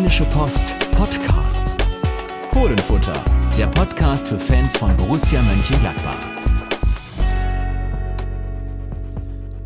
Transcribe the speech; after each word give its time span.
Rheinische 0.00 0.24
Post 0.24 0.74
Podcasts. 0.92 1.76
Fohlenfutter, 2.52 3.22
der 3.58 3.66
Podcast 3.66 4.28
für 4.28 4.38
Fans 4.38 4.74
von 4.74 4.96
Borussia 4.96 5.42
Mönchengladbach. 5.42 6.16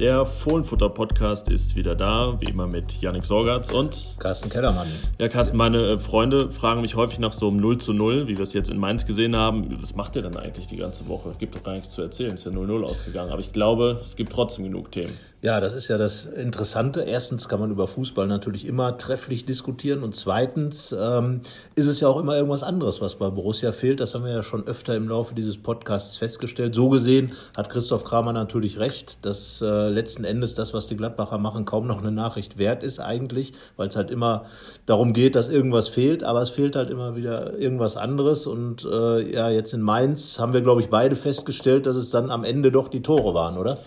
Der 0.01 0.27
Fohlenfutter-Podcast 0.27 1.49
ist 1.49 1.77
wieder 1.77 1.95
da, 1.95 2.35
wie 2.41 2.47
immer 2.47 2.67
mit 2.67 3.01
Yannick 3.01 3.25
Sorgatz 3.25 3.71
und 3.71 4.17
Carsten 4.19 4.51
Kellermann. 4.51 4.89
Ja, 5.21 5.29
Carsten, 5.29 5.57
meine 5.57 5.93
äh, 5.93 5.99
Freunde 6.01 6.51
fragen 6.51 6.81
mich 6.81 6.97
häufig 6.97 7.21
nach 7.21 7.33
so 7.33 7.47
einem 7.47 7.59
0 7.59 7.79
zu 7.79 7.93
0, 7.93 8.27
wie 8.27 8.37
wir 8.37 8.43
es 8.43 8.55
jetzt 8.55 8.69
in 8.69 8.77
Mainz 8.77 9.07
gesehen 9.07 9.37
haben. 9.37 9.81
Was 9.81 9.95
macht 9.95 10.17
ihr 10.17 10.23
denn 10.23 10.37
eigentlich 10.37 10.67
die 10.67 10.79
ganze 10.79 11.07
Woche? 11.07 11.37
Gibt 11.39 11.55
doch 11.55 11.63
gar 11.63 11.75
nichts 11.75 11.91
zu 11.91 12.03
erzählen, 12.03 12.35
ist 12.35 12.45
ja 12.45 12.51
0-0 12.51 12.83
ausgegangen. 12.83 13.31
Aber 13.31 13.41
ich 13.41 13.53
glaube, 13.53 14.01
es 14.03 14.17
gibt 14.17 14.33
trotzdem 14.33 14.65
genug 14.65 14.91
Themen. 14.91 15.13
Ja, 15.45 15.61
das 15.61 15.75
ist 15.75 15.89
ja 15.89 15.99
das 15.99 16.25
Interessante. 16.25 17.03
Erstens 17.03 17.51
kann 17.51 17.61
man 17.61 17.71
über 17.71 17.87
Fußball 17.87 18.27
natürlich 18.27 18.67
immer 18.67 18.97
trefflich 18.97 19.45
diskutieren 19.45 20.03
und 20.03 20.15
zweitens 20.15 20.97
ähm, 20.99 21.43
ist 21.75 21.87
es 21.87 22.01
ja 22.01 22.09
auch 22.09 22.19
immer 22.19 22.35
irgendwas 22.35 22.63
anderes, 22.63 23.03
was 23.03 23.17
bei 23.17 23.29
Borussia 23.29 23.73
fehlt. 23.73 24.01
Das 24.01 24.15
haben 24.15 24.25
wir 24.25 24.33
ja 24.33 24.43
schon 24.43 24.67
öfter 24.67 24.97
im 24.97 25.07
Laufe 25.07 25.35
dieses 25.35 25.59
Podcasts 25.59 26.17
festgestellt. 26.17 26.75
So 26.75 26.89
gesehen 26.89 27.33
hat 27.59 27.69
Christoph 27.69 28.05
Kramer 28.05 28.33
natürlich 28.33 28.79
recht, 28.79 29.19
dass 29.21 29.61
äh, 29.61 29.91
letzten 29.91 30.25
Endes 30.25 30.55
das, 30.55 30.73
was 30.73 30.87
die 30.87 30.97
Gladbacher 30.97 31.37
machen, 31.37 31.67
kaum 31.67 31.87
noch 31.87 31.99
eine 31.99 32.11
Nachricht 32.11 32.57
wert 32.57 32.83
ist 32.83 32.99
eigentlich, 32.99 33.53
weil 33.77 33.89
es 33.89 33.97
halt 33.97 34.11
immer 34.11 34.47
darum 34.87 35.13
geht, 35.13 35.35
dass 35.35 35.51
irgendwas 35.51 35.91
fehlt, 35.91 36.25
aber 36.25 36.41
es 36.41 36.49
fehlt 36.49 36.75
halt 36.75 36.89
immer 36.89 37.17
wieder 37.17 37.59
irgendwas 37.59 37.99
anderes 37.99 38.47
und 38.47 38.87
äh, 38.91 39.31
ja, 39.31 39.51
jetzt 39.51 39.75
in 39.75 39.83
Mainz 39.83 40.39
haben 40.39 40.55
wir, 40.55 40.63
glaube 40.63 40.81
ich, 40.81 40.89
beide 40.89 41.17
festgestellt, 41.17 41.85
dass 41.85 41.97
es 41.97 42.09
dann 42.09 42.31
am 42.31 42.45
Ende 42.45 42.73
doch 42.73 42.89
die 42.89 43.03
Tore 43.03 43.35
waren, 43.35 43.59
oder? 43.59 43.81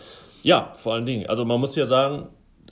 Ja, 0.48 0.72
vor 0.76 0.94
allen 0.94 1.06
Dingen. 1.06 1.28
Also 1.28 1.44
man 1.44 1.60
muss 1.60 1.76
ja 1.76 1.86
sagen, 1.86 2.30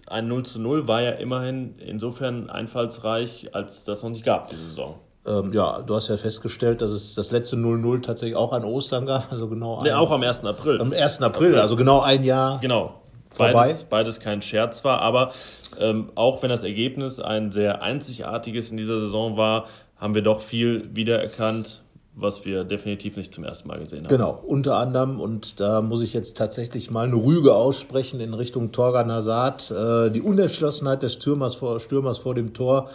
ein 0.08 0.30
0 0.30 0.46
zu 0.46 0.62
0 0.62 0.88
war 0.88 1.02
ja 1.02 1.12
immerhin 1.12 1.76
insofern 1.78 2.50
einfallsreich, 2.50 3.50
als 3.54 3.84
das 3.84 4.02
noch 4.02 4.12
nicht 4.12 4.24
gab, 4.24 4.48
die 4.48 4.56
Saison. 4.56 4.96
Ähm, 5.26 5.52
ja, 5.52 5.82
du 5.82 5.94
hast 5.94 6.08
ja 6.08 6.16
festgestellt, 6.16 6.82
dass 6.82 6.92
es 6.92 7.16
das 7.16 7.32
letzte 7.32 7.58
0-0 7.58 8.02
tatsächlich 8.02 8.38
auch 8.38 8.54
an 8.54 8.64
Ostern 8.64 9.06
gab, 9.06 9.30
also 9.32 9.50
genau. 9.50 9.82
Nee, 9.84 9.92
auch 9.92 10.10
am 10.12 10.24
1. 10.24 10.46
April. 10.46 10.80
Am 10.80 10.94
1. 10.94 11.22
April, 11.22 11.48
April. 11.48 11.60
also 11.60 11.76
genau 11.76 12.00
ein 12.00 12.24
Jahr. 12.24 12.60
Genau. 12.62 13.02
Beides, 13.38 13.84
beides 13.84 14.22
kein 14.22 14.42
Scherz 14.42 14.86
war, 14.86 15.02
aber 15.02 15.34
ähm, 15.78 16.14
auch 16.16 16.42
wenn 16.44 16.50
das 16.50 16.64
Ergebnis 16.64 17.20
ein 17.20 17.52
sehr 17.52 17.82
einzigartiges 17.82 18.72
in 18.72 18.78
dieser 18.78 19.02
Saison 19.02 19.36
war, 19.36 19.66
haben 19.98 20.16
wir 20.16 20.22
doch 20.22 20.40
viel 20.40 20.96
wiedererkannt, 20.96 21.84
was 22.16 22.46
wir 22.46 22.64
definitiv 22.64 23.18
nicht 23.18 23.34
zum 23.34 23.44
ersten 23.44 23.68
Mal 23.68 23.80
gesehen 23.80 24.06
haben. 24.06 24.10
Genau, 24.10 24.42
unter 24.46 24.78
anderem, 24.78 25.20
und 25.20 25.60
da 25.60 25.82
muss 25.82 26.02
ich 26.02 26.14
jetzt 26.14 26.38
tatsächlich 26.38 26.90
mal 26.90 27.06
eine 27.08 27.16
Rüge 27.16 27.54
aussprechen 27.54 28.20
in 28.22 28.34
Richtung 28.34 28.72
Torgan 28.72 29.12
Hazard, 29.12 29.70
äh, 29.70 30.10
die 30.10 30.22
Unentschlossenheit 30.22 31.04
des 31.04 31.14
Stürmers 31.14 31.56
vor, 31.56 31.80
Stürmers 31.80 32.18
vor 32.18 32.34
dem 32.34 32.54
Tor. 32.54 32.90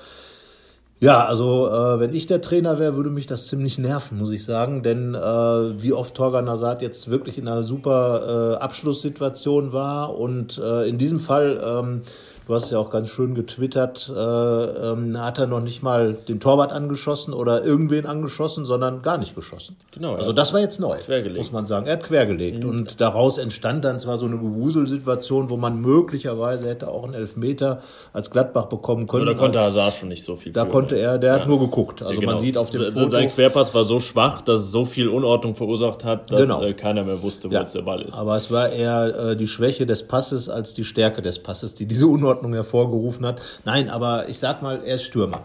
Ja, 1.00 1.24
also 1.24 1.68
äh, 1.68 1.98
wenn 1.98 2.14
ich 2.14 2.26
der 2.26 2.42
Trainer 2.42 2.78
wäre, 2.78 2.94
würde 2.94 3.08
mich 3.08 3.26
das 3.26 3.46
ziemlich 3.46 3.78
nerven, 3.78 4.18
muss 4.18 4.32
ich 4.32 4.44
sagen. 4.44 4.82
Denn 4.82 5.14
äh, 5.14 5.82
wie 5.82 5.94
oft 5.94 6.14
Torgan 6.14 6.48
Hazard 6.48 6.82
jetzt 6.82 7.10
wirklich 7.10 7.38
in 7.38 7.48
einer 7.48 7.62
super 7.62 8.56
äh, 8.58 8.62
Abschlusssituation 8.62 9.72
war 9.72 10.14
und 10.14 10.58
äh, 10.58 10.86
in 10.86 10.98
diesem 10.98 11.18
Fall 11.18 11.62
ähm, 11.64 12.02
du 12.46 12.54
hast 12.54 12.70
ja 12.70 12.78
auch 12.78 12.90
ganz 12.90 13.08
schön 13.08 13.34
getwittert, 13.34 14.12
äh, 14.14 14.20
ähm, 14.20 15.20
hat 15.20 15.38
er 15.38 15.46
noch 15.46 15.60
nicht 15.60 15.82
mal 15.82 16.14
den 16.14 16.40
Torwart 16.40 16.72
angeschossen 16.72 17.32
oder 17.32 17.64
irgendwen 17.64 18.06
angeschossen, 18.06 18.64
sondern 18.64 19.02
gar 19.02 19.18
nicht 19.18 19.34
geschossen. 19.34 19.76
Genau. 19.92 20.14
Also 20.14 20.32
das 20.32 20.52
war 20.52 20.60
jetzt 20.60 20.80
neu, 20.80 20.98
muss 21.36 21.52
man 21.52 21.66
sagen. 21.66 21.86
Er 21.86 21.94
hat 21.94 22.02
quergelegt. 22.02 22.62
Mhm. 22.62 22.70
Und 22.70 23.00
daraus 23.00 23.38
entstand 23.38 23.84
dann 23.84 24.00
zwar 24.00 24.16
so 24.16 24.26
eine 24.26 24.38
Gewuselsituation, 24.38 25.50
wo 25.50 25.56
man 25.56 25.80
möglicherweise 25.80 26.68
hätte 26.68 26.88
auch 26.88 27.04
einen 27.04 27.14
Elfmeter 27.14 27.82
als 28.12 28.30
Gladbach 28.30 28.66
bekommen 28.66 29.06
können. 29.06 29.26
Da 29.26 29.34
konnte 29.34 29.60
Hazard 29.60 29.94
schon 29.94 30.08
nicht 30.08 30.24
so 30.24 30.36
viel. 30.36 30.52
Da 30.52 30.64
für, 30.64 30.70
konnte 30.70 30.96
er, 30.96 31.18
der 31.18 31.34
ja. 31.34 31.40
hat 31.40 31.48
nur 31.48 31.60
geguckt. 31.60 32.02
Also 32.02 32.14
ja, 32.14 32.20
genau. 32.20 32.32
man 32.32 32.40
sieht 32.40 32.56
auf 32.56 32.70
dem 32.70 32.80
Se 32.80 32.92
Foto, 32.92 33.10
Sein 33.10 33.28
Querpass 33.28 33.74
war 33.74 33.84
so 33.84 34.00
schwach, 34.00 34.42
dass 34.42 34.60
es 34.60 34.72
so 34.72 34.84
viel 34.84 35.08
Unordnung 35.08 35.54
verursacht 35.54 36.04
hat, 36.04 36.30
dass 36.32 36.42
genau. 36.42 36.62
äh, 36.62 36.74
keiner 36.74 37.04
mehr 37.04 37.22
wusste, 37.22 37.48
wo 37.50 37.54
ja. 37.54 37.60
jetzt 37.60 37.74
der 37.74 37.82
Ball 37.82 38.00
ist. 38.02 38.18
Aber 38.18 38.36
es 38.36 38.50
war 38.50 38.70
eher 38.70 39.30
äh, 39.30 39.36
die 39.36 39.46
Schwäche 39.46 39.86
des 39.86 40.02
Passes 40.02 40.48
als 40.48 40.74
die 40.74 40.84
Stärke 40.84 41.22
des 41.22 41.38
Passes, 41.38 41.74
die 41.74 41.86
diese 41.86 42.06
Unordnung 42.06 42.39
Unordnung 42.40 42.54
hervorgerufen 42.54 43.26
hat. 43.26 43.40
Nein, 43.64 43.90
aber 43.90 44.28
ich 44.28 44.38
sag 44.38 44.62
mal, 44.62 44.82
er 44.84 44.96
ist 44.96 45.04
Stürmer. 45.04 45.44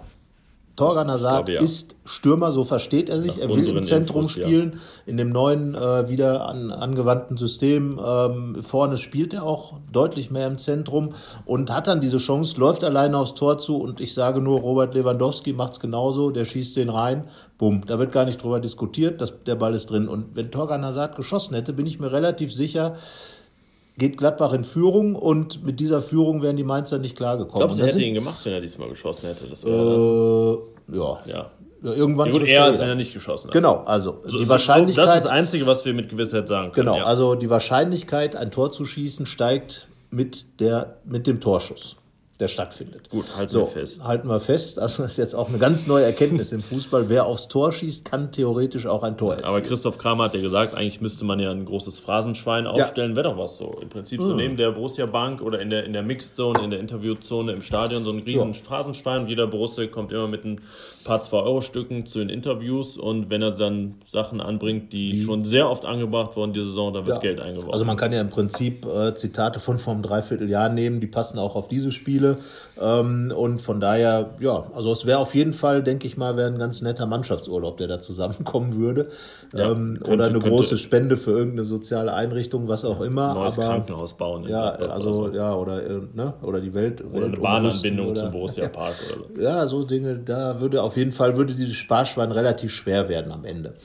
Torgan 0.76 1.10
Hazard 1.10 1.48
ja. 1.48 1.62
ist 1.62 1.96
Stürmer, 2.04 2.52
so 2.52 2.66
versteht 2.66 3.08
er 3.08 3.22
sich. 3.22 3.38
Nach 3.38 3.44
er 3.44 3.50
will 3.50 3.66
im 3.66 3.82
Zentrum 3.84 4.24
Infos, 4.24 4.34
spielen, 4.34 4.74
ja. 4.74 4.80
in 5.06 5.16
dem 5.16 5.30
neuen, 5.30 5.74
äh, 5.74 6.10
wieder 6.10 6.50
an, 6.50 6.70
angewandten 6.70 7.38
System. 7.38 7.98
Ähm, 8.06 8.58
vorne 8.62 8.98
spielt 8.98 9.34
er 9.34 9.44
auch 9.44 9.76
deutlich 9.90 10.32
mehr 10.32 10.48
im 10.48 10.58
Zentrum 10.58 11.14
und 11.46 11.72
hat 11.72 11.88
dann 11.88 12.02
diese 12.02 12.18
Chance, 12.18 12.60
läuft 12.60 12.84
alleine 12.84 13.18
aufs 13.18 13.36
Tor 13.36 13.58
zu 13.58 13.78
und 13.78 14.02
ich 14.02 14.14
sage 14.14 14.42
nur, 14.42 14.60
Robert 14.60 14.94
Lewandowski 14.94 15.54
macht 15.54 15.74
es 15.74 15.80
genauso, 15.80 16.30
der 16.30 16.44
schießt 16.44 16.76
den 16.76 16.90
rein, 16.90 17.30
bumm, 17.58 17.86
da 17.88 17.98
wird 17.98 18.12
gar 18.12 18.26
nicht 18.26 18.44
drüber 18.44 18.60
diskutiert, 18.60 19.22
dass 19.22 19.34
der 19.46 19.56
Ball 19.56 19.76
ist 19.76 19.90
drin. 19.90 20.10
Und 20.10 20.36
wenn 20.36 20.52
Torgan 20.52 20.84
Hazard 20.84 21.16
geschossen 21.16 21.56
hätte, 21.56 21.72
bin 21.72 21.86
ich 21.86 22.02
mir 22.02 22.12
relativ 22.12 22.54
sicher, 22.54 22.98
geht 23.98 24.18
Gladbach 24.18 24.54
in 24.54 24.64
Führung 24.64 25.16
und 25.16 25.64
mit 25.64 25.80
dieser 25.80 26.02
Führung 26.02 26.42
wären 26.42 26.58
die 26.58 26.64
Mainzer 26.64 27.00
nicht 27.00 27.16
klargekommen. 27.16 27.60
Glaubst 27.60 27.80
du, 27.80 27.84
er 27.84 27.90
hätte 27.90 28.02
ihn 28.02 28.14
gemacht, 28.14 28.46
wenn 28.46 28.54
er 28.54 28.62
diesmal 28.62 28.90
geschossen 28.90 29.28
hätte? 29.28 29.46
Das 29.48 29.64
äh, 29.64 29.70
ja. 29.70 31.20
ja. 31.26 31.52
Ja, 31.84 31.94
irgendwann 31.94 32.30
ja, 32.30 32.34
gut, 32.34 32.48
eher 32.48 32.64
als 32.64 32.80
wenn 32.80 32.90
er 32.90 32.96
nicht 32.96 33.14
geschossen 33.14 33.48
hat. 33.48 33.54
Genau, 33.54 33.84
also 33.86 34.22
so, 34.26 34.40
die 34.40 34.50
Wahrscheinlichkeit. 34.50 35.08
das 35.08 35.18
ist 35.18 35.26
das 35.26 35.32
Einzige, 35.32 35.68
was 35.68 35.86
wir 35.86 35.94
mit 35.94 36.10
Gewissheit 36.10 36.48
sagen 36.48 36.72
können. 36.72 36.88
Genau, 36.88 36.98
ja. 36.98 37.04
also 37.04 37.36
die 37.36 37.50
Wahrscheinlichkeit, 37.50 38.36
ein 38.36 38.50
Tor 38.50 38.72
zu 38.72 38.86
schießen, 38.86 39.28
steigt 39.28 39.88
mit, 40.10 40.60
der, 40.60 40.98
mit 41.06 41.28
dem 41.28 41.40
Torschuss 41.40 41.98
der 42.40 42.50
stattfindet. 42.50 43.09
Gut, 43.09 43.25
halten 43.38 43.50
so, 43.50 43.62
wir 43.62 43.68
fest. 43.68 44.03
Halten 44.03 44.28
wir 44.28 44.41
fest. 44.41 44.78
Das 44.78 45.00
ist 45.00 45.18
jetzt 45.18 45.34
auch 45.35 45.47
eine 45.47 45.57
ganz 45.57 45.88
neue 45.88 46.03
Erkenntnis 46.03 46.51
im 46.51 46.62
Fußball. 46.62 47.07
Wer 47.07 47.25
aufs 47.25 47.47
Tor 47.47 47.72
schießt, 47.72 48.03
kann 48.03 48.34
theoretisch 48.34 48.88
auch 48.88 49.03
ein 49.03 49.18
Tor 49.18 49.35
erzielen. 49.35 49.50
Aber 49.50 49.62
Christoph 49.62 49.97
Kramer 49.97 50.25
hat 50.25 50.35
ja 50.35 50.41
gesagt, 50.41 50.75
eigentlich 50.75 51.00
müsste 51.00 51.23
man 51.23 51.40
ja 51.40 51.50
ein 51.51 51.63
großes 51.63 52.00
Phrasenschwein 52.00 52.68
aufstellen. 52.68 53.12
Ja. 53.12 53.16
Wäre 53.16 53.29
doch 53.29 53.38
was 53.38 53.56
so. 53.56 53.78
Im 53.81 53.88
Prinzip 53.88 54.22
so 54.22 54.31
mhm. 54.31 54.38
neben 54.38 54.57
der 54.57 54.72
Borussia 54.72 55.06
Bank 55.06 55.41
oder 55.41 55.62
in 55.62 55.69
der, 55.69 55.85
in 55.85 55.94
der 55.94 56.03
Mixed 56.03 56.35
Zone, 56.35 56.62
in 56.62 56.72
der 56.72 56.81
Interviewzone 56.81 57.53
im 57.53 57.62
Stadion 57.62 58.03
so 58.03 58.12
ein 58.12 58.19
riesen 58.19 58.53
ja. 58.53 58.59
Phrasenschwein. 58.62 59.22
Und 59.22 59.28
jeder 59.29 59.47
Borussia 59.47 59.88
kommt 59.88 60.12
immer 60.12 60.28
mit 60.28 60.44
ein 60.44 60.59
paar 61.06 61.22
2-Euro-Stücken 61.22 62.06
zu 62.06 62.19
den 62.19 62.28
Interviews. 62.28 62.97
Und 62.97 63.29
wenn 63.29 63.41
er 63.44 63.52
dann 63.52 63.96
Sachen 64.07 64.41
anbringt, 64.41 64.91
die, 64.91 65.12
die 65.12 65.23
schon 65.23 65.46
sehr 65.46 65.69
oft 65.69 65.85
angebracht 65.85 66.35
wurden 66.35 66.52
diese 66.52 66.66
Saison, 66.66 66.94
dann 66.94 67.06
wird 67.06 67.16
ja. 67.16 67.22
Geld 67.22 67.40
eingeworfen. 67.40 67.72
Also 67.72 67.85
man 67.85 67.96
kann 67.96 68.12
ja 68.12 68.19
im 68.19 68.29
Prinzip 68.29 68.85
äh, 68.85 69.16
Zitate 69.16 69.62
von 69.62 69.78
vor 69.78 69.94
einem 69.94 70.03
Dreivierteljahr 70.03 70.67
nehmen, 70.67 71.00
die 71.00 71.07
passen 71.07 71.40
auch 71.40 71.56
auf 71.56 71.69
diese 71.69 71.94
Spiele. 71.94 72.25
Ähm, 72.81 73.06
ähm, 73.06 73.31
und 73.36 73.62
von 73.62 73.80
daher, 73.80 74.31
ja, 74.40 74.66
also 74.74 74.91
es 74.91 75.06
wäre 75.06 75.19
auf 75.19 75.36
jeden 75.36 75.53
Fall, 75.53 75.84
denke 75.84 76.08
ich 76.08 76.18
mal, 76.18 76.36
wäre 76.38 76.52
ein 76.52 76.59
ganz 76.59 76.81
netter 76.81 77.06
Mannschaftsurlaub, 77.06 77.78
der 77.78 77.88
da 77.88 78.00
zusammenkommen 78.00 78.75
würde. 78.75 79.09
Ja, 79.53 79.72
ähm, 79.72 79.96
könnte, 79.96 80.12
oder 80.12 80.25
eine 80.25 80.34
könnte, 80.34 80.50
große 80.50 80.78
Spende 80.78 81.18
für 81.18 81.31
irgendeine 81.31 81.66
soziale 81.66 82.14
Einrichtung, 82.14 82.68
was 82.68 82.85
auch 82.85 83.02
immer. 83.02 83.34
Neues 83.34 83.58
aber, 83.58 83.68
Krankenhaus 83.68 84.16
bauen. 84.16 84.47
Ja, 84.47 84.72
also 84.72 85.09
oder 85.09 85.31
so. 85.31 85.38
ja, 85.38 85.56
oder, 85.56 85.85
äh, 85.85 86.02
ne, 86.14 86.34
oder 86.41 86.62
die 86.62 86.74
Welt. 86.74 87.02
Oder 87.02 87.14
Welt 87.14 87.24
eine 87.25 87.38
Bahnanbindung 87.38 88.16
zum 88.16 88.31
Borussia 88.31 88.68
Park. 88.69 88.96
Oder 89.14 89.41
Ja, 89.41 89.68
so 89.68 89.84
Dinge, 89.84 90.18
da 90.19 90.59
würde 90.59 90.81
auf 90.81 90.97
jeden 90.97 91.12
Fall, 91.12 91.38
würde 91.38 91.53
dieses 91.53 91.75
Sparschwein 91.75 92.31
relativ 92.31 92.74
schwer 92.74 93.09
werden 93.09 93.31
am 93.31 93.46
Ende. 93.46 93.75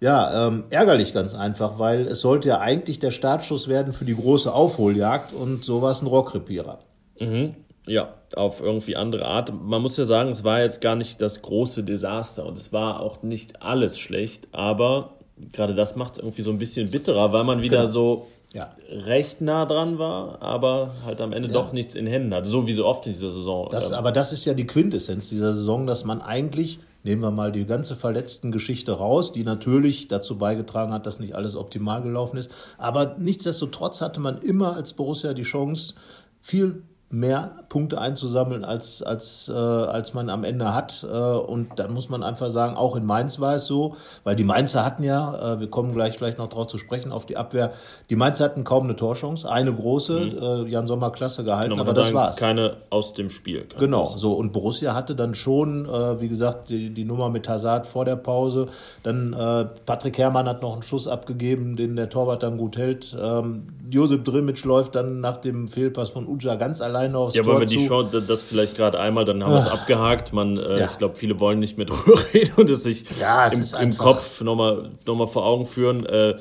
Ja, 0.00 0.48
ähm, 0.48 0.64
ärgerlich 0.70 1.14
ganz 1.14 1.34
einfach, 1.34 1.78
weil 1.78 2.06
es 2.08 2.20
sollte 2.20 2.48
ja 2.48 2.58
eigentlich 2.58 2.98
der 2.98 3.10
Startschuss 3.10 3.68
werden 3.68 3.92
für 3.92 4.04
die 4.04 4.14
große 4.14 4.52
Aufholjagd 4.52 5.32
und 5.32 5.64
sowas 5.64 6.02
ein 6.02 6.06
Rockrepierer. 6.08 6.80
Mhm. 7.18 7.54
Ja, 7.86 8.14
auf 8.34 8.62
irgendwie 8.62 8.96
andere 8.96 9.26
Art. 9.26 9.52
Man 9.52 9.82
muss 9.82 9.96
ja 9.96 10.06
sagen, 10.06 10.30
es 10.30 10.42
war 10.42 10.60
jetzt 10.60 10.80
gar 10.80 10.96
nicht 10.96 11.20
das 11.20 11.42
große 11.42 11.84
Desaster 11.84 12.46
und 12.46 12.56
es 12.56 12.72
war 12.72 13.00
auch 13.00 13.22
nicht 13.22 13.62
alles 13.62 13.98
schlecht, 13.98 14.48
aber 14.52 15.14
gerade 15.52 15.74
das 15.74 15.96
macht 15.96 16.14
es 16.14 16.18
irgendwie 16.18 16.42
so 16.42 16.50
ein 16.50 16.58
bisschen 16.58 16.90
bitterer, 16.90 17.32
weil 17.32 17.44
man 17.44 17.60
wieder 17.60 17.80
genau. 17.82 17.92
so 17.92 18.26
ja. 18.54 18.74
recht 18.88 19.40
nah 19.40 19.66
dran 19.66 19.98
war, 19.98 20.40
aber 20.40 20.92
halt 21.04 21.20
am 21.20 21.32
Ende 21.32 21.48
ja. 21.48 21.54
doch 21.54 21.72
nichts 21.72 21.94
in 21.94 22.06
Händen 22.06 22.32
hat, 22.32 22.46
so 22.46 22.66
wie 22.66 22.72
so 22.72 22.86
oft 22.86 23.06
in 23.06 23.12
dieser 23.12 23.30
Saison. 23.30 23.68
Das, 23.70 23.92
aber 23.92 24.12
das 24.12 24.32
ist 24.32 24.44
ja 24.44 24.54
die 24.54 24.66
Quintessenz 24.66 25.28
dieser 25.28 25.52
Saison, 25.52 25.86
dass 25.86 26.04
man 26.04 26.22
eigentlich, 26.22 26.78
nehmen 27.02 27.20
wir 27.20 27.32
mal 27.32 27.52
die 27.52 27.66
ganze 27.66 27.96
verletzten 27.96 28.52
Geschichte 28.52 28.92
raus, 28.92 29.32
die 29.32 29.42
natürlich 29.42 30.08
dazu 30.08 30.38
beigetragen 30.38 30.92
hat, 30.92 31.04
dass 31.04 31.18
nicht 31.18 31.34
alles 31.34 31.56
optimal 31.56 32.00
gelaufen 32.02 32.36
ist, 32.36 32.50
aber 32.78 33.16
nichtsdestotrotz 33.18 34.00
hatte 34.00 34.20
man 34.20 34.38
immer 34.38 34.76
als 34.76 34.94
Borussia 34.94 35.34
die 35.34 35.42
Chance, 35.42 35.94
viel 36.40 36.82
mehr 37.14 37.52
Punkte 37.68 38.00
einzusammeln, 38.00 38.64
als, 38.64 39.02
als, 39.02 39.48
äh, 39.48 39.52
als 39.52 40.14
man 40.14 40.28
am 40.30 40.44
Ende 40.44 40.74
hat. 40.74 41.06
Äh, 41.10 41.16
und 41.16 41.68
da 41.76 41.88
muss 41.88 42.08
man 42.08 42.22
einfach 42.22 42.50
sagen, 42.50 42.76
auch 42.76 42.96
in 42.96 43.04
Mainz 43.04 43.40
war 43.40 43.54
es 43.56 43.66
so, 43.66 43.96
weil 44.22 44.36
die 44.36 44.44
Mainzer 44.44 44.84
hatten 44.84 45.02
ja, 45.02 45.54
äh, 45.54 45.60
wir 45.60 45.68
kommen 45.68 45.92
gleich 45.92 46.16
vielleicht 46.16 46.38
noch 46.38 46.48
darauf 46.48 46.66
zu 46.66 46.78
sprechen, 46.78 47.12
auf 47.12 47.26
die 47.26 47.36
Abwehr, 47.36 47.72
die 48.10 48.16
Mainzer 48.16 48.44
hatten 48.44 48.64
kaum 48.64 48.84
eine 48.84 48.96
Torchance, 48.96 49.50
eine 49.50 49.72
große, 49.72 50.20
mhm. 50.20 50.66
Äh, 50.66 50.70
Jan 50.70 50.86
Sommer 50.86 51.10
klasse 51.10 51.44
gehalten, 51.44 51.70
genau, 51.70 51.82
aber 51.82 51.94
das 51.94 52.12
war's. 52.12 52.36
Keine 52.36 52.76
aus 52.90 53.12
dem 53.12 53.30
Spiel. 53.30 53.66
Genau, 53.78 54.06
so 54.06 54.34
und 54.34 54.52
Borussia 54.52 54.94
hatte 54.94 55.14
dann 55.14 55.34
schon, 55.34 55.86
äh, 55.86 56.20
wie 56.20 56.28
gesagt, 56.28 56.70
die, 56.70 56.90
die 56.90 57.04
Nummer 57.04 57.28
mit 57.28 57.48
Hazard 57.48 57.86
vor 57.86 58.04
der 58.04 58.16
Pause, 58.16 58.68
dann 59.02 59.32
äh, 59.32 59.66
Patrick 59.86 60.18
Herrmann 60.18 60.48
hat 60.48 60.62
noch 60.62 60.72
einen 60.72 60.82
Schuss 60.82 61.06
abgegeben, 61.06 61.76
den 61.76 61.96
der 61.96 62.10
Torwart 62.10 62.42
dann 62.42 62.58
gut 62.58 62.76
hält. 62.76 63.16
Ähm, 63.20 63.68
Josep 63.90 64.24
Drimic 64.24 64.64
läuft 64.64 64.94
dann 64.94 65.20
nach 65.20 65.36
dem 65.36 65.68
Fehlpass 65.68 66.08
von 66.08 66.26
Uja 66.26 66.54
ganz 66.56 66.80
allein 66.80 67.03
eine 67.04 67.18
aufs 67.18 67.34
ja, 67.34 67.42
Tor 67.42 67.52
aber 67.52 67.60
wenn 67.62 67.68
zu. 67.68 67.76
die 67.76 67.86
Show, 67.86 68.02
das 68.02 68.42
vielleicht 68.42 68.76
gerade 68.76 68.98
einmal, 68.98 69.24
dann 69.24 69.42
haben 69.42 69.52
wir 69.52 69.60
es 69.60 69.68
abgehakt. 69.68 70.32
Man, 70.32 70.56
äh, 70.56 70.80
ja. 70.80 70.86
Ich 70.86 70.98
glaube, 70.98 71.14
viele 71.16 71.38
wollen 71.40 71.58
nicht 71.58 71.76
mehr 71.76 71.86
drüber 71.86 72.20
reden 72.32 72.52
und 72.56 72.70
es 72.70 72.82
sich 72.82 73.04
ja, 73.20 73.46
es 73.46 73.72
im, 73.72 73.80
im 73.80 73.96
Kopf 73.96 74.40
nochmal 74.40 74.90
noch 75.06 75.14
mal 75.14 75.26
vor 75.26 75.44
Augen 75.44 75.66
führen. 75.66 76.06
Äh, 76.06 76.34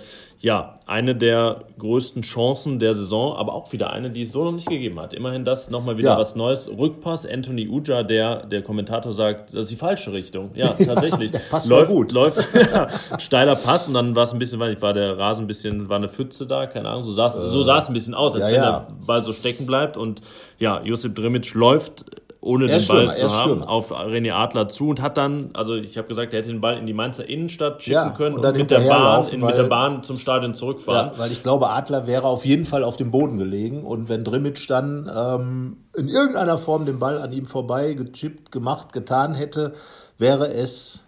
ja, 0.44 0.76
eine 0.86 1.16
der 1.16 1.64
größten 1.80 2.22
Chancen 2.22 2.78
der 2.78 2.94
Saison, 2.94 3.38
aber 3.38 3.54
auch 3.54 3.72
wieder 3.72 3.94
eine, 3.94 4.10
die 4.10 4.24
es 4.24 4.34
so 4.34 4.44
noch 4.44 4.52
nicht 4.52 4.68
gegeben 4.68 5.00
hat. 5.00 5.14
Immerhin 5.14 5.46
das 5.46 5.72
nochmal 5.72 5.98
wieder 5.98 6.12
ja. 6.12 6.18
was 6.18 6.36
Neues. 6.36 6.70
Rückpass, 6.70 7.26
Anthony 7.26 7.70
Uja, 7.70 8.04
der, 8.04 8.46
der 8.46 8.62
Kommentator 8.62 9.14
sagt, 9.14 9.54
das 9.54 9.62
ist 9.66 9.72
die 9.72 9.78
falsche 9.78 10.12
Richtung. 10.12 10.52
Ja, 10.54 10.74
tatsächlich. 10.74 11.24
Ja, 11.34 11.40
passt 11.50 11.70
läuft, 11.70 11.92
gut. 11.92 12.12
Läuft, 12.12 12.46
steiler 13.20 13.56
Pass 13.56 13.88
und 13.88 13.94
dann 13.94 14.16
war 14.16 14.24
es 14.24 14.34
ein 14.34 14.40
bisschen, 14.40 14.60
weil 14.60 14.80
war 14.82 14.94
der 14.94 15.18
Rasen 15.18 15.46
ein 15.46 15.48
bisschen, 15.48 15.88
war 15.88 15.96
eine 15.96 16.10
Pfütze 16.10 16.46
da, 16.46 16.68
keine 16.68 16.90
Ahnung, 16.90 17.06
so 17.06 17.14
sah 17.14 17.28
es, 17.28 17.40
äh, 17.40 17.48
so 17.48 17.64
sah 17.64 17.78
es 17.78 17.88
ein 17.88 17.94
bisschen 17.94 18.14
aus, 18.14 18.36
als 18.36 18.46
wenn 18.48 18.54
der 18.54 18.88
Ball 19.06 19.24
so 19.24 19.32
stecken 19.32 19.66
bleibt 19.66 19.96
und 19.96 20.22
ja, 20.60 20.82
Josip 20.84 21.16
Drimic 21.16 21.54
läuft 21.54 22.06
ohne 22.44 22.68
den 22.68 22.86
Ball 22.86 23.14
zu 23.14 23.32
haben, 23.32 23.44
Stürmer. 23.44 23.70
auf 23.70 23.92
René 23.92 24.34
Adler 24.34 24.68
zu 24.68 24.90
und 24.90 25.02
hat 25.02 25.18
dann, 25.18 25.52
also 25.54 25.76
ich 25.76 25.98
habe 25.98 26.08
gesagt, 26.08 26.34
er 26.34 26.40
hätte 26.40 26.50
den 26.50 26.60
Ball 26.60 26.78
in 26.78 26.86
die 26.86 26.94
Mainzer 26.94 27.28
Innenstadt 27.28 27.82
schicken 27.82 27.94
ja, 27.94 28.10
können 28.10 28.36
und, 28.36 28.46
und, 28.46 28.58
mit, 28.58 28.70
der 28.70 28.80
Bahn, 28.80 29.02
laufen, 29.02 29.36
in, 29.36 29.42
mit 29.42 29.56
der 29.56 29.64
Bahn 29.64 30.04
zum 30.04 30.18
Stadion 30.18 30.54
zurückfahren. 30.54 31.12
Ja, 31.14 31.20
weil 31.20 31.32
ich 31.32 31.42
glaube, 31.42 31.70
Adler 31.70 32.06
wäre 32.06 32.26
auf 32.26 32.46
jeden 32.46 32.66
Fall 32.66 32.84
auf 32.84 32.98
dem 32.98 33.12
Boden 33.12 33.38
gelegen 33.38 33.84
und 33.84 34.10
wenn 34.10 34.24
Drimmitsch 34.24 34.70
dann 34.70 35.10
ähm, 35.16 35.78
in 35.96 36.10
irgendeiner 36.10 36.58
Form 36.58 36.86
den 36.86 37.00
Ball 37.00 37.18
an 37.20 37.32
ihm 37.32 37.46
vorbei 37.46 37.94
gechippt, 37.94 38.52
gemacht, 38.52 38.92
getan 38.92 39.36
hätte, 39.36 39.74
wäre 40.18 40.52
es 40.54 41.04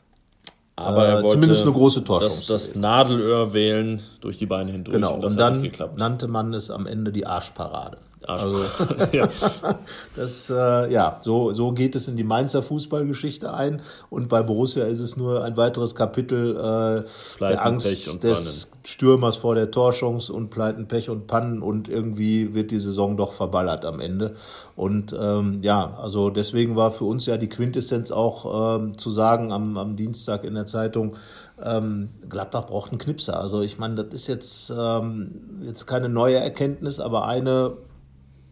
aber 0.78 1.08
er 1.08 1.24
äh, 1.24 1.30
zumindest 1.30 1.64
eine 1.64 1.72
große 1.72 2.04
Torchance. 2.04 2.48
Das, 2.48 2.68
das 2.70 2.76
Nadelöhr 2.76 3.54
wählen 3.54 4.02
durch 4.20 4.38
die 4.38 4.46
Beine 4.46 4.74
hindurch. 4.74 4.96
Genau, 4.96 5.16
und, 5.16 5.24
und 5.24 5.40
dann 5.40 5.72
nannte 5.96 6.28
man 6.28 6.54
es 6.54 6.70
am 6.70 6.86
Ende 6.86 7.14
die 7.14 7.26
Arschparade. 7.26 7.98
Also, 8.28 8.60
ja. 9.12 9.28
das, 10.16 10.50
äh, 10.50 10.92
ja, 10.92 11.18
so, 11.22 11.52
so 11.52 11.72
geht 11.72 11.96
es 11.96 12.08
in 12.08 12.18
die 12.18 12.24
Mainzer 12.24 12.64
Fußballgeschichte 12.64 13.54
ein. 13.54 13.82
Und 14.10 14.30
bei 14.30 14.42
Borussia 14.42 14.86
ist 14.86 15.00
es 15.00 15.18
nur 15.18 15.44
ein 15.44 15.58
weiteres 15.58 15.96
Kapitel 15.96 16.56
äh, 16.56 17.40
der 17.40 17.66
Angst 17.66 18.24
des. 18.24 18.70
Stürmers 18.86 19.36
vor 19.36 19.56
der 19.56 19.72
Torchance 19.72 20.32
und 20.32 20.52
Pleiten, 20.52 20.88
Pech 20.88 21.10
und 21.10 21.26
Pannen. 21.26 21.64
Und 21.64 21.90
irgendwie 21.90 22.54
wird 22.54 22.70
die 22.70 22.78
Saison 22.78 23.18
doch 23.18 23.32
verballert 23.32 23.84
am 23.84 24.00
Ende. 24.00 24.36
Und 24.76 25.16
ähm, 25.20 25.60
ja, 25.64 25.98
also 26.00 26.30
deswegen 26.30 26.76
war 26.76 26.92
für 26.92 27.06
uns 27.06 27.26
ja 27.26 27.38
die 27.38 27.50
Quintessenz 27.50 28.12
auch 28.12 28.78
ähm, 28.78 28.98
zu 28.98 29.10
sagen 29.10 29.52
am, 29.52 29.78
am 29.78 29.96
Dienstag 29.96 30.44
in 30.44 30.54
der 30.54 30.68
Zeitung, 30.68 31.16
ähm, 31.64 32.10
Gladbach 32.30 32.68
braucht 32.68 32.92
einen 32.92 33.00
Knipser. 33.00 33.40
Also 33.40 33.62
ich 33.62 33.80
meine, 33.80 33.96
das 33.96 34.14
ist 34.14 34.28
jetzt, 34.28 34.74
ähm, 34.78 35.62
jetzt 35.64 35.86
keine 35.88 36.10
neue 36.10 36.38
Erkenntnis, 36.38 37.00
aber 37.00 37.26
eine, 37.26 37.78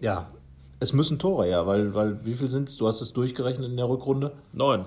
ja, 0.04 0.28
es 0.80 0.92
müssen 0.92 1.18
Tore, 1.18 1.50
ja, 1.50 1.66
weil, 1.66 1.96
weil 1.96 2.26
wie 2.26 2.34
viel 2.34 2.50
sind 2.50 2.68
es? 2.68 2.76
Du 2.76 2.88
hast 2.88 3.00
es 3.00 3.14
durchgerechnet 3.14 3.70
in 3.70 3.78
der 3.78 3.88
Rückrunde? 3.88 4.34
Neun. 4.52 4.86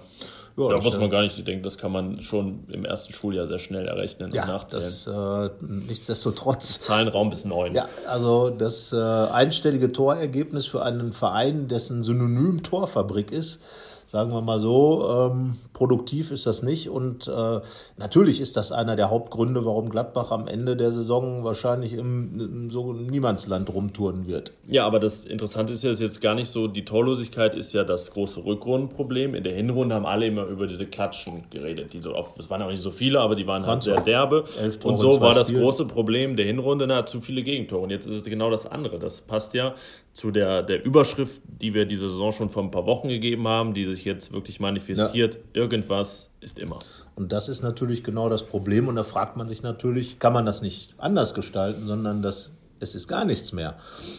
Ja, 0.58 0.68
da 0.68 0.78
muss 0.78 0.96
man 0.98 1.10
gar 1.10 1.22
nicht 1.22 1.46
denken, 1.46 1.62
das 1.62 1.76
kann 1.76 1.92
man 1.92 2.22
schon 2.22 2.64
im 2.68 2.84
ersten 2.84 3.12
Schuljahr 3.12 3.46
sehr 3.46 3.58
schnell 3.58 3.86
errechnen 3.86 4.30
ja, 4.32 4.42
und 4.42 4.48
nachzählen. 4.48 4.84
Das, 4.84 5.06
äh, 5.06 5.50
nichtsdestotrotz. 5.86 6.78
Zahlenraum 6.80 7.28
bis 7.30 7.44
neun. 7.44 7.74
Ja, 7.74 7.88
also 8.06 8.50
das 8.50 8.92
äh, 8.92 8.96
einstellige 8.96 9.92
Torergebnis 9.92 10.66
für 10.66 10.82
einen 10.82 11.12
Verein, 11.12 11.68
dessen 11.68 12.02
Synonym 12.02 12.62
Torfabrik 12.62 13.32
ist, 13.32 13.60
sagen 14.06 14.32
wir 14.32 14.40
mal 14.40 14.60
so, 14.60 15.30
ähm, 15.32 15.56
produktiv 15.76 16.30
ist 16.30 16.46
das 16.46 16.62
nicht. 16.62 16.88
Und 16.88 17.28
äh, 17.28 17.60
natürlich 17.98 18.40
ist 18.40 18.56
das 18.56 18.72
einer 18.72 18.96
der 18.96 19.10
Hauptgründe, 19.10 19.66
warum 19.66 19.90
Gladbach 19.90 20.30
am 20.30 20.48
Ende 20.48 20.74
der 20.74 20.90
Saison 20.90 21.44
wahrscheinlich 21.44 21.92
im, 21.92 22.40
im 22.40 22.70
so 22.70 22.94
Niemandsland 22.94 23.68
rumtouren 23.68 24.26
wird. 24.26 24.52
Ja, 24.68 24.86
aber 24.86 25.00
das 25.00 25.24
Interessante 25.24 25.74
ist 25.74 25.84
ja 25.84 25.90
ist 25.90 26.00
jetzt 26.00 26.22
gar 26.22 26.34
nicht 26.34 26.48
so, 26.48 26.66
die 26.66 26.86
Torlosigkeit 26.86 27.54
ist 27.54 27.74
ja 27.74 27.84
das 27.84 28.10
große 28.10 28.42
Rückrundenproblem. 28.42 29.34
In 29.34 29.44
der 29.44 29.52
Hinrunde 29.52 29.94
haben 29.94 30.06
alle 30.06 30.26
immer 30.26 30.46
über 30.46 30.66
diese 30.66 30.86
Klatschen 30.86 31.44
geredet. 31.50 31.92
Die 31.92 32.00
so 32.00 32.14
oft, 32.14 32.38
es 32.38 32.48
waren 32.48 32.62
auch 32.62 32.70
nicht 32.70 32.80
so 32.80 32.90
viele, 32.90 33.20
aber 33.20 33.34
die 33.34 33.46
waren 33.46 33.66
halt 33.66 33.82
sehr 33.82 34.00
derbe. 34.00 34.44
Und 34.82 34.96
so 34.96 35.20
war 35.20 35.34
das 35.34 35.48
Spielen. 35.48 35.62
große 35.62 35.84
Problem 35.84 36.36
der 36.36 36.46
Hinrunde, 36.46 36.86
na, 36.86 37.04
zu 37.04 37.20
viele 37.20 37.42
Gegentore. 37.42 37.82
Und 37.82 37.90
jetzt 37.90 38.06
ist 38.06 38.16
es 38.16 38.22
genau 38.22 38.50
das 38.50 38.64
andere. 38.64 38.98
Das 38.98 39.20
passt 39.20 39.52
ja 39.52 39.74
zu 40.16 40.30
der, 40.30 40.62
der 40.62 40.82
Überschrift, 40.82 41.42
die 41.44 41.74
wir 41.74 41.84
diese 41.84 42.08
Saison 42.08 42.32
schon 42.32 42.48
vor 42.48 42.62
ein 42.62 42.70
paar 42.70 42.86
Wochen 42.86 43.08
gegeben 43.08 43.46
haben, 43.46 43.74
die 43.74 43.84
sich 43.84 44.06
jetzt 44.06 44.32
wirklich 44.32 44.60
manifestiert. 44.60 45.38
Ja. 45.52 45.65
Irgendwas 45.66 46.28
ist 46.40 46.58
immer. 46.60 46.78
Und 47.16 47.32
das 47.32 47.48
ist 47.48 47.62
natürlich 47.62 48.04
genau 48.04 48.28
das 48.28 48.44
Problem. 48.44 48.86
Und 48.86 48.94
da 48.94 49.02
fragt 49.02 49.36
man 49.36 49.48
sich 49.48 49.62
natürlich, 49.62 50.20
kann 50.20 50.32
man 50.32 50.46
das 50.46 50.62
nicht 50.62 50.94
anders 50.98 51.34
gestalten, 51.34 51.86
sondern 51.86 52.22
das, 52.22 52.52
es 52.78 52.94
ist 52.94 53.08
gar 53.08 53.24
nichts 53.24 53.52
mehr. 53.52 53.76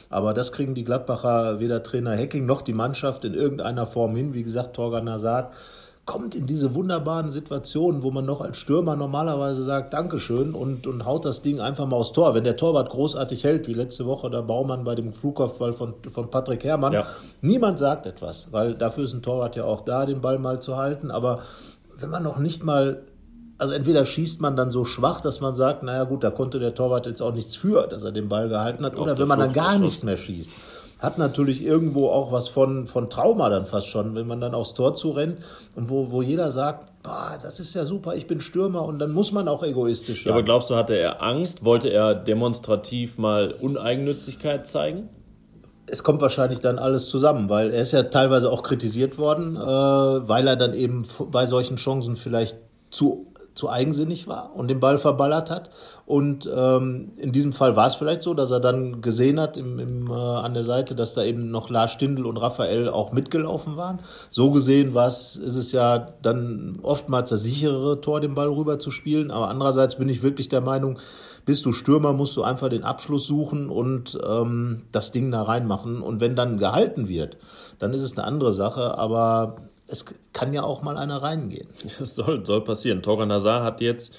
Aber 0.10 0.34
das 0.34 0.52
kriegen 0.52 0.76
die 0.76 0.84
Gladbacher, 0.84 1.62
weder 1.62 1.84
Trainer 1.84 2.12
Hecking 2.12 2.46
noch 2.46 2.62
die 2.62 2.74
Mannschaft 2.74 3.24
in 3.24 3.34
irgendeiner 3.34 3.86
Form 3.86 4.16
hin. 4.16 4.34
Wie 4.34 4.44
gesagt, 4.44 4.76
Torgan 4.76 5.06
Nazar 5.06 5.52
kommt 6.07 6.36
in 6.36 6.48
diese 6.48 6.74
wunderbaren 6.74 7.31
Situationen, 7.31 8.01
wo 8.01 8.12
man 8.12 8.25
noch 8.25 8.39
als 8.39 8.57
Stürmer 8.57 8.95
normalerweise 8.95 9.65
sagt, 9.65 9.94
Dankeschön 9.94 10.56
und, 10.56 10.88
und 10.88 11.06
haut 11.06 11.25
das 11.25 11.42
Ding 11.42 11.59
einfach 11.59 11.86
mal 11.86 11.98
aufs 11.98 12.13
Tor. 12.13 12.33
Wenn 12.33 12.45
der 12.45 12.56
Torwart 12.56 12.89
großartig 12.89 13.44
hält, 13.44 13.68
wie 13.68 13.74
letzte 13.74 14.06
Woche 14.06 14.31
der 14.31 14.42
Baumann 14.42 14.86
bei 14.86 14.95
dem 14.95 15.12
Flugkopfball 15.12 15.74
von, 15.74 15.95
von 16.09 16.31
Patrick 16.31 16.63
Herrmann, 16.63 16.94
ja. 16.94 17.07
niemand 17.42 17.77
sagt 17.77 18.06
etwas, 18.06 18.48
weil 18.51 18.74
dafür 18.74 19.04
ist 19.04 19.13
ein 19.13 19.21
Torwart 19.21 19.57
ja 19.57 19.65
auch 19.65 19.81
da, 19.81 20.06
den 20.06 20.21
Ball 20.21 20.39
mal 20.39 20.62
zu 20.62 20.77
halten. 20.77 21.12
Aber 21.12 21.42
wenn 22.00 22.09
man 22.09 22.24
noch 22.24 22.39
nicht 22.39 22.63
mal 22.63 23.04
also 23.59 23.74
entweder 23.74 24.06
schießt 24.06 24.39
man 24.39 24.56
dann 24.56 24.69
so 24.69 24.86
schwach, 24.86 25.19
dass 25.19 25.42
man 25.42 25.56
sagt, 25.56 25.81
naja 25.81 26.04
gut, 26.04 26.24
da 26.24 26.30
konnte 26.30 26.59
der 26.59 26.75
Torwart 26.75 27.07
jetzt 27.07 27.21
auch 27.21 27.33
nichts 27.33 27.56
für, 27.56 27.88
dass 27.88 28.04
er 28.04 28.12
den 28.12 28.30
Ball 28.30 28.50
gehalten 28.50 28.86
hat, 28.86 28.95
oder 28.95 29.18
wenn 29.18 29.27
man 29.27 29.39
dann 29.39 29.51
gar 29.51 29.80
nichts 29.80 30.04
mehr 30.04 30.15
schießt 30.15 30.51
hat 31.00 31.18
natürlich 31.18 31.64
irgendwo 31.64 32.10
auch 32.10 32.32
was 32.32 32.48
von, 32.48 32.88
von 32.88 33.10
Trauma 33.10 33.50
dann 33.50 33.66
fast 33.66 33.88
schon, 33.88 34.16
wenn 34.16 34.26
man 34.26 34.42
dann 34.42 34.56
aufs 34.56 34.74
Tor 34.74 34.96
zurennt 34.96 35.40
und 35.76 35.90
wo, 35.90 36.12
wo 36.12 36.22
jeder 36.22 36.52
sagt, 36.52 37.04
boah, 37.04 37.38
das 37.42 37.60
ist 37.60 37.74
ja 37.76 37.86
super, 37.86 38.16
ich 38.16 38.28
bin 38.28 38.42
Stürmer 38.42 38.84
und 38.84 39.00
dann 39.00 39.12
muss 39.12 39.32
man 39.32 39.48
auch 39.48 39.64
egoistisch 39.64 40.24
sein. 40.24 40.30
Ja, 40.30 40.36
aber 40.36 40.44
glaubst 40.44 40.70
du, 40.70 40.76
hatte 40.76 40.96
er 40.96 41.22
Angst? 41.22 41.64
Wollte 41.64 41.90
er 41.90 42.16
demonstrativ 42.16 43.18
mal 43.18 43.52
Uneigennützigkeit 43.52 44.66
zeigen? 44.66 45.10
Es 45.86 46.04
kommt 46.04 46.22
wahrscheinlich 46.22 46.60
dann 46.60 46.80
alles 46.80 47.08
zusammen, 47.08 47.48
weil 47.50 47.72
er 47.72 47.82
ist 47.82 47.94
ja 47.94 48.04
teilweise 48.04 48.52
auch 48.52 48.64
kritisiert 48.64 49.18
worden, 49.18 49.56
äh, 49.56 49.60
weil 49.60 50.48
er 50.48 50.56
dann 50.56 50.74
eben 50.74 51.06
bei 51.32 51.46
solchen 51.46 51.78
Chancen 51.78 52.16
vielleicht 52.16 52.58
zu 52.90 53.34
zu 53.57 53.69
eigensinnig 53.69 54.27
war 54.27 54.56
und 54.56 54.69
den 54.69 54.80
Ball 54.80 54.98
verballert 54.98 55.50
hat. 55.50 55.69
Und 56.06 56.50
ähm, 56.56 57.12
in 57.18 57.31
diesem 57.31 57.51
Fall 57.51 57.75
war 57.75 57.88
es 57.88 57.95
vielleicht 57.95 58.24
so, 58.24 58.33
dass 58.33 58.51
er 58.51 58.59
dann 58.59 59.01
gesehen 59.01 59.39
hat 59.39 59.57
im, 59.57 59.80
im, 59.80 60.09
äh, 60.09 60.13
an 60.13 60.54
der 60.54 60.63
Seite, 60.63 60.95
dass 60.95 61.15
da 61.15 61.24
eben 61.24 61.51
noch 61.51 61.69
Lars 61.69 61.92
Stindl 61.92 62.25
und 62.25 62.38
Raphael 62.38 62.88
auch 62.88 63.12
mitgelaufen 63.12 63.75
waren. 63.75 64.00
So 64.30 64.51
gesehen 64.51 64.94
war 64.94 65.07
es, 65.07 65.36
ist 65.36 65.56
es 65.56 65.71
ja 65.71 66.13
dann 66.21 66.80
oftmals 66.83 67.30
das 67.30 67.44
sicherere 67.44 67.99
Tor, 67.99 68.21
den 68.21 68.35
Ball 68.35 68.47
rüber 68.47 68.80
zu 68.80 68.92
spielen. 68.92 69.31
Aber 69.31 69.49
andererseits 69.49 69.95
bin 69.95 70.07
ich 70.07 70.23
wirklich 70.23 70.47
der 70.47 70.61
Meinung, 70.61 70.99
bist 71.45 71.66
du 71.66 71.71
Stürmer, 71.71 72.14
musst 72.14 72.37
du 72.37 72.44
einfach 72.44 72.69
den 72.69 72.83
Abschluss 72.83 73.26
suchen 73.26 73.69
und 73.69 74.18
ähm, 74.26 74.83
das 74.92 75.11
Ding 75.11 75.31
da 75.31 75.44
reinmachen. 75.44 76.02
Und 76.02 76.21
wenn 76.21 76.35
dann 76.35 76.57
gehalten 76.57 77.07
wird, 77.07 77.37
dann 77.80 77.94
ist 77.94 78.04
es 78.04 78.18
eine 78.18 78.28
andere 78.28 78.52
Sache. 78.52 78.97
Aber 78.97 79.57
es 79.88 80.06
kann 80.34 80.54
ja 80.54 80.64
auch 80.64 80.82
mal 80.82 80.98
einer 80.98 81.22
reingehen. 81.22 81.68
Das 82.00 82.16
soll, 82.16 82.46
soll 82.46 82.64
passieren. 82.64 83.02
Toran 83.02 83.32
Hazard 83.32 83.64
hat 83.64 83.82
jetzt 83.82 84.14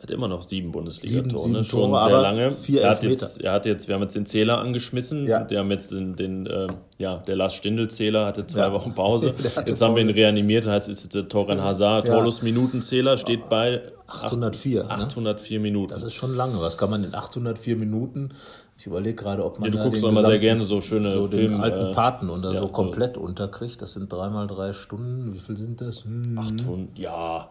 hat 0.00 0.10
immer 0.10 0.28
noch 0.28 0.42
sieben 0.42 0.72
Bundesliga-Tore, 0.72 1.48
ne? 1.48 1.64
schon 1.64 1.90
Tore, 1.90 2.02
sehr 2.02 2.20
lange. 2.20 2.56
Er 2.74 2.90
hat, 2.90 3.02
jetzt, 3.02 3.40
er 3.40 3.52
hat 3.52 3.64
jetzt, 3.64 3.88
wir 3.88 3.94
haben 3.94 4.02
jetzt 4.02 4.14
den 4.14 4.26
Zähler 4.26 4.58
angeschmissen. 4.58 5.26
Ja. 5.26 5.48
Wir 5.48 5.60
haben 5.60 5.70
jetzt 5.70 5.90
den, 5.90 6.14
den 6.16 6.46
äh, 6.46 6.66
ja, 6.98 7.16
der 7.26 7.34
Lars 7.36 7.54
Stindl-Zähler 7.54 8.26
hatte 8.26 8.46
zwei 8.46 8.60
ja. 8.60 8.72
Wochen 8.72 8.94
Pause. 8.94 9.32
jetzt 9.66 9.80
haben 9.80 9.94
wir 9.94 10.02
ihn 10.02 10.10
reanimiert, 10.10 10.66
heißt 10.66 10.90
es 10.90 11.02
ist 11.02 11.14
der 11.14 11.28
Toran 11.28 11.62
Hazard, 11.62 12.08
ja. 12.08 12.14
Torlos-Minutenzähler 12.14 13.16
steht 13.16 13.48
bei 13.48 13.80
804. 14.06 14.90
804 14.90 15.58
ne? 15.58 15.62
Minuten. 15.62 15.92
Das 15.94 16.02
ist 16.02 16.14
schon 16.14 16.34
lange. 16.34 16.60
Was 16.60 16.76
kann 16.76 16.90
man 16.90 17.02
in 17.02 17.14
804 17.14 17.76
Minuten 17.76 18.32
ich 18.78 18.86
überlege 18.86 19.16
gerade, 19.16 19.44
ob 19.44 19.58
man. 19.58 19.72
Ja, 19.72 19.78
du 19.78 19.84
guckst 19.84 20.02
doch 20.02 20.10
immer 20.10 20.22
sehr 20.22 20.38
gerne 20.38 20.62
so 20.62 20.80
schöne 20.80 21.12
so 21.12 21.28
Film, 21.28 21.52
den 21.52 21.60
alten 21.60 21.86
äh, 21.86 21.94
Paten 21.94 22.28
und 22.28 22.44
ja, 22.44 22.60
so 22.60 22.68
komplett 22.68 23.14
so. 23.14 23.20
unterkriegt. 23.20 23.80
Das 23.80 23.94
sind 23.94 24.12
dreimal 24.12 24.46
drei 24.46 24.72
Stunden. 24.72 25.32
Wie 25.34 25.38
viel 25.38 25.56
sind 25.56 25.80
das? 25.80 26.04
Hm. 26.04 26.38
800, 26.38 26.98
ja. 26.98 27.48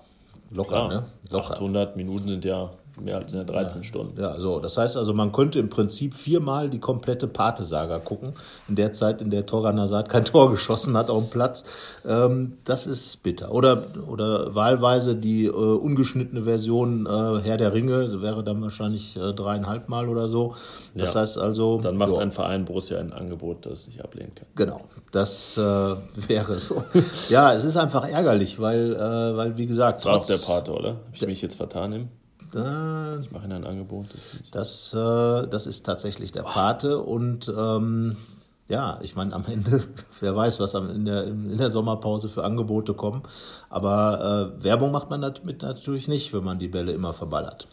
Locker, 0.52 0.70
klar. 0.70 0.88
ne? 0.90 1.06
Locker. 1.32 1.52
800 1.52 1.98
Minuten 1.98 2.28
sind 2.28 2.46
ja 2.46 2.70
mehr 3.00 3.18
als 3.18 3.32
13 3.32 3.82
ja. 3.82 3.84
Stunden. 3.84 4.20
Ja, 4.20 4.40
so. 4.40 4.60
Das 4.60 4.78
heißt 4.78 4.98
also, 4.98 5.14
man 5.14 5.32
könnte 5.32 5.60
im 5.60 5.70
Prinzip 5.70 6.14
viermal 6.14 6.70
die 6.70 6.80
komplette 6.80 7.28
Pate-Saga 7.28 8.00
gucken. 8.00 8.34
In 8.68 8.76
der 8.76 8.94
Zeit, 8.94 9.22
in 9.22 9.30
der 9.30 9.46
Torgan 9.46 9.80
Hazard 9.80 10.10
kein 10.10 10.26
Tor 10.26 10.52
geschossen 10.52 10.96
hat 10.98 11.10
auf 11.10 11.24
dem 11.24 11.30
Platz. 11.30 11.64
Ähm, 12.06 12.58
das 12.64 12.88
ist 12.88 13.24
bitter. 13.24 13.52
Oder, 13.52 13.88
oder 14.08 14.56
wahlweise 14.56 15.16
die 15.16 15.46
äh, 15.46 15.50
ungeschnittene 15.50 16.44
Version 16.44 17.06
äh, 17.06 17.42
Herr 17.44 17.58
der 17.58 17.74
Ringe, 17.74 18.22
wäre 18.22 18.44
dann 18.44 18.62
wahrscheinlich 18.62 19.16
äh, 19.18 19.34
dreieinhalb 19.34 19.90
Mal 19.90 20.10
oder 20.10 20.28
so. 20.28 20.56
Das 20.94 21.14
ja. 21.14 21.22
heißt 21.22 21.38
also. 21.38 21.80
Dann 21.80 21.98
macht 21.98 22.12
jo. 22.12 22.18
ein 22.18 22.32
Verein 22.32 22.66
Borussia 22.66 23.00
ein 23.00 23.14
Angebot, 23.14 23.66
das 23.66 23.88
nicht 23.88 24.02
ablehnen 24.04 24.34
kann. 24.36 24.48
Genau. 24.56 24.82
Das 25.12 25.58
äh, 25.58 25.62
wäre 25.62 26.60
so. 26.60 26.84
ja, 27.30 27.54
es 27.54 27.66
ist 27.66 27.78
einfach 27.78 28.08
ärgerlich, 28.08 28.60
weil, 28.60 28.94
äh, 28.96 29.38
weil 29.38 29.58
wie 29.58 29.66
gesagt. 29.66 30.04
Trotz 30.04 30.28
der 30.28 30.38
Pate, 30.38 30.72
oder? 30.72 30.90
Habe 30.90 31.00
ich 31.14 31.26
mich 31.26 31.42
jetzt 31.42 31.56
vertan 31.56 31.94
im? 31.94 32.10
Äh, 32.56 33.20
ich 33.20 33.32
mache 33.32 33.46
Ihnen 33.46 33.64
ein 33.64 33.66
Angebot. 33.66 34.08
Das, 34.14 34.42
das, 34.52 34.94
äh, 34.94 35.48
das 35.48 35.68
ist 35.68 35.86
tatsächlich 35.86 36.32
der 36.32 36.44
Pate. 36.44 37.00
Und 37.00 37.52
ähm, 37.56 38.18
ja, 38.68 39.00
ich 39.02 39.16
meine, 39.16 39.34
am 39.34 39.46
Ende, 39.46 39.84
wer 40.22 40.36
weiß, 40.36 40.60
was 40.60 40.74
in 40.74 41.06
der, 41.06 41.26
in 41.26 41.58
der 41.58 41.70
Sommerpause 41.70 42.30
für 42.30 42.44
Angebote 42.44 42.94
kommen. 42.94 43.24
Aber 43.70 44.56
äh, 44.60 44.64
Werbung 44.64 44.92
macht 44.92 45.10
man 45.10 45.22
damit 45.22 45.62
natürlich 45.62 46.08
nicht, 46.08 46.34
wenn 46.34 46.44
man 46.44 46.60
die 46.60 46.70
Bälle 46.70 46.94
immer 46.94 47.14
verballert. 47.14 47.68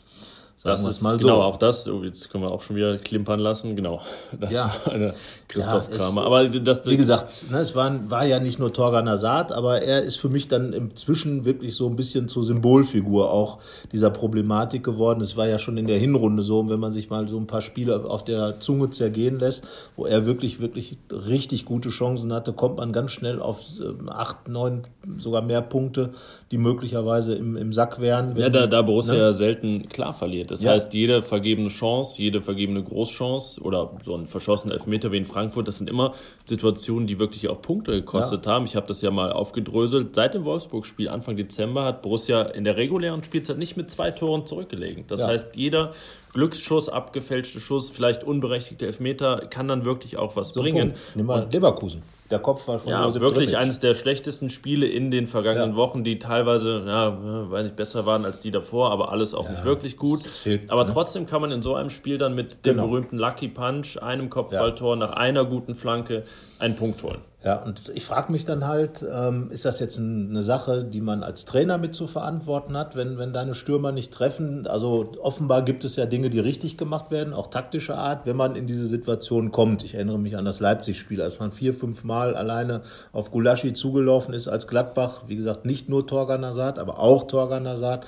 Sagen 0.62 0.84
das 0.84 0.96
ist 0.96 1.02
mal 1.02 1.18
genau 1.18 1.38
so. 1.38 1.42
auch 1.42 1.56
das. 1.56 1.88
Oh, 1.88 2.04
jetzt 2.04 2.30
können 2.30 2.44
wir 2.44 2.52
auch 2.52 2.62
schon 2.62 2.76
wieder 2.76 2.96
klimpern 2.96 3.40
lassen. 3.40 3.74
Genau, 3.74 4.00
das 4.38 4.52
ja. 4.52 4.66
ist 4.66 4.88
eine 4.88 5.14
Christoph 5.48 5.90
ja, 5.90 5.96
Kramer. 5.96 6.24
Aber 6.24 6.48
das, 6.48 6.86
wie 6.86 6.96
gesagt, 6.96 7.50
ne, 7.50 7.58
es 7.58 7.74
war, 7.74 8.08
war 8.08 8.24
ja 8.24 8.38
nicht 8.38 8.60
nur 8.60 8.72
Torgan 8.72 9.08
Azad, 9.08 9.50
aber 9.50 9.82
er 9.82 10.02
ist 10.02 10.20
für 10.20 10.28
mich 10.28 10.46
dann 10.46 10.72
inzwischen 10.72 11.44
wirklich 11.44 11.74
so 11.74 11.88
ein 11.88 11.96
bisschen 11.96 12.28
zur 12.28 12.44
Symbolfigur 12.44 13.32
auch 13.32 13.58
dieser 13.90 14.10
Problematik 14.10 14.84
geworden. 14.84 15.20
Es 15.20 15.36
war 15.36 15.48
ja 15.48 15.58
schon 15.58 15.76
in 15.78 15.88
der 15.88 15.98
Hinrunde 15.98 16.44
so, 16.44 16.70
wenn 16.70 16.78
man 16.78 16.92
sich 16.92 17.10
mal 17.10 17.26
so 17.26 17.38
ein 17.38 17.48
paar 17.48 17.60
Spiele 17.60 18.04
auf 18.04 18.22
der 18.22 18.60
Zunge 18.60 18.90
zergehen 18.90 19.40
lässt, 19.40 19.64
wo 19.96 20.06
er 20.06 20.26
wirklich, 20.26 20.60
wirklich 20.60 20.96
richtig 21.10 21.64
gute 21.64 21.88
Chancen 21.88 22.32
hatte, 22.32 22.52
kommt 22.52 22.76
man 22.76 22.92
ganz 22.92 23.10
schnell 23.10 23.42
auf 23.42 23.62
ähm, 23.80 24.08
acht, 24.08 24.46
neun, 24.46 24.82
sogar 25.18 25.42
mehr 25.42 25.60
Punkte, 25.60 26.12
die 26.52 26.58
möglicherweise 26.58 27.34
im, 27.34 27.56
im 27.56 27.72
Sack 27.72 27.98
wären. 27.98 28.36
ja, 28.36 28.50
da, 28.50 28.66
da 28.66 28.82
Borussia 28.82 29.14
ne? 29.14 29.20
ja 29.20 29.32
selten 29.32 29.88
klar 29.88 30.12
verliert. 30.12 30.50
Das 30.50 30.62
ja. 30.62 30.72
heißt, 30.72 30.92
jede 30.92 31.22
vergebene 31.22 31.70
Chance, 31.70 32.20
jede 32.20 32.42
vergebene 32.42 32.84
Großchance 32.84 33.58
oder 33.62 33.90
so 34.04 34.14
ein 34.14 34.26
verschossener 34.26 34.74
Elfmeter 34.74 35.10
wie 35.12 35.16
in 35.16 35.24
Frankfurt, 35.24 35.66
das 35.66 35.78
sind 35.78 35.88
immer 35.88 36.12
Situationen, 36.44 37.06
die 37.06 37.18
wirklich 37.18 37.48
auch 37.48 37.62
Punkte 37.62 37.92
gekostet 37.92 38.44
ja. 38.44 38.52
haben. 38.52 38.66
Ich 38.66 38.76
habe 38.76 38.86
das 38.86 39.00
ja 39.00 39.10
mal 39.10 39.32
aufgedröselt. 39.32 40.14
Seit 40.14 40.34
dem 40.34 40.44
Wolfsburg-Spiel 40.44 41.08
Anfang 41.08 41.36
Dezember 41.36 41.84
hat 41.84 42.02
Borussia 42.02 42.42
in 42.42 42.64
der 42.64 42.76
regulären 42.76 43.24
Spielzeit 43.24 43.56
nicht 43.56 43.78
mit 43.78 43.90
zwei 43.90 44.10
Toren 44.10 44.46
zurückgelegen. 44.46 45.04
Das 45.08 45.20
ja. 45.20 45.28
heißt, 45.28 45.56
jeder 45.56 45.92
Glücksschuss, 46.34 46.90
abgefälschte 46.90 47.60
Schuss, 47.60 47.88
vielleicht 47.88 48.24
unberechtigte 48.24 48.86
Elfmeter 48.86 49.46
kann 49.48 49.68
dann 49.68 49.86
wirklich 49.86 50.18
auch 50.18 50.36
was 50.36 50.50
so 50.50 50.60
bringen. 50.60 50.92
Nimm 51.14 51.26
mal 51.26 51.48
Leverkusen 51.50 52.02
der 52.32 52.40
Kopfball 52.40 52.78
von 52.78 52.90
ja, 52.90 53.04
Josip 53.04 53.20
wirklich 53.20 53.50
Trippic. 53.50 53.62
eines 53.62 53.78
der 53.78 53.94
schlechtesten 53.94 54.50
Spiele 54.50 54.86
in 54.86 55.10
den 55.10 55.26
vergangenen 55.26 55.70
ja. 55.70 55.76
Wochen, 55.76 56.02
die 56.02 56.18
teilweise, 56.18 56.82
ja, 56.86 57.16
weil 57.50 57.64
nicht 57.64 57.76
besser 57.76 58.06
waren 58.06 58.24
als 58.24 58.40
die 58.40 58.50
davor, 58.50 58.90
aber 58.90 59.12
alles 59.12 59.34
auch 59.34 59.44
ja, 59.44 59.52
nicht 59.52 59.64
wirklich 59.64 59.96
gut. 59.96 60.20
Fehlt, 60.22 60.70
aber 60.70 60.84
ne? 60.84 60.90
trotzdem 60.92 61.26
kann 61.26 61.40
man 61.40 61.52
in 61.52 61.62
so 61.62 61.74
einem 61.74 61.90
Spiel 61.90 62.18
dann 62.18 62.34
mit 62.34 62.64
dem 62.64 62.76
genau. 62.76 62.88
berühmten 62.88 63.18
Lucky 63.18 63.48
Punch, 63.48 64.02
einem 64.02 64.30
Kopfballtor 64.30 64.96
nach 64.96 65.12
einer 65.12 65.44
guten 65.44 65.76
Flanke 65.76 66.24
einen 66.58 66.74
Punkt 66.74 67.02
holen. 67.02 67.20
Ja, 67.44 67.56
und 67.56 67.90
ich 67.92 68.04
frage 68.04 68.30
mich 68.30 68.44
dann 68.44 68.68
halt, 68.68 69.04
ähm, 69.12 69.50
ist 69.50 69.64
das 69.64 69.80
jetzt 69.80 69.98
eine 69.98 70.44
Sache, 70.44 70.84
die 70.84 71.00
man 71.00 71.24
als 71.24 71.44
Trainer 71.44 71.76
mit 71.76 71.92
zu 71.92 72.06
verantworten 72.06 72.76
hat, 72.76 72.94
wenn, 72.94 73.18
wenn 73.18 73.32
deine 73.32 73.54
Stürmer 73.54 73.90
nicht 73.90 74.12
treffen? 74.12 74.68
Also 74.68 75.12
offenbar 75.20 75.62
gibt 75.62 75.84
es 75.84 75.96
ja 75.96 76.06
Dinge, 76.06 76.30
die 76.30 76.38
richtig 76.38 76.78
gemacht 76.78 77.10
werden, 77.10 77.34
auch 77.34 77.48
taktischer 77.48 77.98
Art, 77.98 78.26
wenn 78.26 78.36
man 78.36 78.54
in 78.54 78.68
diese 78.68 78.86
Situation 78.86 79.50
kommt. 79.50 79.82
Ich 79.82 79.94
erinnere 79.94 80.20
mich 80.20 80.36
an 80.36 80.44
das 80.44 80.60
Leipzig-Spiel, 80.60 81.20
als 81.20 81.40
man 81.40 81.50
vier, 81.50 81.74
fünf 81.74 82.04
Mal 82.04 82.36
alleine 82.36 82.82
auf 83.12 83.32
Gulaschi 83.32 83.72
zugelaufen 83.72 84.34
ist 84.34 84.46
als 84.46 84.68
Gladbach. 84.68 85.22
Wie 85.26 85.34
gesagt, 85.34 85.64
nicht 85.64 85.88
nur 85.88 86.06
Torgan 86.06 86.44
Hazard, 86.44 86.78
aber 86.78 87.00
auch 87.00 87.24
Torgan 87.24 87.66
Hazard. 87.66 88.06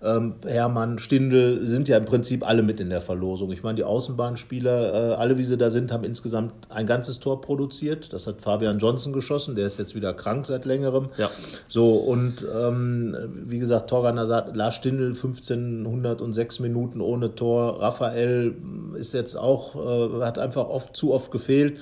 Ähm, 0.00 0.36
Hermann, 0.46 1.00
Stindl 1.00 1.66
sind 1.66 1.88
ja 1.88 1.96
im 1.96 2.04
Prinzip 2.04 2.46
alle 2.46 2.62
mit 2.62 2.78
in 2.78 2.90
der 2.90 3.00
Verlosung. 3.00 3.50
Ich 3.50 3.64
meine, 3.64 3.74
die 3.74 3.84
Außenbahnspieler, 3.84 4.94
äh, 4.94 5.14
alle 5.14 5.36
wie 5.36 5.44
sie 5.44 5.56
da 5.56 5.70
sind, 5.70 5.90
haben 5.90 6.04
insgesamt 6.04 6.52
ein 6.68 6.86
ganzes 6.86 7.18
Tor 7.18 7.40
produziert. 7.40 8.12
Das 8.12 8.28
hat 8.28 8.40
Fabian 8.40 8.67
Fabian 8.68 8.78
Johnson 8.78 9.12
geschossen, 9.12 9.54
der 9.54 9.66
ist 9.66 9.78
jetzt 9.78 9.94
wieder 9.94 10.14
krank 10.14 10.46
seit 10.46 10.64
längerem. 10.64 11.08
Ja. 11.16 11.30
So, 11.66 11.96
und 11.96 12.44
ähm, 12.54 13.16
wie 13.46 13.58
gesagt, 13.58 13.90
Torgan 13.90 14.16
Lars 14.16 14.74
Stindl 14.74 15.08
1506 15.08 16.60
Minuten 16.60 17.00
ohne 17.00 17.34
Tor. 17.34 17.80
Raphael 17.80 18.54
ist 18.94 19.14
jetzt 19.14 19.36
auch, 19.36 19.74
äh, 19.74 20.22
hat 20.22 20.38
einfach 20.38 20.68
oft 20.68 20.96
zu 20.96 21.12
oft 21.12 21.30
gefehlt 21.30 21.78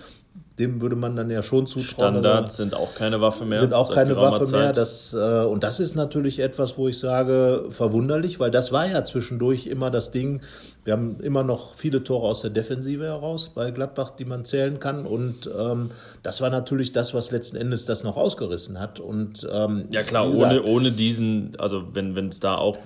dem 0.59 0.81
würde 0.81 0.97
man 0.97 1.17
dann 1.17 1.29
ja 1.29 1.43
schon 1.43 1.67
zutrauen. 1.67 2.15
Standards 2.15 2.57
sind 2.57 2.75
auch 2.75 2.95
keine 2.95 3.21
Waffe 3.21 3.45
mehr. 3.45 3.61
Sind 3.61 3.75
auch 3.75 3.93
keine 3.93 4.17
Waffe 4.17 4.51
mehr. 4.51 4.73
Das, 4.73 5.13
äh, 5.13 5.45
und 5.45 5.63
das 5.63 5.81
ist 5.81 5.95
natürlich 5.95 6.39
etwas, 6.39 6.79
wo 6.79 6.89
ich 6.89 6.99
sage, 6.99 7.67
verwunderlich, 7.69 8.41
weil 8.41 8.51
das 8.51 8.73
war 8.73 8.87
ja 8.87 9.05
zwischendurch 9.05 9.67
immer 9.67 9.91
das 9.91 10.13
Ding. 10.13 10.41
Wir 10.87 10.93
haben 10.93 11.19
immer 11.21 11.43
noch 11.43 11.75
viele 11.75 12.05
Tore 12.05 12.29
aus 12.29 12.43
der 12.43 12.51
Defensive 12.51 13.05
heraus 13.05 13.51
bei 13.53 13.73
Gladbach, 13.73 14.11
die 14.11 14.25
man 14.25 14.45
zählen 14.45 14.79
kann. 14.79 15.05
Und 15.05 15.51
ähm, 15.59 15.91
das 16.23 16.41
war 16.41 16.49
natürlich 16.49 16.93
das, 16.93 17.13
was 17.13 17.33
letzten 17.33 17.57
Endes 17.57 17.87
das 17.87 18.05
noch 18.05 18.17
ausgerissen 18.17 18.79
hat. 18.79 19.01
Und, 19.01 19.45
ähm, 19.51 19.87
ja 19.91 20.05
klar, 20.05 20.33
ohne, 20.33 20.63
ohne 20.63 20.93
diesen, 20.93 21.57
also 21.59 21.83
wenn 21.93 22.29
es 22.29 22.39
da 22.39 22.55
auch 22.55 22.79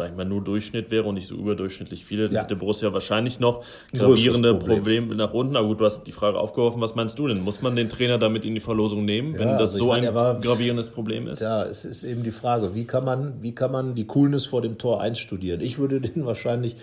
sag 0.00 0.10
ich 0.12 0.16
mal, 0.16 0.24
nur 0.24 0.42
Durchschnitt 0.42 0.90
wäre 0.90 1.04
und 1.04 1.16
nicht 1.16 1.26
so 1.26 1.34
überdurchschnittlich 1.34 2.06
viele, 2.06 2.30
ja. 2.30 2.42
hätte 2.42 2.56
Borussia 2.56 2.90
wahrscheinlich 2.94 3.38
noch 3.38 3.64
gravierende 3.92 4.54
Problem. 4.54 4.78
Probleme 4.78 5.14
nach 5.14 5.34
unten. 5.34 5.56
Aber 5.56 5.68
gut, 5.68 5.80
du 5.80 5.84
hast 5.84 6.04
die 6.04 6.12
Frage 6.12 6.38
aufgeworfen, 6.38 6.80
was 6.80 6.94
meinst 6.94 7.18
du 7.18 7.28
denn? 7.28 7.40
Muss 7.42 7.60
man 7.60 7.76
den 7.76 7.90
Trainer 7.90 8.16
damit 8.16 8.46
in 8.46 8.54
die 8.54 8.60
Verlosung 8.60 9.04
nehmen, 9.04 9.38
wenn 9.38 9.48
ja, 9.48 9.58
das 9.58 9.72
also 9.72 9.84
so 9.84 9.86
meine, 9.88 10.08
ein 10.08 10.14
war, 10.14 10.40
gravierendes 10.40 10.88
Problem 10.88 11.26
ist? 11.26 11.40
Ja, 11.40 11.64
es 11.64 11.84
ist 11.84 12.02
eben 12.02 12.22
die 12.22 12.30
Frage, 12.30 12.74
wie 12.74 12.86
kann 12.86 13.04
man, 13.04 13.42
wie 13.42 13.54
kann 13.54 13.72
man 13.72 13.94
die 13.94 14.06
Coolness 14.06 14.46
vor 14.46 14.62
dem 14.62 14.78
Tor 14.78 15.02
einstudieren? 15.02 15.60
Ich 15.60 15.78
würde 15.78 16.00
den 16.00 16.24
wahrscheinlich 16.24 16.76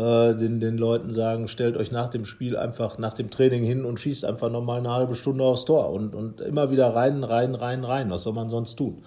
äh, 0.00 0.34
den, 0.34 0.60
den 0.60 0.78
Leuten 0.78 1.12
sagen, 1.12 1.46
stellt 1.46 1.76
euch 1.76 1.92
nach 1.92 2.08
dem 2.08 2.24
Spiel 2.24 2.56
einfach, 2.56 2.96
nach 2.96 3.12
dem 3.12 3.28
Training 3.28 3.62
hin 3.62 3.84
und 3.84 4.00
schießt 4.00 4.24
einfach 4.24 4.50
nochmal 4.50 4.78
eine 4.78 4.90
halbe 4.90 5.14
Stunde 5.14 5.44
aufs 5.44 5.66
Tor 5.66 5.90
und, 5.90 6.14
und 6.14 6.40
immer 6.40 6.70
wieder 6.70 6.94
rein, 6.94 7.22
rein, 7.22 7.54
rein, 7.54 7.84
rein. 7.84 8.10
Was 8.10 8.22
soll 8.22 8.32
man 8.32 8.48
sonst 8.48 8.76
tun? 8.76 9.02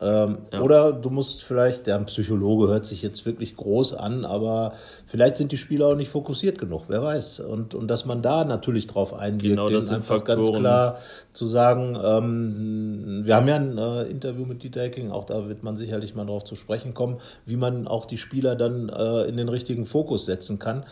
Ähm, 0.00 0.38
ja. 0.52 0.60
Oder 0.60 0.92
du 0.92 1.10
musst 1.10 1.42
vielleicht, 1.42 1.86
der 1.86 1.98
Psychologe 2.00 2.68
hört 2.68 2.86
sich 2.86 3.02
jetzt 3.02 3.26
wirklich 3.26 3.56
groß 3.56 3.94
an, 3.94 4.24
aber 4.24 4.74
vielleicht 5.06 5.36
sind 5.36 5.50
die 5.50 5.56
Spieler 5.56 5.88
auch 5.88 5.96
nicht 5.96 6.10
fokussiert 6.10 6.58
genug, 6.58 6.84
wer 6.88 7.02
weiß. 7.02 7.40
Und, 7.40 7.74
und 7.74 7.88
dass 7.88 8.04
man 8.06 8.22
da 8.22 8.44
natürlich 8.44 8.86
drauf 8.86 9.12
eingeht, 9.12 9.50
genau, 9.50 9.68
das 9.68 9.90
einfach 9.90 10.18
Faktoren. 10.18 10.44
ganz 10.44 10.58
klar 10.58 10.98
zu 11.32 11.46
sagen, 11.46 11.98
ähm, 12.02 13.20
wir 13.24 13.34
haben 13.34 13.48
ja 13.48 13.56
ein 13.56 13.76
äh, 13.76 14.02
Interview 14.04 14.44
mit 14.44 14.62
Dieter 14.62 14.82
Hecking, 14.82 15.10
auch 15.10 15.24
da 15.24 15.48
wird 15.48 15.64
man 15.64 15.76
sicherlich 15.76 16.14
mal 16.14 16.26
drauf 16.26 16.44
zu 16.44 16.54
sprechen 16.54 16.94
kommen, 16.94 17.16
wie 17.44 17.56
man 17.56 17.88
auch 17.88 18.06
die 18.06 18.18
Spieler 18.18 18.54
dann 18.54 18.88
äh, 18.88 19.22
in 19.22 19.36
den 19.36 19.48
richtigen 19.48 19.84
Fokus 19.84 20.26
setzen 20.26 20.58
kann 20.58 20.84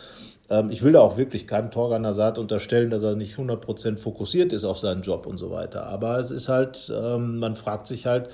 ähm, 0.48 0.70
ich 0.70 0.82
will 0.82 0.92
da 0.92 1.00
auch 1.00 1.16
wirklich 1.16 1.46
keinem 1.46 1.70
Torgan 1.70 2.06
Hazard 2.06 2.38
unterstellen, 2.38 2.90
dass 2.90 3.02
er 3.02 3.16
nicht 3.16 3.36
100% 3.36 3.96
fokussiert 3.96 4.52
ist 4.52 4.64
auf 4.64 4.78
seinen 4.78 5.02
Job 5.02 5.26
und 5.26 5.38
so 5.38 5.50
weiter. 5.50 5.86
Aber 5.86 6.18
es 6.18 6.30
ist 6.30 6.48
halt, 6.48 6.92
ähm, 6.94 7.38
man 7.38 7.54
fragt 7.54 7.86
sich 7.86 8.06
halt, 8.06 8.28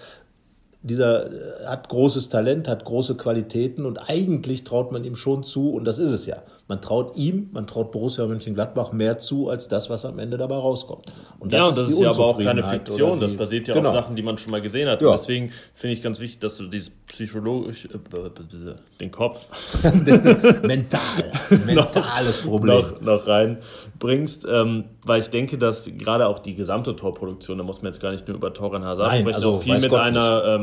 dieser 0.83 1.62
äh, 1.62 1.67
hat 1.67 1.89
großes 1.89 2.29
Talent, 2.29 2.69
hat 2.69 2.85
große 2.85 3.17
Qualitäten 3.17 3.85
und 3.87 3.99
eigentlich 3.99 4.65
traut 4.65 4.93
man 4.93 5.05
ihm 5.05 5.17
schon 5.17 5.43
zu, 5.45 5.73
und 5.73 5.85
das 5.85 5.99
ist 5.99 6.11
es 6.11 6.27
ja. 6.27 6.43
Man 6.69 6.81
traut 6.81 7.16
ihm, 7.16 7.50
man 7.52 7.66
traut 7.66 7.90
Borussia 7.90 8.25
Mönchengladbach 8.26 8.92
mehr 8.92 9.19
zu, 9.19 9.49
als 9.49 9.69
das, 9.69 9.90
was 9.90 10.04
am 10.04 10.19
Ende 10.19 10.38
dabei 10.38 10.54
rauskommt. 10.54 11.07
Und 11.38 11.52
das 11.52 11.59
ja, 11.59 11.66
und 11.66 11.76
das 11.76 11.88
ist, 11.88 11.95
ist 11.97 12.00
ja 12.00 12.11
aber 12.11 12.25
auch 12.25 12.38
keine 12.38 12.62
Fiktion, 12.62 13.19
die, 13.19 13.26
das 13.26 13.35
basiert 13.35 13.69
ja 13.69 13.75
genau. 13.75 13.88
auf 13.88 13.95
Sachen, 13.95 14.16
die 14.16 14.23
man 14.23 14.38
schon 14.38 14.52
mal 14.52 14.62
gesehen 14.62 14.88
hat. 14.88 15.02
Ja. 15.02 15.09
Und 15.09 15.19
deswegen 15.19 15.50
finde 15.75 15.95
ich 15.95 16.02
ganz 16.02 16.21
wichtig, 16.21 16.38
dass 16.38 16.57
du 16.57 16.69
dieses 16.69 16.90
psychologisch, 16.90 17.87
äh, 17.87 18.75
den 19.00 19.11
Kopf, 19.11 19.47
mental, 20.62 21.33
mentales 21.66 22.42
Problem 22.42 22.81
noch, 22.81 23.00
noch 23.00 23.26
reinbringst, 23.26 24.47
ähm, 24.49 24.85
weil 25.04 25.21
ich 25.21 25.31
denke, 25.31 25.59
dass 25.59 25.85
gerade 25.85 26.28
auch 26.28 26.38
die 26.38 26.54
gesamte 26.54 26.95
Torproduktion, 26.95 27.59
da 27.59 27.64
muss 27.64 27.83
man 27.83 27.92
jetzt 27.92 28.00
gar 28.00 28.12
nicht 28.12 28.28
nur 28.28 28.37
über 28.37 28.54
Toran 28.54 28.85
Hazard 28.85 29.09
Nein, 29.09 29.21
sprechen, 29.23 29.35
also, 29.35 29.50
auch 29.50 29.62
viel 29.62 29.81
mit 29.81 29.90
Gott 29.90 30.00
einer 30.00 30.59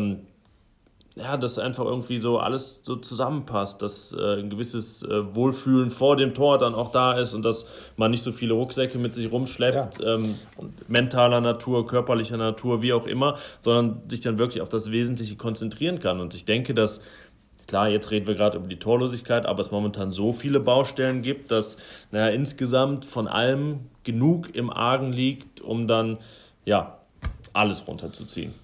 ja, 1.20 1.38
dass 1.38 1.60
einfach 1.60 1.86
irgendwie 1.86 2.20
so 2.20 2.40
alles 2.40 2.80
so 2.84 2.96
zusammenpasst, 2.96 3.82
dass 3.82 4.14
äh, 4.14 4.40
ein 4.40 4.50
gewisses 4.50 5.04
äh, 5.04 5.36
Wohlfühlen 5.36 5.92
vor 5.92 6.16
dem 6.16 6.34
Tor 6.34 6.58
dann 6.58 6.74
auch 6.74 6.92
da 6.92 7.14
ist 7.14 7.34
und 7.34 7.44
dass 7.44 7.68
man 7.98 8.12
nicht 8.12 8.24
so 8.24 8.32
viele 8.32 8.54
Rucksäcke 8.54 8.98
mit 8.98 9.14
sich 9.16 9.32
rumschleppt, 9.32 10.00
ja. 10.00 10.16
ähm, 10.16 10.36
mentaler 10.88 11.42
Natur, 11.42 11.86
körperlicher 11.86 12.38
Natur, 12.38 12.82
wie 12.82 12.94
auch 12.94 13.06
immer, 13.06 13.38
sondern 13.60 14.02
sich 14.10 14.22
dann 14.22 14.38
wirklich 14.38 14.62
auf 14.62 14.70
das 14.70 14.92
Wesentliche 14.92 15.36
konzentrieren 15.36 16.00
kann. 16.00 16.20
Und 16.20 16.34
ich 16.34 16.46
denke, 16.46 16.74
dass 16.74 17.02
Klar, 17.68 17.88
jetzt 17.90 18.10
reden 18.10 18.26
wir 18.26 18.34
gerade 18.34 18.58
über 18.58 18.68
die 18.68 18.80
Torlosigkeit, 18.80 19.46
aber 19.46 19.60
es 19.60 19.70
momentan 19.70 20.12
so 20.12 20.34
viele 20.34 20.60
Baustellen 20.60 21.22
gibt, 21.22 21.52
dass 21.52 21.78
naja, 22.10 22.30
insgesamt 22.30 23.06
von 23.06 23.28
allem 23.28 23.82
genug 24.04 24.56
im 24.56 24.72
Argen 24.72 25.14
liegt, 25.14 25.62
um 25.62 25.88
dann 25.88 26.18
ja 26.66 26.98
alles 27.54 27.88
runterzuziehen. 27.88 28.56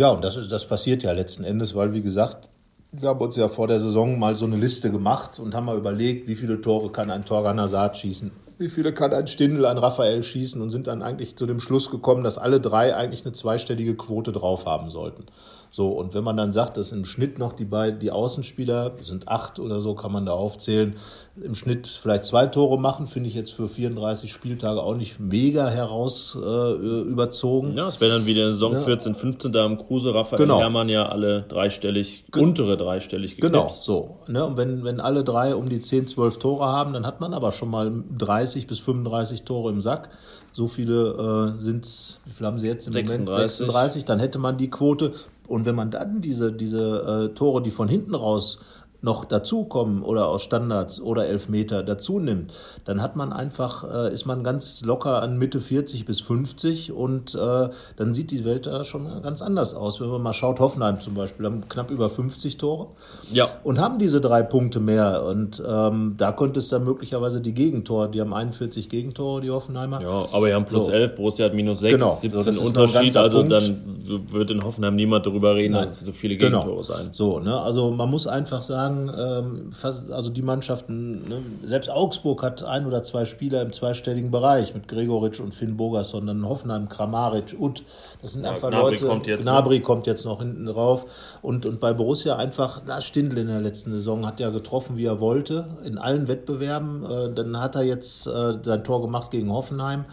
Ja, 0.00 0.08
und 0.08 0.24
das, 0.24 0.36
ist, 0.36 0.50
das 0.50 0.64
passiert 0.64 1.02
ja 1.02 1.12
letzten 1.12 1.44
Endes, 1.44 1.74
weil, 1.74 1.92
wie 1.92 2.00
gesagt, 2.00 2.48
wir 2.90 3.10
haben 3.10 3.20
uns 3.20 3.36
ja 3.36 3.50
vor 3.50 3.68
der 3.68 3.80
Saison 3.80 4.18
mal 4.18 4.34
so 4.34 4.46
eine 4.46 4.56
Liste 4.56 4.90
gemacht 4.90 5.38
und 5.38 5.54
haben 5.54 5.66
mal 5.66 5.76
überlegt, 5.76 6.26
wie 6.26 6.36
viele 6.36 6.62
Tore 6.62 6.90
kann 6.90 7.10
ein 7.10 7.26
Torgan 7.26 7.60
Hazard 7.60 7.98
schießen, 7.98 8.30
wie 8.56 8.70
viele 8.70 8.94
kann 8.94 9.12
ein 9.12 9.26
Stindel, 9.26 9.66
ein 9.66 9.76
Raphael 9.76 10.22
schießen 10.22 10.62
und 10.62 10.70
sind 10.70 10.86
dann 10.86 11.02
eigentlich 11.02 11.36
zu 11.36 11.44
dem 11.44 11.60
Schluss 11.60 11.90
gekommen, 11.90 12.24
dass 12.24 12.38
alle 12.38 12.62
drei 12.62 12.96
eigentlich 12.96 13.26
eine 13.26 13.34
zweistellige 13.34 13.94
Quote 13.94 14.32
drauf 14.32 14.64
haben 14.64 14.88
sollten. 14.88 15.26
So, 15.70 15.90
und 15.90 16.14
wenn 16.14 16.24
man 16.24 16.36
dann 16.36 16.52
sagt, 16.52 16.76
dass 16.76 16.92
im 16.92 17.04
Schnitt 17.04 17.38
noch 17.38 17.52
die 17.52 17.64
beiden, 17.64 18.00
die 18.00 18.10
Außenspieler, 18.10 18.92
sind 19.00 19.28
acht 19.28 19.58
oder 19.58 19.80
so, 19.80 19.94
kann 19.94 20.12
man 20.12 20.26
da 20.26 20.32
aufzählen, 20.32 20.96
im 21.42 21.54
Schnitt 21.54 21.86
vielleicht 21.86 22.26
zwei 22.26 22.46
Tore 22.46 22.78
machen, 22.78 23.06
finde 23.06 23.28
ich 23.28 23.34
jetzt 23.34 23.52
für 23.52 23.68
34 23.68 24.32
Spieltage 24.32 24.82
auch 24.82 24.96
nicht 24.96 25.20
mega 25.20 25.68
heraus 25.68 26.36
äh, 26.36 26.72
überzogen. 27.02 27.76
Ja, 27.76 27.88
es 27.88 28.00
wäre 28.00 28.12
dann 28.12 28.26
wieder 28.26 28.52
Saison 28.52 28.72
ja. 28.72 28.80
14, 28.80 29.14
15, 29.14 29.52
da 29.52 29.62
haben 29.62 29.78
Kruse, 29.78 30.12
Raphael 30.12 30.42
genau. 30.42 30.58
Hermann 30.58 30.88
ja 30.88 31.08
alle 31.08 31.42
dreistellig, 31.42 32.24
Ge 32.30 32.42
untere 32.42 32.76
dreistellig 32.76 33.36
geknipst. 33.36 33.86
Genau, 33.86 34.16
so. 34.26 34.32
Ne? 34.32 34.44
Und 34.44 34.56
wenn, 34.56 34.84
wenn 34.84 35.00
alle 35.00 35.24
drei 35.24 35.54
um 35.54 35.68
die 35.68 35.80
10, 35.80 36.08
12 36.08 36.38
Tore 36.38 36.66
haben, 36.66 36.92
dann 36.92 37.06
hat 37.06 37.20
man 37.20 37.32
aber 37.32 37.52
schon 37.52 37.70
mal 37.70 37.90
30 38.18 38.50
30 38.50 38.66
bis 38.66 38.78
35 38.80 39.42
Tore 39.42 39.70
im 39.70 39.80
Sack. 39.80 40.10
So 40.52 40.66
viele 40.66 41.54
äh, 41.56 41.60
sind 41.60 41.84
es, 41.84 42.20
wie 42.24 42.32
viele 42.32 42.48
haben 42.48 42.58
sie 42.58 42.66
jetzt 42.66 42.86
im 42.86 42.92
36. 42.92 43.26
Moment? 43.26 43.50
36. 43.50 44.04
Dann 44.04 44.18
hätte 44.18 44.38
man 44.38 44.56
die 44.56 44.70
Quote. 44.70 45.12
Und 45.50 45.66
wenn 45.66 45.74
man 45.74 45.90
dann 45.90 46.20
diese, 46.20 46.52
diese 46.52 47.30
äh, 47.30 47.34
Tore, 47.34 47.60
die 47.60 47.72
von 47.72 47.88
hinten 47.88 48.14
raus 48.14 48.60
noch 49.02 49.24
dazukommen 49.24 50.02
oder 50.02 50.28
aus 50.28 50.42
Standards 50.42 51.00
oder 51.00 51.26
Elfmeter 51.26 51.82
dazu 51.82 52.18
nimmt, 52.18 52.52
dann 52.84 53.00
hat 53.00 53.16
man 53.16 53.32
einfach, 53.32 53.84
äh, 53.84 54.12
ist 54.12 54.26
man 54.26 54.44
ganz 54.44 54.82
locker 54.82 55.22
an 55.22 55.38
Mitte 55.38 55.60
40 55.60 56.04
bis 56.04 56.20
50 56.20 56.92
und 56.92 57.34
äh, 57.34 57.68
dann 57.96 58.14
sieht 58.14 58.30
die 58.30 58.44
Welt 58.44 58.66
da 58.66 58.84
schon 58.84 59.22
ganz 59.22 59.42
anders 59.42 59.74
aus. 59.74 60.00
Wenn 60.00 60.08
man 60.08 60.22
mal 60.22 60.32
schaut, 60.32 60.60
Hoffenheim 60.60 61.00
zum 61.00 61.14
Beispiel, 61.14 61.46
haben 61.46 61.68
knapp 61.68 61.90
über 61.90 62.08
50 62.08 62.58
Tore 62.58 62.88
ja. 63.32 63.48
und 63.64 63.78
haben 63.78 63.98
diese 63.98 64.20
drei 64.20 64.42
Punkte 64.42 64.80
mehr 64.80 65.24
und 65.24 65.62
ähm, 65.66 66.14
da 66.16 66.32
könnte 66.32 66.58
es 66.58 66.68
dann 66.68 66.84
möglicherweise 66.84 67.40
die 67.40 67.54
Gegentore, 67.54 68.10
die 68.10 68.20
haben 68.20 68.34
41 68.34 68.88
Gegentore, 68.88 69.40
die 69.40 69.50
Hoffenheimer. 69.50 70.02
Ja, 70.02 70.26
aber 70.32 70.48
die 70.48 70.54
haben 70.54 70.66
plus 70.66 70.86
so. 70.86 70.92
11, 70.92 71.14
Borussia 71.16 71.46
hat 71.46 71.54
minus 71.54 71.80
6, 71.80 71.94
genau. 71.94 72.18
17 72.20 72.52
so, 72.52 72.62
Unterschied, 72.62 73.16
also 73.16 73.38
Punkt. 73.38 73.52
dann 73.52 74.02
wird 74.30 74.50
in 74.50 74.62
Hoffenheim 74.64 74.96
niemand 74.96 75.26
darüber 75.26 75.54
reden, 75.54 75.72
Nein. 75.72 75.82
dass 75.82 75.92
es 75.92 76.00
so 76.00 76.12
viele 76.12 76.36
genau. 76.36 76.62
Gegentore 76.64 76.82
genau. 76.82 76.96
sein. 76.98 77.08
So, 77.12 77.38
ne? 77.38 77.58
also 77.60 77.90
man 77.90 78.10
muss 78.10 78.26
einfach 78.26 78.62
sagen, 78.62 78.89
sagen, 78.90 79.10
ähm, 79.16 79.72
fast, 79.72 80.10
also 80.10 80.30
die 80.30 80.42
Mannschaften, 80.42 81.28
ne, 81.28 81.42
selbst 81.64 81.90
Augsburg 81.90 82.42
hat 82.42 82.62
ein 82.62 82.86
oder 82.86 83.02
zwei 83.02 83.24
Spieler 83.24 83.62
im 83.62 83.72
zweistelligen 83.72 84.30
Bereich 84.30 84.74
mit 84.74 84.88
Gregoritsch 84.88 85.40
und 85.40 85.54
Finn 85.54 85.76
Bogerson, 85.76 86.26
dann 86.26 86.48
Hoffenheim, 86.48 86.88
Kramaric, 86.88 87.56
Ut. 87.58 87.84
Das 88.22 88.32
sind 88.32 88.44
ja, 88.44 88.52
einfach 88.52 88.70
Gnabry 88.70 88.92
Leute. 88.92 89.06
Kommt 89.06 89.26
jetzt 89.26 89.42
Gnabry 89.42 89.78
noch. 89.78 89.86
kommt 89.86 90.06
jetzt 90.06 90.24
noch 90.24 90.38
hinten 90.40 90.66
drauf. 90.66 91.06
Und, 91.42 91.66
und 91.66 91.80
bei 91.80 91.92
Borussia 91.92 92.36
einfach, 92.36 92.82
Lars 92.86 93.04
Stindl 93.04 93.38
in 93.38 93.48
der 93.48 93.60
letzten 93.60 93.92
Saison 93.92 94.26
hat 94.26 94.40
ja 94.40 94.50
getroffen, 94.50 94.96
wie 94.96 95.06
er 95.06 95.20
wollte, 95.20 95.66
in 95.84 95.98
allen 95.98 96.28
Wettbewerben. 96.28 97.04
Äh, 97.04 97.34
dann 97.34 97.60
hat 97.60 97.76
er 97.76 97.82
jetzt 97.82 98.26
äh, 98.26 98.58
sein 98.62 98.84
Tor 98.84 99.02
gemacht 99.02 99.30
gegen 99.30 99.52
Hoffenheim 99.52 100.04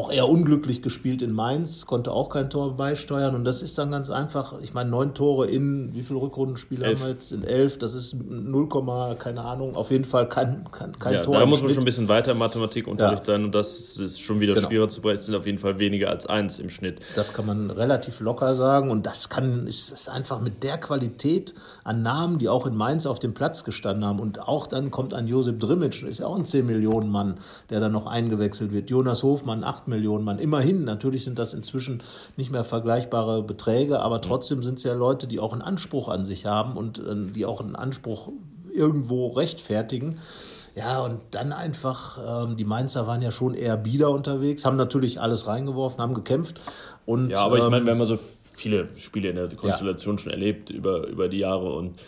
auch 0.00 0.10
eher 0.10 0.28
unglücklich 0.28 0.82
gespielt 0.82 1.20
in 1.20 1.32
Mainz, 1.32 1.86
konnte 1.86 2.12
auch 2.12 2.30
kein 2.30 2.48
Tor 2.48 2.76
beisteuern. 2.76 3.34
Und 3.34 3.44
das 3.44 3.62
ist 3.62 3.76
dann 3.76 3.90
ganz 3.90 4.10
einfach, 4.10 4.54
ich 4.62 4.72
meine, 4.72 4.90
neun 4.90 5.14
Tore 5.14 5.46
in, 5.46 5.94
wie 5.94 6.02
viele 6.02 6.20
Rückrundenspiele 6.20 6.86
elf. 6.86 7.00
haben 7.00 7.06
wir 7.06 7.12
jetzt? 7.12 7.32
In 7.32 7.44
elf, 7.44 7.78
das 7.78 7.94
ist 7.94 8.14
0, 8.14 8.68
keine 9.18 9.42
Ahnung, 9.42 9.76
auf 9.76 9.90
jeden 9.90 10.04
Fall 10.04 10.28
kein, 10.28 10.64
kein, 10.72 10.98
kein 10.98 11.14
ja, 11.14 11.22
Tor. 11.22 11.38
Da 11.38 11.46
muss 11.46 11.62
man 11.62 11.72
schon 11.72 11.82
ein 11.82 11.84
bisschen 11.84 12.08
weiter 12.08 12.32
im 12.32 12.38
Mathematikunterricht 12.38 13.26
ja. 13.26 13.34
sein 13.34 13.44
und 13.44 13.54
das 13.54 13.98
ist 13.98 14.20
schon 14.20 14.40
wieder 14.40 14.54
genau. 14.54 14.68
schwieriger 14.68 14.88
zu 14.88 15.02
brechen, 15.02 15.22
sind 15.22 15.34
auf 15.34 15.46
jeden 15.46 15.58
Fall 15.58 15.78
weniger 15.78 16.08
als 16.08 16.26
eins 16.26 16.58
im 16.58 16.70
Schnitt. 16.70 17.00
Das 17.16 17.32
kann 17.32 17.46
man 17.46 17.70
relativ 17.70 18.20
locker 18.20 18.54
sagen 18.54 18.90
und 18.90 19.04
das 19.04 19.28
kann, 19.28 19.66
ist, 19.66 19.90
ist 19.90 20.08
einfach 20.08 20.40
mit 20.40 20.62
der 20.62 20.78
Qualität 20.78 21.54
an 21.84 22.02
Namen, 22.02 22.38
die 22.38 22.48
auch 22.48 22.66
in 22.66 22.76
Mainz 22.76 23.06
auf 23.06 23.18
dem 23.18 23.34
Platz 23.34 23.64
gestanden 23.64 24.04
haben 24.04 24.20
und 24.20 24.40
auch 24.40 24.66
dann 24.66 24.90
kommt 24.90 25.14
ein 25.14 25.26
Josep 25.26 25.58
Drimmitsch, 25.58 26.04
ist 26.04 26.20
ja 26.20 26.26
auch 26.26 26.36
ein 26.36 26.44
10 26.44 26.64
Millionen 26.64 27.10
Mann, 27.10 27.38
der 27.68 27.80
dann 27.80 27.92
noch 27.92 28.06
eingewechselt 28.06 28.72
wird. 28.72 28.88
Jonas 28.88 29.22
Hofmann, 29.22 29.64
8 29.64 29.80
8 29.80 29.88
Millionen 29.90 30.24
Mann. 30.24 30.38
Immerhin, 30.38 30.84
natürlich 30.84 31.24
sind 31.24 31.38
das 31.38 31.52
inzwischen 31.52 32.02
nicht 32.38 32.50
mehr 32.50 32.64
vergleichbare 32.64 33.42
Beträge, 33.42 34.00
aber 34.00 34.22
trotzdem 34.22 34.62
sind 34.62 34.78
es 34.78 34.84
ja 34.84 34.94
Leute, 34.94 35.26
die 35.26 35.38
auch 35.38 35.52
einen 35.52 35.62
Anspruch 35.62 36.08
an 36.08 36.24
sich 36.24 36.46
haben 36.46 36.78
und 36.78 36.98
äh, 36.98 37.32
die 37.34 37.44
auch 37.44 37.60
einen 37.60 37.76
Anspruch 37.76 38.30
irgendwo 38.72 39.28
rechtfertigen. 39.28 40.18
Ja, 40.74 41.00
und 41.00 41.20
dann 41.32 41.52
einfach, 41.52 42.44
ähm, 42.46 42.56
die 42.56 42.64
Mainzer 42.64 43.06
waren 43.06 43.22
ja 43.22 43.32
schon 43.32 43.54
eher 43.54 43.76
bieder 43.76 44.10
unterwegs, 44.10 44.64
haben 44.64 44.76
natürlich 44.76 45.20
alles 45.20 45.46
reingeworfen, 45.46 46.00
haben 46.00 46.14
gekämpft. 46.14 46.60
Und, 47.06 47.30
ja, 47.30 47.38
aber 47.38 47.58
ich 47.58 47.64
meine, 47.64 47.78
ähm, 47.78 47.86
wenn 47.86 47.98
man 47.98 48.06
so 48.06 48.18
viele 48.54 48.88
Spiele 48.96 49.30
in 49.30 49.36
der 49.36 49.48
Konstellation 49.48 50.16
ja. 50.16 50.22
schon 50.22 50.32
erlebt 50.32 50.70
über, 50.70 51.06
über 51.08 51.28
die 51.28 51.38
Jahre 51.38 51.72
und 51.72 51.98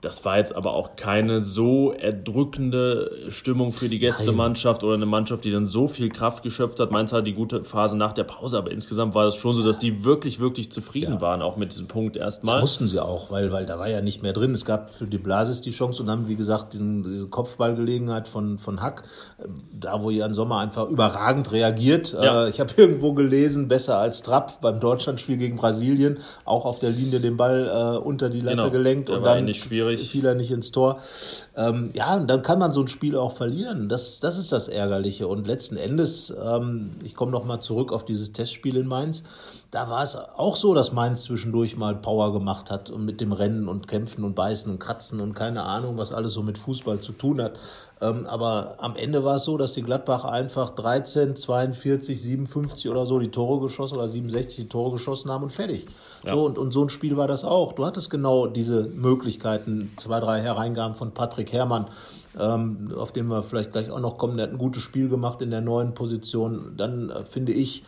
das 0.00 0.24
war 0.24 0.38
jetzt 0.38 0.54
aber 0.54 0.74
auch 0.74 0.94
keine 0.94 1.42
so 1.42 1.92
erdrückende 1.92 3.10
Stimmung 3.30 3.72
für 3.72 3.88
die 3.88 3.98
Gästemannschaft 3.98 4.84
oder 4.84 4.94
eine 4.94 5.06
Mannschaft, 5.06 5.44
die 5.44 5.50
dann 5.50 5.66
so 5.66 5.88
viel 5.88 6.08
Kraft 6.08 6.44
geschöpft 6.44 6.78
hat. 6.78 6.92
Mainz 6.92 7.12
hat 7.12 7.26
die 7.26 7.34
gute 7.34 7.64
Phase 7.64 7.96
nach 7.96 8.12
der 8.12 8.24
Pause, 8.24 8.58
aber 8.58 8.70
insgesamt 8.70 9.16
war 9.16 9.26
es 9.26 9.34
schon 9.34 9.54
so, 9.54 9.64
dass 9.64 9.80
die 9.80 10.04
wirklich, 10.04 10.38
wirklich 10.38 10.70
zufrieden 10.70 11.14
ja. 11.14 11.20
waren, 11.20 11.42
auch 11.42 11.56
mit 11.56 11.72
diesem 11.72 11.88
Punkt 11.88 12.16
erstmal. 12.16 12.56
Da 12.56 12.60
mussten 12.60 12.86
sie 12.86 13.00
auch, 13.00 13.32
weil, 13.32 13.50
weil 13.50 13.66
da 13.66 13.78
war 13.78 13.88
ja 13.88 14.00
nicht 14.00 14.22
mehr 14.22 14.32
drin. 14.32 14.54
Es 14.54 14.64
gab 14.64 14.90
für 14.90 15.06
die 15.06 15.18
Blasis 15.18 15.62
die 15.62 15.72
Chance 15.72 16.02
und 16.02 16.06
dann, 16.06 16.28
wie 16.28 16.36
gesagt, 16.36 16.74
diesen, 16.74 17.02
diese 17.02 17.26
Kopfballgelegenheit 17.26 18.28
von, 18.28 18.58
von 18.58 18.80
Hack, 18.80 19.02
da 19.72 20.00
wo 20.00 20.10
Jan 20.10 20.32
Sommer 20.32 20.58
einfach 20.58 20.88
überragend 20.88 21.50
reagiert. 21.50 22.12
Ja. 22.12 22.44
Äh, 22.44 22.50
ich 22.50 22.60
habe 22.60 22.72
irgendwo 22.76 23.14
gelesen, 23.14 23.66
besser 23.66 23.98
als 23.98 24.22
Trapp 24.22 24.60
beim 24.60 24.78
Deutschlandspiel 24.78 25.38
gegen 25.38 25.56
Brasilien, 25.56 26.18
auch 26.44 26.66
auf 26.66 26.78
der 26.78 26.90
Linie 26.90 27.18
den 27.18 27.36
Ball 27.36 27.96
äh, 27.96 27.98
unter 27.98 28.30
die 28.30 28.40
Latte 28.40 28.56
genau. 28.56 28.70
gelenkt. 28.70 29.08
Der 29.08 29.16
und 29.16 29.24
dann 29.24 29.44
nicht 29.44 29.60
schwierig 29.60 29.87
schwierig. 29.96 30.10
Fiel 30.10 30.26
er 30.26 30.34
nicht 30.34 30.50
ins 30.50 30.72
Tor. 30.72 31.00
Ähm, 31.56 31.90
ja, 31.94 32.16
und 32.16 32.28
dann 32.28 32.42
kann 32.42 32.58
man 32.58 32.72
so 32.72 32.82
ein 32.82 32.88
Spiel 32.88 33.16
auch 33.16 33.32
verlieren. 33.32 33.88
Das, 33.88 34.20
das 34.20 34.36
ist 34.36 34.52
das 34.52 34.68
Ärgerliche. 34.68 35.28
Und 35.28 35.46
letzten 35.46 35.76
Endes, 35.76 36.34
ähm, 36.42 36.92
ich 37.02 37.14
komme 37.14 37.32
noch 37.32 37.44
mal 37.44 37.60
zurück 37.60 37.92
auf 37.92 38.04
dieses 38.04 38.32
Testspiel 38.32 38.76
in 38.76 38.86
Mainz. 38.86 39.22
Da 39.70 39.90
war 39.90 40.02
es 40.02 40.16
auch 40.16 40.56
so, 40.56 40.72
dass 40.72 40.92
Mainz 40.92 41.24
zwischendurch 41.24 41.76
mal 41.76 41.94
Power 41.94 42.32
gemacht 42.32 42.70
hat 42.70 42.88
und 42.88 43.04
mit 43.04 43.20
dem 43.20 43.32
Rennen 43.32 43.68
und 43.68 43.86
Kämpfen 43.86 44.24
und 44.24 44.34
Beißen 44.34 44.72
und 44.72 44.78
Kratzen 44.78 45.20
und 45.20 45.34
keine 45.34 45.64
Ahnung, 45.64 45.98
was 45.98 46.10
alles 46.10 46.32
so 46.32 46.42
mit 46.42 46.56
Fußball 46.56 47.00
zu 47.00 47.12
tun 47.12 47.42
hat. 47.42 47.58
Ähm, 48.00 48.26
aber 48.26 48.76
am 48.78 48.96
Ende 48.96 49.24
war 49.24 49.36
es 49.36 49.44
so, 49.44 49.58
dass 49.58 49.74
die 49.74 49.82
Gladbach 49.82 50.24
einfach 50.24 50.70
13, 50.70 51.36
42, 51.36 52.22
57 52.22 52.90
oder 52.90 53.04
so 53.04 53.18
die 53.18 53.30
Tore 53.30 53.60
geschossen 53.60 53.96
oder 53.96 54.08
67 54.08 54.56
die 54.56 54.68
Tore 54.68 54.92
geschossen 54.92 55.30
haben 55.30 55.44
und 55.44 55.52
fertig. 55.52 55.86
Ja. 56.28 56.34
So, 56.34 56.44
und, 56.44 56.58
und 56.58 56.70
so 56.70 56.82
ein 56.82 56.88
Spiel 56.90 57.16
war 57.16 57.26
das 57.26 57.44
auch. 57.44 57.72
Du 57.72 57.84
hattest 57.84 58.10
genau 58.10 58.46
diese 58.46 58.84
Möglichkeiten, 58.84 59.92
zwei, 59.96 60.20
drei 60.20 60.40
Hereingaben 60.40 60.94
von 60.94 61.12
Patrick 61.12 61.52
Herrmann, 61.52 61.86
ähm, 62.38 62.92
auf 62.96 63.12
den 63.12 63.26
wir 63.28 63.42
vielleicht 63.42 63.72
gleich 63.72 63.90
auch 63.90 64.00
noch 64.00 64.18
kommen. 64.18 64.36
Der 64.36 64.46
hat 64.46 64.52
ein 64.52 64.58
gutes 64.58 64.82
Spiel 64.82 65.08
gemacht 65.08 65.42
in 65.42 65.50
der 65.50 65.62
neuen 65.62 65.94
Position. 65.94 66.74
Dann 66.76 67.10
äh, 67.10 67.24
finde 67.24 67.52
ich, 67.52 67.82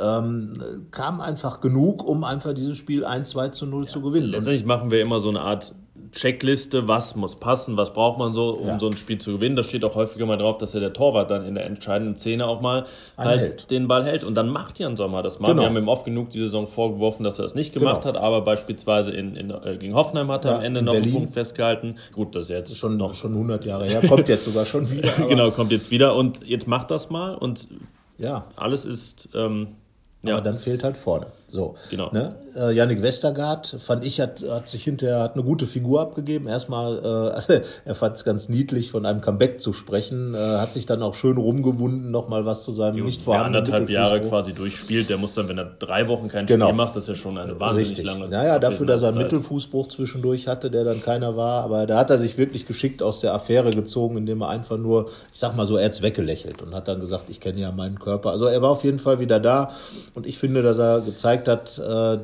ähm, 0.00 0.86
kam 0.90 1.20
einfach 1.20 1.60
genug, 1.60 2.04
um 2.04 2.24
einfach 2.24 2.52
dieses 2.54 2.76
Spiel 2.76 3.04
1, 3.04 3.30
2 3.30 3.48
zu 3.48 3.66
0 3.66 3.84
ja. 3.84 3.88
zu 3.90 4.00
gewinnen. 4.00 4.28
Letztendlich 4.28 4.64
machen 4.64 4.90
wir 4.90 5.02
immer 5.02 5.18
so 5.18 5.28
eine 5.28 5.40
Art 5.40 5.74
Checkliste, 6.12 6.88
was 6.88 7.14
muss 7.14 7.36
passen, 7.36 7.76
was 7.76 7.92
braucht 7.92 8.18
man 8.18 8.34
so, 8.34 8.50
um 8.50 8.66
ja. 8.66 8.80
so 8.80 8.88
ein 8.88 8.96
Spiel 8.96 9.18
zu 9.18 9.32
gewinnen. 9.32 9.54
Da 9.54 9.62
steht 9.62 9.84
auch 9.84 9.94
häufiger 9.94 10.26
mal 10.26 10.36
drauf, 10.36 10.58
dass 10.58 10.72
ja 10.72 10.80
der 10.80 10.92
Torwart 10.92 11.30
dann 11.30 11.44
in 11.44 11.54
der 11.54 11.66
entscheidenden 11.66 12.16
Szene 12.16 12.46
auch 12.46 12.60
mal 12.60 12.84
Ein 13.16 13.28
halt 13.28 13.40
hält. 13.40 13.70
den 13.70 13.86
Ball 13.86 14.04
hält. 14.04 14.24
Und 14.24 14.34
dann 14.34 14.48
macht 14.48 14.78
Jan 14.78 14.96
Sommer 14.96 15.22
das 15.22 15.38
mal. 15.38 15.48
Genau. 15.48 15.62
Wir 15.62 15.68
haben 15.68 15.76
ihm 15.76 15.88
oft 15.88 16.04
genug 16.04 16.30
die 16.30 16.40
Saison 16.40 16.66
vorgeworfen, 16.66 17.22
dass 17.22 17.38
er 17.38 17.44
das 17.44 17.54
nicht 17.54 17.72
gemacht 17.72 18.02
genau. 18.02 18.14
hat, 18.14 18.22
aber 18.22 18.40
beispielsweise 18.40 19.12
in, 19.12 19.36
in, 19.36 19.50
äh, 19.50 19.76
gegen 19.78 19.94
Hoffenheim 19.94 20.30
hat 20.30 20.44
er 20.44 20.52
ja, 20.52 20.56
am 20.58 20.64
Ende 20.64 20.82
noch 20.82 20.94
Berlin. 20.94 21.10
einen 21.10 21.18
Punkt 21.20 21.34
festgehalten. 21.34 21.96
Gut, 22.12 22.34
das 22.34 22.44
ist 22.44 22.50
jetzt 22.50 22.76
schon 22.76 22.96
noch 22.96 23.14
schon 23.14 23.32
100 23.32 23.64
Jahre 23.64 23.86
her, 23.86 24.02
kommt 24.08 24.28
jetzt 24.28 24.44
sogar 24.44 24.66
schon 24.66 24.90
wieder. 24.92 25.12
genau, 25.28 25.50
kommt 25.52 25.70
jetzt 25.70 25.90
wieder 25.90 26.16
und 26.16 26.46
jetzt 26.46 26.66
macht 26.66 26.90
das 26.90 27.10
mal 27.10 27.34
und 27.34 27.68
ja. 28.18 28.46
alles 28.56 28.84
ist. 28.84 29.28
Ähm, 29.34 29.68
aber 30.22 30.32
ja. 30.32 30.40
dann 30.40 30.58
fehlt 30.58 30.84
halt 30.84 30.96
vorne. 30.96 31.26
So, 31.50 31.74
genau. 31.90 32.10
Ne? 32.12 32.36
Äh, 32.54 32.72
Yannick 32.72 33.02
Westergaard, 33.02 33.76
fand 33.80 34.04
ich, 34.04 34.20
hat, 34.20 34.44
hat 34.48 34.68
sich 34.68 34.84
hinterher 34.84 35.20
hat 35.20 35.34
eine 35.34 35.42
gute 35.42 35.66
Figur 35.66 36.00
abgegeben. 36.00 36.46
Erstmal, 36.46 36.98
äh, 36.98 37.34
also 37.34 37.54
er 37.84 37.94
fand 37.94 38.16
es 38.16 38.24
ganz 38.24 38.48
niedlich, 38.48 38.90
von 38.90 39.04
einem 39.04 39.20
Comeback 39.20 39.60
zu 39.60 39.72
sprechen. 39.72 40.34
Äh, 40.34 40.38
hat 40.38 40.72
sich 40.72 40.86
dann 40.86 41.02
auch 41.02 41.14
schön 41.14 41.36
rumgewunden, 41.36 42.10
nochmal 42.10 42.46
was 42.46 42.64
zu 42.64 42.72
seinem 42.72 43.04
nicht 43.04 43.22
vorhandenen 43.22 43.66
Wer 43.66 43.74
anderthalb 43.74 43.90
Jahre 43.90 44.20
quasi 44.20 44.52
durchspielt, 44.52 45.08
der 45.10 45.18
muss 45.18 45.34
dann, 45.34 45.48
wenn 45.48 45.58
er 45.58 45.64
drei 45.78 46.08
Wochen 46.08 46.28
kein 46.28 46.46
genau. 46.46 46.66
Spiel 46.66 46.76
macht, 46.76 46.96
das 46.96 47.04
ist 47.04 47.08
ja 47.08 47.14
schon 47.16 47.36
eine 47.36 47.58
wahnsinnig 47.58 47.90
Richtig. 47.90 48.06
lange 48.06 48.28
Naja, 48.28 48.58
dafür, 48.58 48.86
dass 48.86 49.02
er 49.02 49.08
einen 49.08 49.18
Mittelfußbruch 49.18 49.88
zwischendurch 49.88 50.46
hatte, 50.46 50.70
der 50.70 50.84
dann 50.84 51.02
keiner 51.02 51.36
war. 51.36 51.64
Aber 51.64 51.86
da 51.86 51.98
hat 51.98 52.10
er 52.10 52.18
sich 52.18 52.38
wirklich 52.38 52.66
geschickt 52.66 53.02
aus 53.02 53.20
der 53.20 53.34
Affäre 53.34 53.70
gezogen, 53.70 54.16
indem 54.16 54.42
er 54.42 54.48
einfach 54.48 54.76
nur, 54.76 55.08
ich 55.32 55.38
sag 55.38 55.56
mal 55.56 55.66
so, 55.66 55.76
er 55.76 55.86
hat's 55.86 56.02
weggelächelt 56.02 56.62
und 56.62 56.74
hat 56.74 56.88
dann 56.88 57.00
gesagt, 57.00 57.24
ich 57.28 57.40
kenne 57.40 57.60
ja 57.60 57.72
meinen 57.72 57.98
Körper. 57.98 58.30
Also 58.30 58.46
er 58.46 58.62
war 58.62 58.70
auf 58.70 58.84
jeden 58.84 58.98
Fall 58.98 59.20
wieder 59.20 59.40
da. 59.40 59.70
Und 60.14 60.26
ich 60.26 60.38
finde, 60.38 60.62
dass 60.62 60.78
er 60.78 61.00
gezeigt 61.00 61.39
hat, 61.48 61.78
äh, 61.78 62.18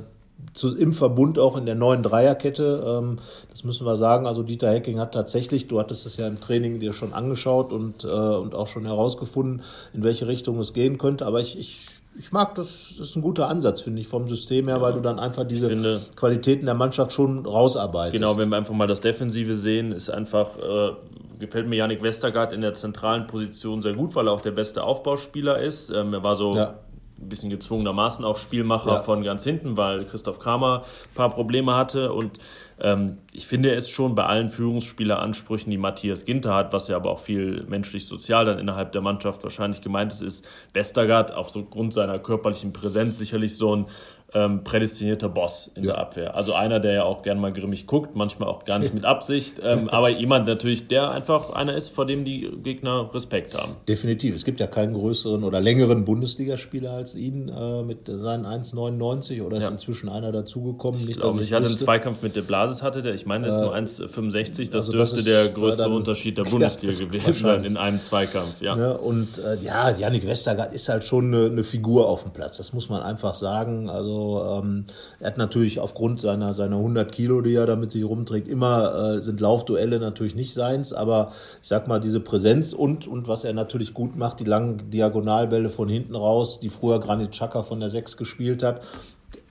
zu, 0.53 0.77
im 0.77 0.93
Verbund 0.93 1.39
auch 1.39 1.57
in 1.57 1.67
der 1.67 1.75
neuen 1.75 2.03
Dreierkette. 2.03 2.85
Ähm, 2.87 3.19
das 3.51 3.65
müssen 3.65 3.87
wir 3.87 3.97
sagen. 3.97 4.27
Also 4.27 4.43
Dieter 4.43 4.71
Hecking 4.71 4.99
hat 4.99 5.13
tatsächlich, 5.13 5.69
du 5.69 5.79
hattest 5.79 6.07
es 6.07 6.17
ja 6.17 6.27
im 6.27 6.41
Training 6.41 6.81
dir 6.81 6.93
schon 6.93 7.13
angeschaut 7.13 7.73
und, 7.73 8.05
äh, 8.05 8.09
und 8.09 8.55
auch 8.55 8.67
schon 8.67 8.85
herausgefunden, 8.85 9.63
in 9.93 10.03
welche 10.03 10.27
Richtung 10.27 10.59
es 10.59 10.73
gehen 10.73 10.99
könnte. 10.99 11.27
Aber 11.27 11.41
ich, 11.41 11.59
ich, 11.59 11.87
ich 12.19 12.33
mag 12.33 12.55
das, 12.55 12.95
das 12.99 13.09
ist 13.09 13.17
ein 13.17 13.23
guter 13.23 13.49
Ansatz, 13.49 13.81
finde 13.81 14.01
ich, 14.01 14.09
vom 14.09 14.29
System 14.29 14.69
her, 14.69 14.81
weil 14.81 14.95
du 14.95 15.01
dann 15.01 15.19
einfach 15.19 15.45
diese 15.45 15.69
finde, 15.69 16.01
Qualitäten 16.17 16.67
der 16.67 16.75
Mannschaft 16.75 17.13
schon 17.13 17.45
rausarbeitest. 17.45 18.21
Genau, 18.21 18.37
wenn 18.37 18.49
wir 18.49 18.57
einfach 18.57 18.75
mal 18.75 18.87
das 18.87 19.01
Defensive 19.01 19.55
sehen, 19.55 19.93
ist 19.93 20.11
einfach, 20.11 20.59
äh, 20.59 20.93
gefällt 21.39 21.69
mir 21.69 21.77
Janik 21.77 22.03
Westergaard 22.03 22.53
in 22.53 22.61
der 22.61 22.75
zentralen 22.75 23.27
Position 23.27 23.83
sehr 23.83 23.95
gut, 23.95 24.15
weil 24.15 24.29
er 24.29 24.33
auch 24.33 24.41
der 24.41 24.53
beste 24.53 24.83
Aufbauspieler 24.83 25.59
ist. 25.59 25.91
Ähm, 25.91 26.15
er 26.15 26.23
war 26.23 26.37
so 26.37 26.57
ja 26.57 26.75
ein 27.19 27.29
bisschen 27.29 27.49
gezwungenermaßen 27.49 28.25
auch 28.25 28.37
Spielmacher 28.37 28.93
ja. 28.93 29.01
von 29.01 29.23
ganz 29.23 29.43
hinten, 29.43 29.77
weil 29.77 30.05
Christoph 30.05 30.39
Kramer 30.39 30.85
ein 31.11 31.15
paar 31.15 31.31
Probleme 31.31 31.75
hatte. 31.75 32.13
Und 32.13 32.39
ähm, 32.79 33.19
ich 33.33 33.47
finde 33.47 33.75
es 33.75 33.89
schon 33.89 34.15
bei 34.15 34.25
allen 34.25 34.51
Führungsspieleransprüchen, 34.51 35.71
die 35.71 35.79
Matthias 35.79 36.27
Ginter 36.27 36.55
hat, 36.55 36.75
was 36.75 36.89
ja 36.89 36.97
aber 36.97 37.11
auch 37.11 37.19
viel 37.19 37.65
menschlich-sozial 37.69 38.45
dann 38.45 38.59
innerhalb 38.59 38.93
der 38.93 39.01
Mannschaft 39.01 39.43
wahrscheinlich 39.45 39.81
gemeint 39.81 40.13
ist, 40.13 40.21
ist 40.21 40.45
Westergaard 40.75 41.33
aufgrund 41.33 41.95
seiner 41.95 42.19
körperlichen 42.19 42.75
Präsenz 42.75 43.17
sicherlich 43.17 43.57
so 43.57 43.75
ein 43.75 43.87
ähm, 44.35 44.65
prädestinierter 44.65 45.29
Boss 45.29 45.71
in 45.75 45.85
ja. 45.85 45.93
der 45.93 46.01
Abwehr. 46.01 46.35
Also 46.35 46.55
einer, 46.55 46.81
der 46.81 46.93
ja 46.93 47.05
auch 47.05 47.23
gerne 47.23 47.41
mal 47.41 47.53
grimmig 47.53 47.87
guckt, 47.87 48.17
manchmal 48.17 48.49
auch 48.49 48.65
gar 48.65 48.79
nicht 48.79 48.93
mit 48.93 49.05
Absicht, 49.05 49.61
ähm, 49.63 49.89
aber 49.91 50.09
jemand 50.11 50.49
natürlich, 50.49 50.89
der 50.89 51.11
einfach 51.11 51.51
einer 51.51 51.77
ist, 51.77 51.91
vor 51.91 52.07
dem 52.07 52.25
die 52.25 52.51
Gegner 52.63 53.09
Respekt 53.15 53.57
haben. 53.57 53.77
Definitiv. 53.89 54.35
Es 54.35 54.45
gibt 54.45 54.59
ja 54.59 54.67
keinen 54.67 54.95
größeren 54.95 55.45
oder 55.45 55.61
längeren 55.61 56.05
Bundesligaspieler 56.05 56.91
als 56.91 57.15
ihn 57.15 57.49
äh, 57.49 57.83
mit 57.83 58.07
seinen 58.07 58.47
1,99 58.47 59.43
oder 59.43 59.59
ist 59.59 59.65
ja. 59.65 59.69
inzwischen 59.71 60.09
einer 60.09 60.33
dazugekommen. 60.33 61.01
Ich, 61.01 61.07
nicht, 61.07 61.21
glaube, 61.21 61.39
ich, 61.39 61.47
ich 61.47 61.53
hatte 61.53 61.67
einen 61.67 61.79
Zweikampf 61.79 62.23
mit 62.23 62.35
De 62.35 62.43
Blasis 62.43 62.83
hatte 62.83 63.03
der, 63.03 63.15
ich 63.15 63.27
meine, 63.27 63.47
das 63.47 63.57
ist 63.57 63.61
nur 63.61 63.75
1,65, 63.75 64.71
das 64.71 64.87
also 64.87 64.93
dürfte 64.93 65.17
das 65.17 65.25
der 65.25 65.49
größte 65.49 65.85
dann, 65.85 65.93
Unterschied 65.93 66.37
der 66.37 66.45
Bundesliga 66.51 66.93
ja, 66.93 67.07
gewesen 67.07 67.45
sein 67.45 67.65
in 67.65 67.77
einem 67.77 68.01
Zweikampf. 68.01 68.61
Ja. 68.61 68.77
ja 68.77 68.93
und 68.93 69.39
äh, 69.39 69.57
ja, 69.63 69.91
Janik 69.91 70.27
Westergaard 70.27 70.75
ist 70.75 70.89
halt 70.89 71.05
schon 71.05 71.33
eine, 71.33 71.47
eine 71.47 71.63
Figur 71.63 72.09
auf 72.09 72.25
dem 72.25 72.33
Platz, 72.33 72.57
das 72.57 72.73
muss 72.73 72.89
man 72.89 73.03
einfach 73.03 73.35
sagen. 73.35 73.89
Also 73.89 74.16
ähm, 74.17 74.85
er 75.21 75.29
hat 75.29 75.39
natürlich 75.39 75.81
aufgrund 75.81 76.21
seiner, 76.21 76.53
seiner 76.53 76.77
100 76.77 77.11
Kilo, 77.13 77.41
die 77.41 77.55
er 77.55 77.67
da 77.67 77.77
mit 77.77 77.93
sich 77.93 78.05
rumträgt, 78.05 78.49
immer 78.49 79.17
äh, 79.17 79.23
sind 79.23 79.41
Laufduelle 79.41 79.99
natürlich 79.99 80.35
nicht 80.35 80.53
seins, 80.53 80.93
aber 80.93 81.33
ich 81.63 81.69
sag 81.69 81.89
mal, 81.89 82.01
diese 82.01 82.21
Präsenz 82.21 82.73
und, 82.73 83.07
und 83.07 83.29
was 83.29 83.45
er 83.45 83.53
natürlich 83.53 83.95
gut 83.95 84.17
macht, 84.17 84.41
die 84.41 84.45
langen 84.45 84.91
Diagonalbälle 84.91 85.69
von 85.69 85.89
hinten 85.89 86.15
raus, 86.15 86.61
die 86.61 86.69
früher 86.69 87.01
Granit 87.01 87.33
Xhaka 87.33 87.63
von 87.63 87.81
der 87.81 87.91
6 87.91 88.17
gespielt 88.17 88.63
hat, 88.63 88.83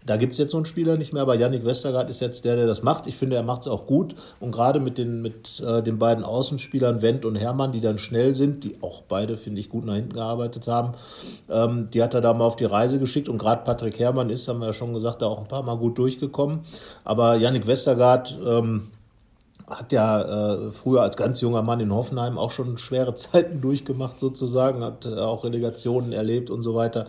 da 0.05 0.17
gibt 0.17 0.33
es 0.33 0.37
jetzt 0.37 0.51
so 0.51 0.57
einen 0.57 0.65
Spieler 0.65 0.97
nicht 0.97 1.13
mehr, 1.13 1.23
aber 1.23 1.35
Yannick 1.35 1.65
Westergaard 1.65 2.09
ist 2.09 2.19
jetzt 2.19 2.45
der, 2.45 2.55
der 2.55 2.67
das 2.67 2.83
macht. 2.83 3.07
Ich 3.07 3.15
finde, 3.15 3.35
er 3.35 3.43
macht 3.43 3.61
es 3.61 3.67
auch 3.67 3.87
gut. 3.87 4.15
Und 4.39 4.51
gerade 4.51 4.79
mit 4.79 4.97
den, 4.97 5.21
mit, 5.21 5.59
äh, 5.59 5.81
den 5.81 5.97
beiden 5.97 6.23
Außenspielern, 6.23 7.01
Wendt 7.01 7.25
und 7.25 7.35
Hermann, 7.35 7.71
die 7.71 7.81
dann 7.81 7.97
schnell 7.97 8.35
sind, 8.35 8.63
die 8.63 8.77
auch 8.81 9.01
beide, 9.01 9.35
finde 9.35 9.61
ich, 9.61 9.69
gut 9.69 9.83
nach 9.85 9.95
hinten 9.95 10.13
gearbeitet 10.13 10.67
haben, 10.67 10.93
ähm, 11.49 11.89
die 11.91 12.03
hat 12.03 12.13
er 12.13 12.21
da 12.21 12.33
mal 12.33 12.45
auf 12.45 12.55
die 12.55 12.65
Reise 12.65 12.99
geschickt. 12.99 13.27
Und 13.29 13.39
gerade 13.39 13.63
Patrick 13.63 13.97
Hermann 13.97 14.29
ist, 14.29 14.47
haben 14.47 14.59
wir 14.59 14.67
ja 14.67 14.73
schon 14.73 14.93
gesagt, 14.93 15.21
da 15.21 15.25
auch 15.25 15.39
ein 15.39 15.47
paar 15.47 15.63
Mal 15.63 15.77
gut 15.77 15.97
durchgekommen. 15.97 16.59
Aber 17.03 17.35
Yannick 17.35 17.65
Westergaard, 17.65 18.37
ähm, 18.45 18.91
hat 19.67 19.91
ja 19.91 20.21
äh, 20.65 20.71
früher 20.71 21.01
als 21.01 21.17
ganz 21.17 21.41
junger 21.41 21.63
Mann 21.63 21.80
in 21.80 21.91
Hoffenheim 21.91 22.38
auch 22.38 22.51
schon 22.51 22.78
schwere 22.78 23.15
Zeiten 23.15 23.62
durchgemacht 23.62 24.19
sozusagen, 24.19 24.84
hat 24.84 25.06
äh, 25.06 25.15
auch 25.15 25.43
Relegationen 25.43 26.12
erlebt 26.12 26.49
und 26.49 26.62
so 26.62 26.75
weiter. 26.75 27.08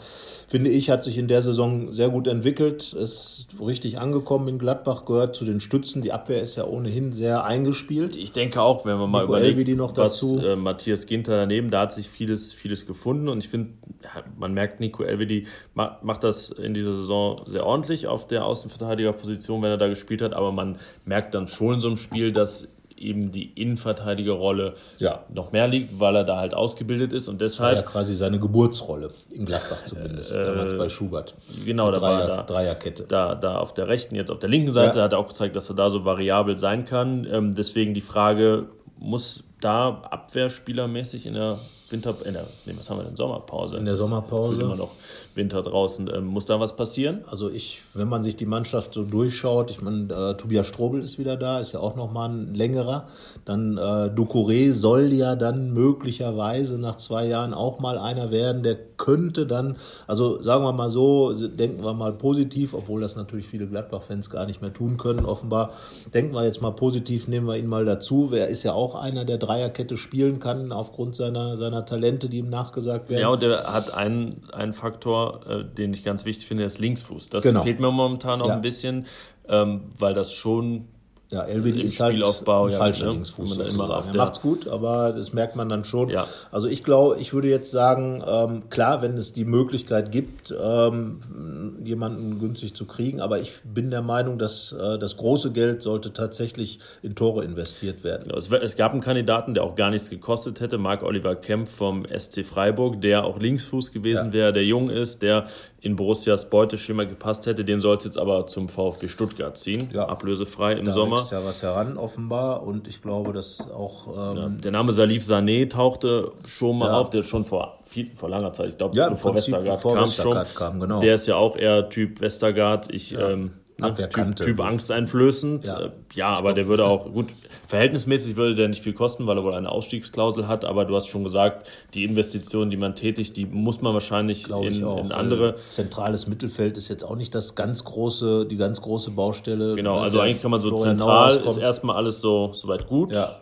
Finde 0.48 0.70
ich, 0.70 0.90
hat 0.90 1.04
sich 1.04 1.18
in 1.18 1.28
der 1.28 1.42
Saison 1.42 1.92
sehr 1.92 2.08
gut 2.08 2.26
entwickelt, 2.26 2.92
ist 2.92 3.48
richtig 3.60 3.98
angekommen 3.98 4.48
in 4.48 4.58
Gladbach, 4.58 5.04
gehört 5.04 5.36
zu 5.36 5.44
den 5.44 5.60
Stützen. 5.60 6.02
Die 6.02 6.12
Abwehr 6.12 6.40
ist 6.40 6.56
ja 6.56 6.64
ohnehin 6.64 7.12
sehr 7.12 7.44
eingespielt. 7.44 8.16
Ich 8.16 8.32
denke 8.32 8.62
auch, 8.62 8.86
wenn 8.86 8.98
man 8.98 9.10
mal 9.10 9.22
Nico 9.26 9.36
überlegt, 9.36 9.76
noch 9.76 9.92
dazu. 9.92 10.38
was 10.38 10.44
äh, 10.44 10.56
Matthias 10.56 11.06
Ginter 11.06 11.36
daneben, 11.36 11.70
da 11.70 11.82
hat 11.82 11.92
sich 11.92 12.08
vieles, 12.08 12.54
vieles 12.54 12.86
gefunden 12.86 13.28
und 13.28 13.38
ich 13.38 13.50
finde, 13.50 13.70
ja, 14.02 14.22
man 14.38 14.54
merkt, 14.54 14.80
Nico 14.80 15.02
Elvedi 15.02 15.46
macht 15.74 16.24
das 16.24 16.50
in 16.50 16.72
dieser 16.72 16.94
Saison 16.94 17.40
sehr 17.46 17.66
ordentlich 17.66 18.06
auf 18.06 18.26
der 18.26 18.44
Außenverteidigerposition, 18.46 19.62
wenn 19.62 19.70
er 19.70 19.76
da 19.76 19.88
gespielt 19.88 20.22
hat, 20.22 20.32
aber 20.32 20.52
man 20.52 20.78
merkt 21.04 21.34
dann 21.34 21.48
schon 21.48 21.80
so 21.80 21.88
im 21.88 21.96
Spiel, 21.96 22.32
dass 22.32 22.45
dass 22.46 22.68
eben 22.98 23.30
die 23.30 23.52
Innenverteidigerrolle 23.60 24.74
ja. 24.98 25.24
noch 25.32 25.52
mehr 25.52 25.68
liegt, 25.68 26.00
weil 26.00 26.16
er 26.16 26.24
da 26.24 26.38
halt 26.38 26.54
ausgebildet 26.54 27.12
ist 27.12 27.28
und 27.28 27.40
deshalb. 27.40 27.72
Das 27.72 27.76
war 27.76 27.84
ja 27.84 27.90
quasi 27.90 28.14
seine 28.14 28.38
Geburtsrolle, 28.38 29.10
in 29.30 29.44
Gladbach 29.44 29.84
zumindest, 29.84 30.34
äh, 30.34 30.46
damals 30.46 30.76
bei 30.78 30.88
Schubert. 30.88 31.34
Genau, 31.64 31.90
da 31.90 31.98
Dreier, 31.98 32.18
war 32.20 32.26
da. 32.26 32.42
Dreierkette. 32.42 33.04
Da, 33.04 33.34
da 33.34 33.58
auf 33.58 33.74
der 33.74 33.88
rechten, 33.88 34.14
jetzt 34.14 34.30
auf 34.30 34.38
der 34.38 34.48
linken 34.48 34.72
Seite, 34.72 34.98
ja. 34.98 35.04
hat 35.04 35.12
er 35.12 35.18
auch 35.18 35.28
gezeigt, 35.28 35.56
dass 35.56 35.68
er 35.68 35.74
da 35.74 35.90
so 35.90 36.04
variabel 36.04 36.58
sein 36.58 36.84
kann. 36.84 37.26
Ähm, 37.30 37.54
deswegen 37.54 37.92
die 37.92 38.00
Frage, 38.00 38.66
muss 38.98 39.44
da 39.60 40.00
abwehrspielermäßig 40.10 41.26
in 41.26 41.34
der 41.34 41.58
Winter, 41.90 42.14
in 42.24 42.32
der, 42.32 42.46
nee, 42.64 42.74
was 42.76 42.88
haben 42.88 42.98
wir 42.98 43.04
denn, 43.04 43.16
Sommerpause? 43.16 43.76
In 43.76 43.84
der 43.84 43.96
Sommerpause. 43.96 44.62
Immer 44.62 44.76
noch 44.76 44.90
Winter 45.36 45.62
draußen. 45.62 46.10
Ähm, 46.14 46.26
muss 46.26 46.46
da 46.46 46.60
was 46.60 46.76
passieren? 46.76 47.24
Also 47.30 47.50
ich, 47.50 47.82
wenn 47.94 48.08
man 48.08 48.22
sich 48.22 48.36
die 48.36 48.46
Mannschaft 48.46 48.94
so 48.94 49.04
durchschaut, 49.04 49.70
ich 49.70 49.82
meine, 49.82 50.12
äh, 50.12 50.36
Tobias 50.36 50.66
Strobel 50.66 51.02
ist 51.02 51.18
wieder 51.18 51.36
da, 51.36 51.60
ist 51.60 51.72
ja 51.72 51.80
auch 51.80 51.96
nochmal 51.96 52.30
ein 52.30 52.54
längerer. 52.54 53.08
Dann 53.44 53.76
äh, 53.76 54.10
Ducouré 54.10 54.72
soll 54.72 55.12
ja 55.12 55.36
dann 55.36 55.72
möglicherweise 55.72 56.78
nach 56.78 56.96
zwei 56.96 57.26
Jahren 57.26 57.54
auch 57.54 57.78
mal 57.78 57.98
einer 57.98 58.30
werden, 58.30 58.62
der 58.62 58.76
könnte 58.96 59.46
dann, 59.46 59.76
also 60.06 60.42
sagen 60.42 60.64
wir 60.64 60.72
mal 60.72 60.90
so, 60.90 61.32
denken 61.32 61.84
wir 61.84 61.92
mal 61.92 62.12
positiv, 62.12 62.74
obwohl 62.74 63.00
das 63.00 63.16
natürlich 63.16 63.46
viele 63.46 63.66
Gladbach-Fans 63.66 64.30
gar 64.30 64.46
nicht 64.46 64.62
mehr 64.62 64.72
tun 64.72 64.96
können, 64.96 65.24
offenbar. 65.24 65.72
Denken 66.14 66.34
wir 66.34 66.44
jetzt 66.44 66.62
mal 66.62 66.70
positiv, 66.70 67.28
nehmen 67.28 67.46
wir 67.46 67.56
ihn 67.56 67.66
mal 67.66 67.84
dazu. 67.84 68.28
Wer 68.30 68.48
ist 68.48 68.62
ja 68.62 68.72
auch 68.72 68.94
einer, 68.94 69.24
der 69.24 69.38
Dreierkette 69.38 69.96
spielen 69.96 70.40
kann, 70.40 70.72
aufgrund 70.72 71.14
seiner, 71.14 71.56
seiner 71.56 71.84
Talente, 71.84 72.28
die 72.28 72.38
ihm 72.38 72.48
nachgesagt 72.50 73.10
werden. 73.10 73.20
Ja, 73.20 73.28
und 73.28 73.42
der 73.42 73.72
hat 73.72 73.94
einen, 73.94 74.42
einen 74.52 74.72
Faktor, 74.72 75.25
äh, 75.28 75.64
den 75.64 75.92
ich 75.92 76.04
ganz 76.04 76.24
wichtig 76.24 76.46
finde, 76.46 76.64
ist 76.64 76.78
Linksfuß. 76.78 77.28
Das 77.30 77.42
genau. 77.42 77.62
fehlt 77.62 77.80
mir 77.80 77.90
momentan 77.90 78.40
noch 78.40 78.48
ja. 78.48 78.54
ein 78.54 78.62
bisschen, 78.62 79.06
ähm, 79.48 79.82
weil 79.98 80.14
das 80.14 80.32
schon 80.32 80.88
ja, 81.30 81.42
Elvedi 81.42 81.82
ist 81.82 81.98
halt 81.98 82.14
ein 82.14 82.44
falscher 82.44 83.06
ja, 83.06 83.10
Linksfuß. 83.10 83.58
Er 83.58 84.14
macht's 84.14 84.40
gut, 84.40 84.68
aber 84.68 85.12
das 85.12 85.32
merkt 85.32 85.56
man 85.56 85.68
dann 85.68 85.84
schon. 85.84 86.08
Ja. 86.08 86.28
Also 86.52 86.68
ich 86.68 86.84
glaube, 86.84 87.18
ich 87.18 87.34
würde 87.34 87.48
jetzt 87.48 87.72
sagen, 87.72 88.22
ähm, 88.24 88.70
klar, 88.70 89.02
wenn 89.02 89.16
es 89.16 89.32
die 89.32 89.44
Möglichkeit 89.44 90.12
gibt, 90.12 90.54
ähm, 90.56 91.80
jemanden 91.82 92.38
günstig 92.38 92.74
zu 92.74 92.86
kriegen, 92.86 93.20
aber 93.20 93.40
ich 93.40 93.60
bin 93.64 93.90
der 93.90 94.02
Meinung, 94.02 94.38
dass 94.38 94.72
äh, 94.72 94.98
das 95.00 95.16
große 95.16 95.50
Geld 95.50 95.82
sollte 95.82 96.12
tatsächlich 96.12 96.78
in 97.02 97.16
Tore 97.16 97.44
investiert 97.44 98.04
werden. 98.04 98.28
Genau, 98.28 98.36
es, 98.36 98.50
es, 98.52 98.76
gab 98.76 98.92
einen 98.92 99.00
Kandidaten, 99.00 99.54
der 99.54 99.64
auch 99.64 99.74
gar 99.74 99.90
nichts 99.90 100.10
gekostet 100.10 100.60
hätte, 100.60 100.78
Marc 100.78 101.02
Oliver 101.02 101.34
Kemp 101.34 101.66
vom 101.66 102.06
SC 102.06 102.44
Freiburg, 102.44 103.00
der 103.00 103.24
auch 103.24 103.40
Linksfuß 103.40 103.90
gewesen 103.90 104.26
ja. 104.26 104.32
wäre, 104.32 104.52
der 104.52 104.64
jung 104.64 104.90
ist, 104.90 105.22
der 105.22 105.46
in 105.86 105.94
Borussias 105.94 106.50
Beuteschema 106.50 107.04
gepasst 107.04 107.46
hätte. 107.46 107.64
Den 107.64 107.80
soll 107.80 107.96
es 107.96 108.04
jetzt 108.04 108.18
aber 108.18 108.48
zum 108.48 108.68
VfB 108.68 109.06
Stuttgart 109.06 109.56
ziehen, 109.56 109.88
ja. 109.92 110.06
ablösefrei 110.08 110.72
im 110.72 110.84
da 110.84 110.92
Sommer. 110.92 111.16
Da 111.16 111.22
ist 111.22 111.30
ja 111.30 111.44
was 111.44 111.62
heran, 111.62 111.96
offenbar. 111.96 112.64
Und 112.64 112.88
ich 112.88 113.00
glaube, 113.00 113.32
dass 113.32 113.70
auch. 113.70 114.08
Ähm 114.08 114.36
ja, 114.36 114.48
der 114.48 114.72
Name 114.72 114.92
Salif 114.92 115.22
Sané 115.22 115.70
tauchte 115.70 116.32
schon 116.46 116.78
mal 116.78 116.88
ja. 116.88 116.98
auf, 116.98 117.10
der 117.10 117.22
schon 117.22 117.44
vor, 117.44 117.78
viel, 117.84 118.10
vor 118.16 118.28
langer 118.28 118.52
Zeit, 118.52 118.70
ich 118.70 118.78
glaube, 118.78 118.94
bevor 118.94 119.34
Westergaard 119.34 119.80
kam, 119.80 120.04
Westergaard 120.04 120.48
schon. 120.48 120.56
Kam, 120.56 120.80
genau. 120.80 121.00
Der 121.00 121.14
ist 121.14 121.26
ja 121.26 121.36
auch 121.36 121.56
eher 121.56 121.88
Typ 121.88 122.20
Westergaard. 122.20 122.92
Ich. 122.92 123.14
Ähm, 123.16 123.52
Ne? 123.78 123.92
Typ, 123.92 124.36
typ 124.36 124.60
angsteinflößend. 124.60 125.66
Ja. 125.66 125.80
Äh, 125.80 125.90
ja, 126.14 126.28
aber 126.28 126.54
der 126.54 126.66
würde 126.66 126.86
auch, 126.86 127.12
gut, 127.12 127.26
verhältnismäßig 127.68 128.36
würde 128.36 128.54
der 128.54 128.68
nicht 128.68 128.82
viel 128.82 128.94
kosten, 128.94 129.26
weil 129.26 129.36
er 129.36 129.44
wohl 129.44 129.52
eine 129.52 129.70
Ausstiegsklausel 129.70 130.48
hat, 130.48 130.64
aber 130.64 130.86
du 130.86 130.94
hast 130.94 131.08
schon 131.08 131.24
gesagt, 131.24 131.68
die 131.92 132.04
Investitionen, 132.04 132.70
die 132.70 132.78
man 132.78 132.94
tätigt, 132.94 133.36
die 133.36 133.44
muss 133.44 133.82
man 133.82 133.92
wahrscheinlich 133.92 134.46
in, 134.48 134.82
auch, 134.82 134.98
in, 134.98 135.12
andere. 135.12 135.56
Zentrales 135.68 136.26
Mittelfeld 136.26 136.78
ist 136.78 136.88
jetzt 136.88 137.04
auch 137.04 137.16
nicht 137.16 137.34
das 137.34 137.54
ganz 137.54 137.84
große, 137.84 138.46
die 138.46 138.56
ganz 138.56 138.80
große 138.80 139.10
Baustelle. 139.10 139.74
Genau, 139.74 139.98
also 139.98 140.20
eigentlich 140.20 140.40
kann 140.40 140.52
man 140.52 140.60
so 140.60 140.70
Florian 140.70 140.96
zentral 140.96 141.36
ist 141.36 141.58
erstmal 141.58 141.96
alles 141.96 142.22
so 142.22 142.54
soweit 142.54 142.86
gut. 142.86 143.12
Ja. 143.12 143.40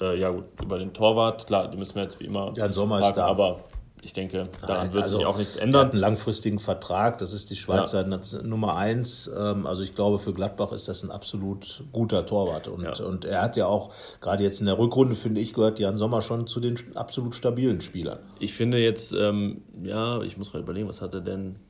Äh, 0.00 0.18
ja, 0.18 0.30
gut, 0.30 0.44
über 0.60 0.78
den 0.78 0.92
Torwart, 0.92 1.46
klar, 1.46 1.68
die 1.68 1.76
müssen 1.76 1.94
wir 1.94 2.02
jetzt 2.02 2.18
wie 2.18 2.24
immer. 2.24 2.52
Ja, 2.56 2.64
ein 2.64 2.72
Sommer 2.72 3.00
ist 3.00 3.16
da. 3.16 3.26
Aber 3.26 3.60
ich 4.04 4.12
denke, 4.12 4.48
daran 4.66 4.92
wird 4.92 5.04
also, 5.04 5.18
sich 5.18 5.26
auch 5.26 5.38
nichts 5.38 5.54
ändern. 5.54 5.82
Er 5.82 5.86
hat 5.86 5.92
einen 5.92 6.00
langfristigen 6.00 6.58
Vertrag, 6.58 7.18
das 7.18 7.32
ist 7.32 7.50
die 7.50 7.56
Schweizer 7.56 8.06
ja. 8.06 8.42
Nummer 8.42 8.76
eins. 8.76 9.30
Ähm, 9.34 9.64
also 9.64 9.82
ich 9.82 9.94
glaube, 9.94 10.18
für 10.18 10.34
Gladbach 10.34 10.72
ist 10.72 10.88
das 10.88 11.04
ein 11.04 11.12
absolut 11.12 11.84
guter 11.92 12.26
Torwart. 12.26 12.66
Und, 12.66 12.82
ja. 12.82 13.04
und 13.04 13.24
er 13.24 13.42
hat 13.42 13.56
ja 13.56 13.66
auch, 13.66 13.92
gerade 14.20 14.42
jetzt 14.42 14.58
in 14.58 14.66
der 14.66 14.76
Rückrunde, 14.76 15.14
finde 15.14 15.40
ich, 15.40 15.54
gehört 15.54 15.78
Jan 15.78 15.96
Sommer 15.96 16.20
schon 16.20 16.48
zu 16.48 16.58
den 16.58 16.76
absolut 16.96 17.36
stabilen 17.36 17.80
Spielern. 17.80 18.18
Ich 18.40 18.54
finde 18.54 18.78
jetzt, 18.78 19.12
ähm, 19.12 19.62
ja, 19.84 20.20
ich 20.22 20.36
muss 20.36 20.50
gerade 20.50 20.64
überlegen, 20.64 20.88
was 20.88 21.00
hat 21.00 21.14
er 21.14 21.20
denn 21.20 21.60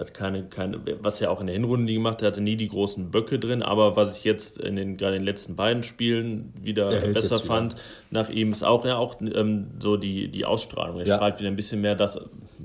er 0.00 0.06
hat 0.06 0.14
keine, 0.14 0.44
keine, 0.44 0.80
was 1.02 1.20
er 1.20 1.30
auch 1.30 1.42
in 1.42 1.46
der 1.46 1.54
Hinrunde 1.54 1.84
nie 1.84 1.94
gemacht 1.94 2.14
hat, 2.14 2.22
er 2.22 2.28
hatte 2.28 2.40
nie 2.40 2.56
die 2.56 2.68
großen 2.68 3.10
Böcke 3.10 3.38
drin, 3.38 3.62
aber 3.62 3.96
was 3.96 4.16
ich 4.16 4.24
jetzt 4.24 4.58
in 4.58 4.76
den, 4.76 4.96
gerade 4.96 5.16
in 5.16 5.20
den 5.20 5.26
letzten 5.26 5.56
beiden 5.56 5.82
Spielen 5.82 6.54
wieder 6.58 6.90
besser 7.12 7.38
fand, 7.38 7.74
wieder. 7.74 7.82
nach 8.10 8.30
ihm 8.30 8.50
ist 8.50 8.62
auch 8.62 8.86
ja 8.86 8.96
auch 8.96 9.20
ähm, 9.20 9.72
so 9.78 9.98
die, 9.98 10.28
die 10.28 10.46
Ausstrahlung. 10.46 11.00
Er 11.00 11.06
ja. 11.06 11.16
strahlt 11.16 11.38
wieder 11.38 11.50
ein 11.50 11.56
bisschen 11.56 11.82
mehr 11.82 11.94
das, 11.94 12.18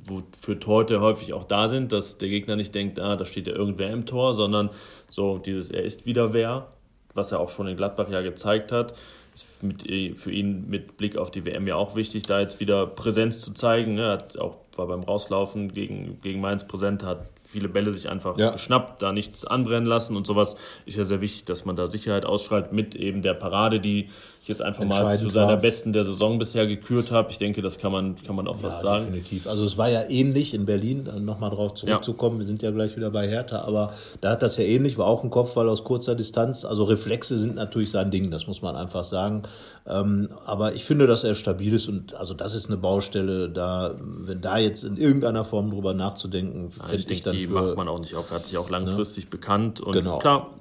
wofür 0.05 0.59
Torhüter 0.61 1.01
häufig 1.01 1.33
auch 1.33 1.43
da 1.43 1.67
sind, 1.67 1.91
dass 1.91 2.17
der 2.17 2.29
Gegner 2.29 2.55
nicht 2.55 2.73
denkt, 2.73 2.99
ah, 2.99 3.17
da 3.17 3.25
steht 3.25 3.47
ja 3.47 3.53
irgendwer 3.53 3.89
im 3.91 4.05
Tor, 4.05 4.33
sondern 4.33 4.69
so 5.09 5.37
dieses, 5.37 5.71
er 5.71 5.83
ist 5.83 6.05
wieder 6.05 6.33
wer, 6.33 6.67
was 7.13 7.33
er 7.33 7.41
auch 7.41 7.49
schon 7.49 7.67
in 7.67 7.75
Gladbach 7.75 8.09
ja 8.09 8.21
gezeigt 8.21 8.71
hat 8.71 8.93
ist 9.35 9.45
mit, 9.61 9.89
äh, 9.89 10.13
für 10.15 10.31
ihn 10.31 10.69
mit 10.69 10.97
Blick 10.97 11.17
auf 11.17 11.29
die 11.29 11.45
WM 11.45 11.67
ja 11.67 11.75
auch 11.75 11.95
wichtig, 11.95 12.23
da 12.23 12.39
jetzt 12.39 12.59
wieder 12.59 12.87
Präsenz 12.87 13.41
zu 13.41 13.53
zeigen. 13.53 13.95
Ne? 13.95 14.03
Er 14.03 14.11
hat 14.13 14.37
auch, 14.37 14.55
war 14.77 14.88
beim 14.88 15.03
Rauslaufen 15.03 15.73
gegen, 15.73 16.19
gegen 16.21 16.41
Mainz 16.41 16.65
präsent, 16.65 17.03
hat 17.03 17.27
viele 17.43 17.69
Bälle 17.69 17.93
sich 17.93 18.09
einfach 18.09 18.38
ja. 18.38 18.51
geschnappt, 18.51 19.01
da 19.01 19.11
nichts 19.11 19.45
anbrennen 19.45 19.88
lassen 19.88 20.15
und 20.15 20.25
sowas. 20.27 20.55
Ist 20.85 20.97
ja 20.97 21.03
sehr 21.03 21.21
wichtig, 21.21 21.45
dass 21.45 21.65
man 21.65 21.75
da 21.75 21.88
Sicherheit 21.88 22.25
ausstrahlt 22.25 22.73
mit 22.73 22.95
eben 22.95 23.21
der 23.21 23.33
Parade, 23.33 23.79
die 23.79 24.09
ich 24.45 24.49
jetzt 24.49 24.62
einfach 24.62 24.86
mal 24.86 25.17
zu 25.17 25.29
seiner 25.29 25.47
war. 25.47 25.58
besten 25.58 25.91
der 25.91 26.03
Saison 26.03 26.38
bisher 26.38 26.67
gekürt 26.67 27.10
habe. 27.10 27.31
Ich 27.31 27.39
denke, 27.39 27.63
das 27.63 27.79
kann 27.79 27.91
man, 27.91 28.15
kann 28.15 28.36
man 28.36 28.47
auch 28.47 28.58
ja, 28.58 28.63
was 28.65 28.79
sagen. 28.79 29.05
Definitiv. 29.05 29.47
Also 29.47 29.65
es 29.65 29.75
war 29.75 29.89
ja 29.89 30.08
ähnlich 30.08 30.53
in 30.53 30.67
Berlin, 30.67 31.10
nochmal 31.25 31.49
drauf 31.49 31.73
zurückzukommen. 31.73 32.36
Ja. 32.36 32.41
Wir 32.41 32.45
sind 32.45 32.62
ja 32.62 32.69
gleich 32.69 32.95
wieder 32.95 33.10
bei 33.10 33.27
Hertha, 33.27 33.62
aber 33.62 33.93
da 34.21 34.29
hat 34.29 34.43
das 34.43 34.58
ja 34.58 34.63
ähnlich, 34.63 34.99
war 34.99 35.08
auch 35.08 35.23
ein 35.23 35.31
Kopfball 35.31 35.67
aus 35.67 35.84
kurzer 35.84 36.13
Distanz. 36.13 36.63
Also 36.63 36.84
Reflexe 36.84 37.39
sind 37.39 37.55
natürlich 37.55 37.89
sein 37.89 38.12
Ding, 38.12 38.29
das 38.29 38.45
muss 38.45 38.62
man 38.62 38.75
einfach 38.75 39.03
sagen. 39.03 39.41
Ähm, 39.88 40.29
aber 40.45 40.75
ich 40.75 40.84
finde, 40.84 41.08
dass 41.08 41.23
er 41.23 41.34
stabil 41.34 41.73
ist 41.73 41.88
und 41.88 42.13
also 42.13 42.36
das 42.36 42.53
ist 42.53 42.67
eine 42.67 42.77
Baustelle, 42.77 43.49
da, 43.49 43.95
wenn 43.99 44.41
da 44.41 44.60
jetzt 44.60 44.84
in 44.84 44.97
irgendeiner 44.97 45.43
Form 45.43 45.71
drüber 45.71 45.95
nachzudenken, 45.95 46.69
fände 46.69 47.12
ich 47.12 47.23
dann 47.23 47.36
die 47.36 47.47
macht 47.47 47.75
man 47.75 47.88
auch 47.88 47.99
nicht 47.99 48.13
auf. 48.13 48.29
Er 48.29 48.36
hat 48.36 48.45
sich 48.45 48.60
auch 48.60 48.69
langfristig 48.69 49.23
ne? 49.23 49.29
bekannt 49.31 49.81
und 49.81 49.93
genau. 49.93 50.19
klar, 50.19 50.51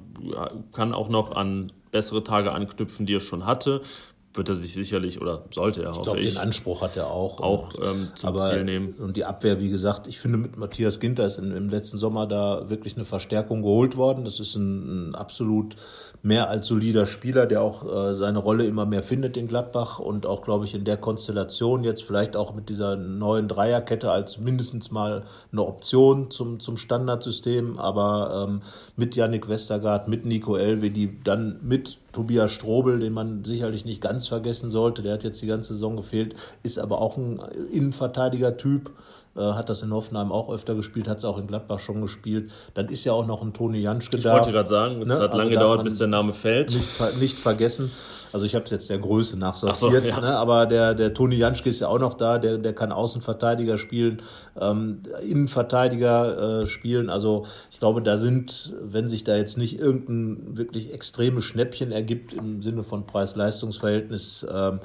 kann 0.72 0.94
auch 0.94 1.08
noch 1.08 1.32
an 1.32 1.72
bessere 1.90 2.24
Tage 2.24 2.52
anknüpfen, 2.52 3.06
die 3.06 3.14
er 3.14 3.20
schon 3.20 3.46
hatte 3.46 3.82
wird 4.34 4.48
er 4.48 4.56
sich 4.56 4.74
sicherlich 4.74 5.20
oder 5.20 5.44
sollte 5.52 5.82
er, 5.82 5.90
ich 5.90 5.96
hoffe 5.96 6.02
glaub, 6.10 6.16
ich. 6.16 6.32
Den 6.32 6.38
Anspruch 6.38 6.82
hat 6.82 6.96
er 6.96 7.08
auch. 7.08 7.40
Auch 7.40 7.74
ähm, 7.80 8.08
zum 8.16 8.28
aber, 8.30 8.40
Ziel 8.40 8.64
nehmen. 8.64 8.94
Und 8.94 9.16
die 9.16 9.24
Abwehr, 9.24 9.60
wie 9.60 9.70
gesagt, 9.70 10.06
ich 10.06 10.18
finde 10.18 10.38
mit 10.38 10.56
Matthias 10.56 10.98
Ginter 10.98 11.26
ist 11.26 11.38
in, 11.38 11.52
im 11.52 11.68
letzten 11.68 11.98
Sommer 11.98 12.26
da 12.26 12.68
wirklich 12.68 12.96
eine 12.96 13.04
Verstärkung 13.04 13.62
geholt 13.62 13.96
worden. 13.96 14.24
Das 14.24 14.40
ist 14.40 14.56
ein, 14.56 15.10
ein 15.10 15.14
absolut 15.14 15.76
mehr 16.24 16.48
als 16.48 16.66
solider 16.66 17.06
Spieler, 17.06 17.46
der 17.46 17.60
auch 17.60 17.84
äh, 17.84 18.14
seine 18.14 18.38
Rolle 18.38 18.64
immer 18.64 18.86
mehr 18.86 19.02
findet 19.02 19.36
in 19.36 19.46
Gladbach 19.46 19.98
und 19.98 20.24
auch, 20.24 20.42
glaube 20.42 20.64
ich, 20.64 20.74
in 20.74 20.84
der 20.84 20.96
Konstellation 20.96 21.84
jetzt 21.84 22.02
vielleicht 22.02 22.34
auch 22.34 22.54
mit 22.54 22.70
dieser 22.70 22.96
neuen 22.96 23.46
Dreierkette 23.46 24.10
als 24.10 24.38
mindestens 24.38 24.90
mal 24.90 25.24
eine 25.52 25.62
Option 25.62 26.30
zum, 26.30 26.60
zum 26.60 26.78
Standardsystem, 26.78 27.78
aber 27.78 28.46
ähm, 28.48 28.62
mit 28.96 29.14
Yannick 29.14 29.48
Westergaard, 29.48 30.08
mit 30.08 30.24
Nico 30.24 30.56
Elwe, 30.56 30.90
die 30.90 31.22
dann 31.22 31.60
mit 31.62 31.98
Tobias 32.14 32.52
Strobel, 32.52 33.00
den 33.00 33.12
man 33.12 33.44
sicherlich 33.44 33.84
nicht 33.84 34.00
ganz 34.00 34.28
vergessen 34.28 34.70
sollte, 34.70 35.02
der 35.02 35.12
hat 35.14 35.24
jetzt 35.24 35.42
die 35.42 35.46
ganze 35.46 35.74
Saison 35.74 35.96
gefehlt, 35.96 36.34
ist 36.62 36.78
aber 36.78 37.00
auch 37.00 37.16
ein 37.18 37.40
Innenverteidiger-Typ, 37.70 38.90
äh, 39.36 39.40
hat 39.40 39.68
das 39.68 39.82
in 39.82 39.92
Hoffenheim 39.92 40.32
auch 40.32 40.52
öfter 40.52 40.74
gespielt, 40.74 41.08
hat 41.08 41.18
es 41.18 41.24
auch 41.24 41.38
in 41.38 41.46
Gladbach 41.46 41.80
schon 41.80 42.00
gespielt. 42.00 42.50
Dann 42.74 42.88
ist 42.88 43.04
ja 43.04 43.12
auch 43.12 43.26
noch 43.26 43.42
ein 43.42 43.52
Toni 43.52 43.80
Janschke 43.80 44.18
da. 44.18 44.30
Ich 44.30 44.34
wollte 44.36 44.52
gerade 44.52 44.68
sagen, 44.68 45.02
es 45.02 45.08
ne? 45.08 45.14
hat 45.14 45.32
lange 45.32 45.42
also 45.42 45.50
gedauert, 45.50 45.84
bis 45.84 45.98
der 45.98 46.06
Name 46.06 46.32
fällt. 46.32 46.74
Nicht, 46.74 46.90
nicht 47.20 47.38
vergessen. 47.38 47.90
Also 48.34 48.46
ich 48.46 48.56
habe 48.56 48.64
es 48.64 48.72
jetzt 48.72 48.90
der 48.90 48.98
Größe 48.98 49.38
nach 49.38 49.54
sortiert, 49.54 50.08
so, 50.08 50.12
ja. 50.12 50.20
ne? 50.20 50.36
aber 50.36 50.66
der, 50.66 50.94
der 50.94 51.14
Toni 51.14 51.36
Janschke 51.36 51.68
ist 51.68 51.78
ja 51.78 51.86
auch 51.86 52.00
noch 52.00 52.14
da, 52.14 52.38
der, 52.38 52.58
der 52.58 52.72
kann 52.72 52.90
Außenverteidiger 52.90 53.78
spielen, 53.78 54.22
ähm, 54.60 55.02
Innenverteidiger 55.22 56.62
äh, 56.62 56.66
spielen. 56.66 57.10
Also 57.10 57.46
ich 57.70 57.78
glaube, 57.78 58.02
da 58.02 58.16
sind, 58.16 58.74
wenn 58.82 59.06
sich 59.06 59.22
da 59.22 59.36
jetzt 59.36 59.56
nicht 59.56 59.78
irgendein 59.78 60.56
wirklich 60.56 60.92
extremes 60.92 61.44
Schnäppchen 61.44 61.92
ergibt 61.92 62.32
im 62.32 62.60
Sinne 62.60 62.82
von 62.82 63.06
Preis-Leistungs-Verhältnis, 63.06 64.44
ähm, 64.52 64.80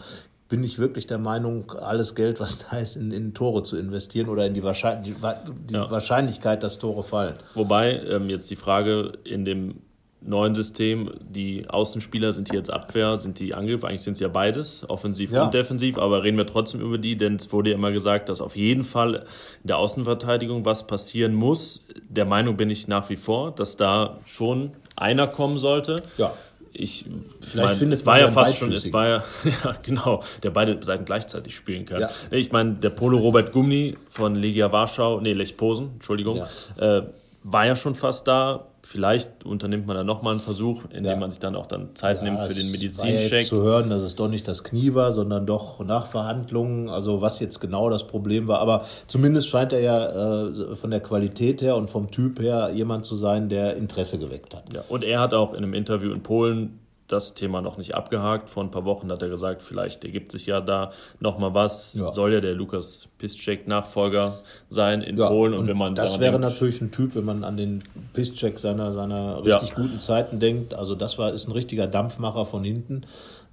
bin 0.49 0.63
ich 0.63 0.79
wirklich 0.79 1.05
der 1.05 1.19
Meinung, 1.19 1.71
alles 1.71 2.15
Geld, 2.15 2.39
was 2.39 2.65
da 2.69 2.79
ist, 2.79 2.95
in, 2.95 3.11
in 3.11 3.33
Tore 3.33 3.63
zu 3.63 3.77
investieren 3.77 4.27
oder 4.27 4.45
in 4.47 4.55
die, 4.55 4.63
Wahrscheinlich 4.63 5.15
die 5.15 5.73
ja. 5.73 5.89
Wahrscheinlichkeit, 5.89 6.63
dass 6.63 6.79
Tore 6.79 7.03
fallen. 7.03 7.35
Wobei 7.53 8.01
ähm, 8.09 8.29
jetzt 8.29 8.49
die 8.49 8.55
Frage 8.55 9.13
in 9.23 9.45
dem 9.45 9.75
neuen 10.21 10.53
System, 10.53 11.11
die 11.21 11.69
Außenspieler 11.69 12.33
sind 12.33 12.49
hier 12.49 12.59
jetzt 12.59 12.71
Abwehr, 12.71 13.19
sind 13.21 13.39
die 13.39 13.53
Angriff, 13.53 13.85
eigentlich 13.85 14.01
sind 14.01 14.13
es 14.13 14.19
ja 14.19 14.27
beides, 14.27 14.83
offensiv 14.89 15.31
ja. 15.31 15.45
und 15.45 15.53
defensiv, 15.53 15.97
aber 15.97 16.23
reden 16.23 16.37
wir 16.37 16.45
trotzdem 16.45 16.81
über 16.81 16.97
die, 16.97 17.15
denn 17.15 17.35
es 17.35 17.53
wurde 17.53 17.69
ja 17.69 17.75
immer 17.75 17.91
gesagt, 17.91 18.27
dass 18.27 18.41
auf 18.41 18.57
jeden 18.57 18.83
Fall 18.83 19.25
in 19.61 19.67
der 19.67 19.77
Außenverteidigung 19.77 20.65
was 20.65 20.87
passieren 20.87 21.33
muss. 21.35 21.85
Der 22.09 22.25
Meinung 22.25 22.57
bin 22.57 22.69
ich 22.69 22.87
nach 22.87 23.09
wie 23.09 23.15
vor, 23.15 23.51
dass 23.51 23.77
da 23.77 24.17
schon 24.25 24.71
einer 24.97 25.27
kommen 25.27 25.57
sollte. 25.57 26.03
Ja 26.17 26.33
ich 26.79 27.05
vielleicht 27.41 27.75
finde 27.75 27.93
es 27.93 28.05
war 28.05 28.19
ja 28.19 28.29
fast 28.29 28.57
schon, 28.57 28.71
es 28.71 28.91
war 28.93 29.07
ja, 29.07 29.23
ja 29.63 29.75
genau, 29.83 30.23
der 30.43 30.51
beide 30.51 30.83
Seiten 30.83 31.05
gleichzeitig 31.05 31.55
spielen 31.55 31.85
kann. 31.85 32.01
Ja. 32.01 32.09
Ich 32.31 32.51
meine, 32.51 32.75
der 32.75 32.89
Polo 32.89 33.17
Robert 33.17 33.51
Gumni 33.51 33.97
von 34.09 34.35
Legia 34.35 34.71
Warschau, 34.71 35.19
nee, 35.19 35.33
Lech 35.33 35.57
Posen, 35.57 35.91
Entschuldigung, 35.95 36.37
ja. 36.77 36.97
äh, 36.97 37.03
war 37.43 37.65
ja 37.65 37.75
schon 37.75 37.95
fast 37.95 38.27
da. 38.27 38.67
Vielleicht 38.91 39.45
unternimmt 39.45 39.85
man 39.85 39.95
dann 39.95 40.07
nochmal 40.07 40.33
einen 40.33 40.41
Versuch, 40.41 40.85
indem 40.85 41.05
ja. 41.05 41.15
man 41.15 41.29
sich 41.29 41.39
dann 41.39 41.55
auch 41.55 41.67
dann 41.67 41.95
Zeit 41.95 42.17
ja, 42.17 42.23
nimmt 42.23 42.39
für 42.39 42.55
den 42.55 42.71
Medizincheck. 42.71 43.31
War 43.31 43.37
ja 43.37 43.45
zu 43.45 43.61
hören, 43.61 43.91
dass 43.91 44.01
es 44.01 44.15
doch 44.15 44.27
nicht 44.27 44.47
das 44.47 44.63
Knie 44.63 44.95
war, 44.95 45.11
sondern 45.11 45.45
doch 45.45 45.79
nach 45.85 46.07
Verhandlungen, 46.07 46.89
also 46.89 47.21
was 47.21 47.39
jetzt 47.39 47.59
genau 47.59 47.91
das 47.91 48.07
Problem 48.07 48.47
war. 48.47 48.61
Aber 48.61 48.85
zumindest 49.05 49.47
scheint 49.47 49.73
er 49.73 49.81
ja 49.81 50.47
äh, 50.47 50.75
von 50.75 50.89
der 50.89 51.01
Qualität 51.01 51.61
her 51.61 51.75
und 51.75 51.87
vom 51.87 52.09
Typ 52.09 52.39
her 52.39 52.71
jemand 52.73 53.05
zu 53.05 53.15
sein, 53.15 53.47
der 53.47 53.75
Interesse 53.75 54.17
geweckt 54.17 54.55
hat. 54.55 54.73
Ja, 54.73 54.83
und 54.89 55.03
er 55.03 55.19
hat 55.19 55.35
auch 55.35 55.53
in 55.53 55.57
einem 55.57 55.75
Interview 55.75 56.11
in 56.11 56.23
Polen 56.23 56.79
das 57.09 57.33
Thema 57.33 57.61
noch 57.61 57.77
nicht 57.77 57.95
abgehakt. 57.95 58.47
Vor 58.49 58.63
ein 58.63 58.71
paar 58.71 58.85
Wochen 58.85 59.11
hat 59.11 59.21
er 59.21 59.27
gesagt, 59.29 59.61
vielleicht 59.63 60.05
ergibt 60.05 60.31
sich 60.31 60.45
ja 60.45 60.61
da 60.61 60.91
nochmal 61.19 61.55
was. 61.55 61.95
Ja. 61.95 62.11
Soll 62.11 62.33
ja 62.33 62.39
der 62.39 62.53
Lukas 62.53 63.07
Piszczek 63.17 63.67
Nachfolger 63.67 64.35
sein 64.69 65.01
in 65.01 65.17
ja, 65.17 65.27
Polen. 65.27 65.53
Und, 65.53 65.61
und, 65.61 65.67
wenn 65.67 65.77
man 65.77 65.95
das 65.95 66.19
wäre 66.19 66.33
denkt, 66.33 66.47
natürlich 66.47 66.81
ein 66.81 66.91
Typ, 66.91 67.15
wenn 67.15 67.25
man 67.25 67.43
an 67.43 67.57
den 67.57 67.83
Piszczek 68.13 68.59
seiner, 68.59 68.91
seiner 68.91 69.43
richtig 69.43 69.69
ja. 69.69 69.75
guten 69.75 69.99
Zeiten 69.99 70.39
denkt. 70.39 70.75
Also 70.75 70.93
das 70.93 71.17
war, 71.17 71.33
ist 71.33 71.47
ein 71.47 71.51
richtiger 71.51 71.87
Dampfmacher 71.87 72.45
von 72.45 72.63
hinten. 72.63 73.07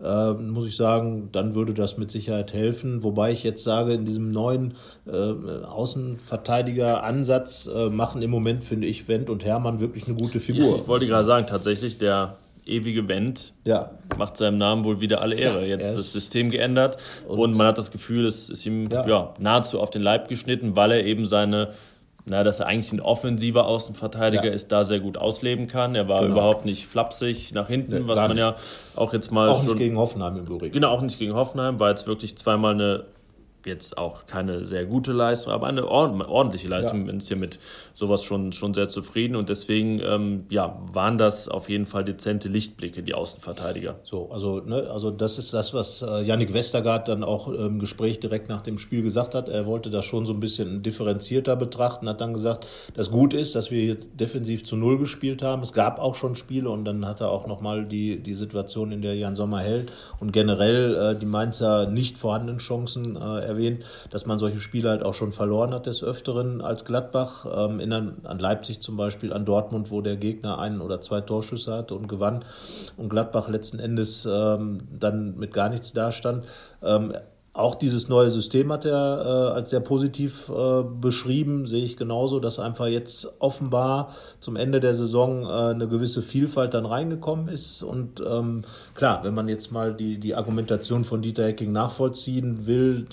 Äh, 0.05 0.35
muss 0.35 0.66
ich 0.66 0.77
sagen, 0.77 1.31
dann 1.33 1.55
würde 1.55 1.73
das 1.73 1.97
mit 1.97 2.11
Sicherheit 2.11 2.53
helfen. 2.53 3.03
Wobei 3.03 3.33
ich 3.33 3.42
jetzt 3.42 3.64
sage, 3.64 3.95
in 3.95 4.05
diesem 4.05 4.33
neuen 4.33 4.75
äh, 5.07 5.12
Außenverteidiger-Ansatz 5.12 7.71
äh, 7.75 7.88
machen 7.88 8.21
im 8.21 8.31
Moment, 8.31 8.62
finde 8.62 8.87
ich, 8.87 9.09
Wendt 9.09 9.31
und 9.31 9.47
Hermann 9.47 9.81
wirklich 9.81 10.07
eine 10.07 10.16
gute 10.16 10.40
Figur. 10.40 10.77
ich 10.77 10.87
wollte 10.87 11.07
gerade 11.07 11.25
sagen, 11.25 11.47
tatsächlich, 11.47 11.97
der 11.97 12.37
ewige 12.67 13.09
Wendt 13.09 13.53
ja. 13.65 13.91
macht 14.19 14.37
seinem 14.37 14.59
Namen 14.59 14.85
wohl 14.85 15.01
wieder 15.01 15.21
alle 15.21 15.37
Ehre. 15.37 15.65
Jetzt 15.67 15.89
ist 15.89 15.99
das 15.99 16.13
System 16.13 16.51
geändert 16.51 16.99
und, 17.27 17.39
und, 17.39 17.57
man 17.57 17.69
hat 17.69 17.79
das 17.79 17.91
Gefühl, 17.91 18.27
es 18.27 18.51
ist 18.51 18.67
ihm 18.67 18.89
ja. 18.91 19.07
ja. 19.07 19.35
nahezu 19.39 19.81
auf 19.81 19.91
den 19.91 20.03
Leib 20.03 20.29
geschnitten, 20.29 20.77
weil 20.77 20.93
er 20.93 21.05
eben 21.05 21.27
seine, 21.27 21.73
na, 22.25 22.45
dass 22.45 22.61
er 22.61 22.67
eigentlich 22.67 22.93
ein 22.93 23.01
offensiver 23.01 23.67
Außenverteidiger 23.67 24.47
ja. 24.47 24.53
ist, 24.53 24.73
da 24.73 24.85
sehr 24.85 25.01
gut 25.01 25.17
ausleben 25.17 25.69
kann. 25.69 25.95
Er 25.95 26.09
war 26.09 26.23
genau. 26.23 26.35
überhaupt 26.35 26.65
nicht 26.65 26.87
flapsig 26.87 27.53
nach 27.53 27.69
hinten, 27.69 28.03
nee, 28.03 28.09
was 28.09 28.19
man 28.19 28.33
nicht. 28.33 28.41
ja 28.41 28.57
auch 28.97 29.13
jetzt 29.13 29.31
mal. 29.31 29.49
Auch 29.49 29.59
schon, 29.59 29.67
nicht 29.67 29.79
gegen 29.79 29.97
Hoffenheim 29.97 30.37
im 30.37 30.47
Übrigen. 30.47 30.73
Genau, 30.73 30.91
auch 30.91 31.03
nicht 31.03 31.19
gegen 31.19 31.35
Hoffenheim, 31.35 31.79
war 31.79 31.91
jetzt 31.91 32.07
wirklich 32.07 32.37
zweimal 32.37 32.75
eine 32.75 33.05
jetzt 33.67 33.99
auch 33.99 34.27
keine 34.27 34.67
sehr 34.67 34.85
gute 34.87 35.13
Leistung, 35.13 35.53
aber 35.53 35.67
eine 35.67 35.87
ordentliche 35.87 36.69
Leistung. 36.69 37.01
Ja. 37.01 37.07
Wir 37.07 37.13
sind 37.13 37.23
hier 37.23 37.37
mit 37.37 37.59
sowas 37.95 38.25
schon, 38.25 38.53
schon 38.53 38.75
sehr 38.75 38.89
zufrieden 38.89 39.37
und 39.37 39.49
deswegen 39.49 40.01
ähm, 40.01 40.47
ja, 40.51 40.79
waren 40.93 41.19
das 41.19 41.49
auf 41.49 41.69
jeden 41.69 41.87
Fall 41.87 42.05
dezente 42.05 42.49
Lichtblicke, 42.49 43.03
die 43.03 43.15
Außenverteidiger. 43.15 43.97
So, 44.03 44.31
also, 44.31 44.61
ne, 44.61 44.89
also 44.91 45.11
das 45.11 45.39
ist 45.39 45.53
das, 45.55 45.75
was 45.75 46.03
äh, 46.03 46.23
Yannick 46.23 46.53
Westergaard 46.53 47.09
dann 47.09 47.25
auch 47.25 47.49
im 47.49 47.79
Gespräch 47.79 48.21
direkt 48.21 48.49
nach 48.49 48.61
dem 48.61 48.79
Spiel 48.79 49.03
gesagt 49.03 49.35
hat. 49.35 49.49
Er 49.49 49.67
wollte 49.67 49.91
das 49.91 50.05
schon 50.05 50.27
so 50.27 50.33
ein 50.33 50.41
bisschen 50.41 50.83
differenzierter 50.83 51.57
betrachten, 51.57 52.09
hat 52.09 52.21
dann 52.21 52.35
gesagt, 52.35 52.67
dass 52.95 53.11
gut 53.11 53.35
ist, 53.35 53.55
dass 53.55 53.71
wir 53.71 53.81
hier 53.81 53.95
defensiv 53.95 54.65
zu 54.65 54.77
Null 54.77 54.99
gespielt 54.99 55.43
haben. 55.43 55.63
Es 55.63 55.73
gab 55.73 55.99
auch 55.99 56.15
schon 56.15 56.37
Spiele 56.37 56.71
und 56.71 56.85
dann 56.85 57.07
hat 57.07 57.21
er 57.21 57.31
auch 57.31 57.47
nochmal 57.47 57.85
die, 57.85 58.23
die 58.23 58.35
Situation, 58.35 58.93
in 58.93 59.03
der 59.03 59.15
Jan 59.15 59.37
Sommer 59.37 59.61
hält 59.61 59.93
und 60.21 60.33
generell 60.33 60.95
äh, 60.95 61.19
die 61.19 61.27
Mainzer 61.27 61.87
nicht 61.87 62.19
vorhandenen 62.19 62.59
Chancen 62.59 63.17
äh, 63.17 63.19
erwähnt, 63.57 63.85
dass 64.11 64.27
man 64.27 64.38
solche 64.38 64.61
Spiele 64.61 64.90
halt 64.90 65.03
auch 65.03 65.14
schon 65.14 65.33
verloren 65.33 65.73
hat 65.73 65.87
des 65.87 66.05
Öfteren 66.05 66.61
als 66.61 66.85
Gladbach. 66.85 67.47
Ähm, 67.53 67.81
in, 67.81 67.92
an 67.92 68.38
Leipzig 68.38 68.81
zum 68.81 68.97
Beispiel, 68.97 69.33
an 69.33 69.45
Dortmund, 69.45 69.90
wo 69.90 70.01
der 70.01 70.16
Gegner 70.16 70.59
einen 70.59 70.81
oder 70.81 71.01
zwei 71.01 71.21
Torschüsse 71.21 71.73
hatte 71.73 71.95
und 71.95 72.09
gewann 72.09 72.45
und 72.97 73.09
Gladbach 73.09 73.49
letzten 73.49 73.79
Endes 73.79 74.29
ähm, 74.31 74.83
dann 74.99 75.37
mit 75.37 75.53
gar 75.53 75.69
nichts 75.69 75.92
dastand. 75.92 76.45
Ähm, 76.83 77.14
auch 77.57 77.75
dieses 77.75 78.11
neue 78.11 78.31
System 78.31 78.71
hat 78.71 78.85
er 78.85 79.23
äh, 79.25 79.55
als 79.55 79.71
sehr 79.71 79.81
positiv 79.81 80.51
äh, 80.51 80.83
beschrieben, 80.83 81.66
sehe 81.66 81.85
ich 81.85 81.97
genauso, 81.97 82.38
dass 82.38 82.59
einfach 82.59 82.87
jetzt 82.87 83.33
offenbar 83.38 84.14
zum 84.40 84.57
Ende 84.57 84.79
der 84.79 84.92
Saison 84.92 85.45
äh, 85.45 85.71
eine 85.71 85.88
gewisse 85.88 86.21
Vielfalt 86.21 86.75
dann 86.75 86.85
reingekommen 86.85 87.49
ist. 87.49 87.83
Und 87.83 88.21
ähm, 88.21 88.62
klar, 88.95 89.25
wenn 89.25 89.33
man 89.33 89.49
jetzt 89.49 89.73
mal 89.73 89.95
die, 89.95 90.19
die 90.19 90.35
Argumentation 90.35 91.05
von 91.05 91.23
Dieter 91.23 91.47
Hecking 91.47 91.73
nachvollziehen 91.73 92.66
will, 92.66 93.07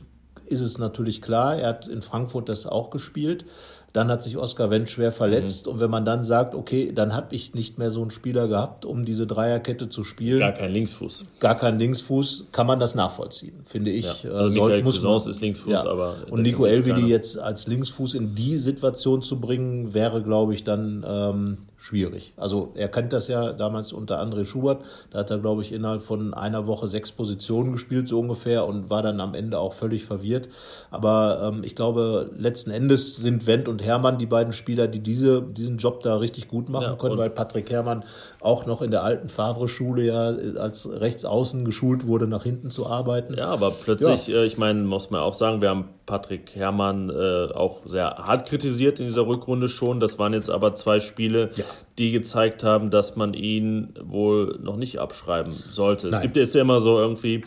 ist 0.45 0.62
es 0.62 0.77
natürlich 0.77 1.21
klar, 1.21 1.58
er 1.58 1.69
hat 1.69 1.88
in 1.88 2.01
Frankfurt 2.01 2.49
das 2.49 2.65
auch 2.65 2.89
gespielt. 2.89 3.45
Dann 3.93 4.10
hat 4.10 4.23
sich 4.23 4.38
Oskar 4.38 4.71
Wendt 4.71 4.89
schwer 4.89 5.12
verletzt. 5.12 5.67
Mhm. 5.67 5.73
Und 5.73 5.79
wenn 5.79 5.91
man 5.91 6.03
dann 6.03 6.23
sagt, 6.23 6.56
okay, 6.56 6.91
dann 6.93 7.15
habe 7.15 7.36
ich 7.36 7.53
nicht 7.53 7.77
mehr 7.77 7.91
so 7.91 8.01
einen 8.01 8.10
Spieler 8.10 8.47
gehabt, 8.47 8.86
um 8.86 9.06
diese 9.06 9.27
Dreierkette 9.27 9.88
zu 9.88 10.03
spielen. 10.03 10.39
Gar 10.39 10.53
kein 10.53 10.71
Linksfuß. 10.71 11.25
Gar 11.39 11.56
kein 11.56 11.77
Linksfuß, 11.77 12.47
kann 12.51 12.65
man 12.65 12.79
das 12.79 12.95
nachvollziehen, 12.95 13.62
finde 13.65 13.91
ich. 13.91 14.23
Ja. 14.23 14.32
Also 14.32 14.49
äh, 14.49 14.51
soll, 14.51 14.84
muss 14.84 15.03
man, 15.03 15.15
ist 15.15 15.41
Linksfuß, 15.41 15.73
ja. 15.73 15.86
aber. 15.86 16.15
Und 16.32 16.41
Nico 16.41 16.65
Elvedi 16.65 17.06
jetzt 17.06 17.38
als 17.38 17.67
Linksfuß 17.67 18.15
in 18.15 18.34
die 18.34 18.58
Situation 18.58 19.21
zu 19.21 19.39
bringen, 19.39 19.93
wäre, 19.93 20.23
glaube 20.23 20.56
ich, 20.56 20.63
dann 20.63 21.06
ähm, 21.08 21.58
schwierig. 21.84 22.34
Also 22.38 22.72
er 22.76 22.88
kennt 22.88 23.12
das 23.12 23.28
ja 23.28 23.52
damals 23.52 23.91
unter 23.91 24.22
André 24.22 24.46
Schubert. 24.46 24.84
Da 25.12 25.19
hat 25.19 25.30
er, 25.32 25.39
glaube 25.39 25.63
ich, 25.63 25.74
innerhalb 25.74 26.02
von 26.02 26.34
einer 26.34 26.65
Woche 26.65 26.88
sechs 26.88 27.12
Positionen 27.12 27.74
gespielt, 27.74 28.08
so 28.08 28.22
ungefähr, 28.22 28.65
und 28.65 28.89
war 28.89 29.02
dann 29.02 29.19
am 29.19 29.34
Ende 29.34 29.60
auch 29.60 29.74
völlig 29.74 30.06
verwirrt. 30.06 30.48
Aber 30.91 31.52
ähm, 31.52 31.65
ich 31.65 31.76
glaube, 31.76 32.32
letzten 32.38 32.72
Endes 32.72 33.17
sind 33.17 33.48
Wendt 33.48 33.67
und 33.67 33.84
Hermann 33.84 34.17
die 34.17 34.26
beiden 34.26 34.54
Spieler, 34.54 34.88
die 34.88 35.02
diese, 35.02 35.41
diesen 35.41 35.78
Job 35.78 36.02
da 36.04 36.15
richtig 36.15 36.48
gut 36.48 36.69
machen 36.69 36.84
ja, 36.84 36.96
können, 36.96 37.17
weil 37.17 37.30
Patrick 37.30 37.69
Hermann 37.69 38.06
auch 38.39 38.65
noch 38.65 38.82
in 38.82 38.91
der 38.91 39.04
alten 39.04 39.28
Favre-Schule 39.28 40.04
ja 40.04 40.60
als 40.62 40.89
Rechtsaußen 40.89 41.65
geschult 41.65 42.08
wurde, 42.08 42.28
nach 42.28 42.43
hinten 42.43 42.69
zu 42.69 42.88
arbeiten. 42.88 43.34
Ja, 43.34 43.48
aber 43.48 43.72
plötzlich, 43.72 44.28
ja. 44.28 44.38
Äh, 44.38 44.46
ich 44.46 44.58
meine, 44.58 44.84
muss 44.84 45.10
man 45.10 45.19
auch 45.19 45.34
sagen, 45.34 45.62
wir 45.62 45.69
haben 45.69 45.89
Patrick 46.13 46.56
Herrmann 46.56 47.10
äh, 47.10 47.52
auch 47.54 47.88
sehr 47.88 48.06
hart 48.06 48.47
kritisiert 48.47 48.99
in 48.99 49.08
dieser 49.08 49.26
Rückrunde 49.26 49.67
schon. 49.67 49.99
Das 49.99 50.19
waren 50.19 50.34
jetzt 50.34 50.49
aber 50.49 50.76
zwei 50.76 50.99
Spiele, 50.99 51.49
ja. 51.56 51.65
die 51.97 52.12
gezeigt 52.12 52.63
haben, 52.63 52.91
dass 52.91 53.15
man 53.15 53.34
ihn 53.34 53.95
wohl 53.99 54.60
noch 54.62 54.76
nicht 54.76 54.99
abschreiben 54.99 55.56
sollte. 55.71 56.08
Nein. 56.08 56.15
Es 56.15 56.21
gibt 56.21 56.36
jetzt 56.36 56.54
ja 56.54 56.62
immer 56.62 56.80
so 56.80 56.99
irgendwie, 56.99 57.45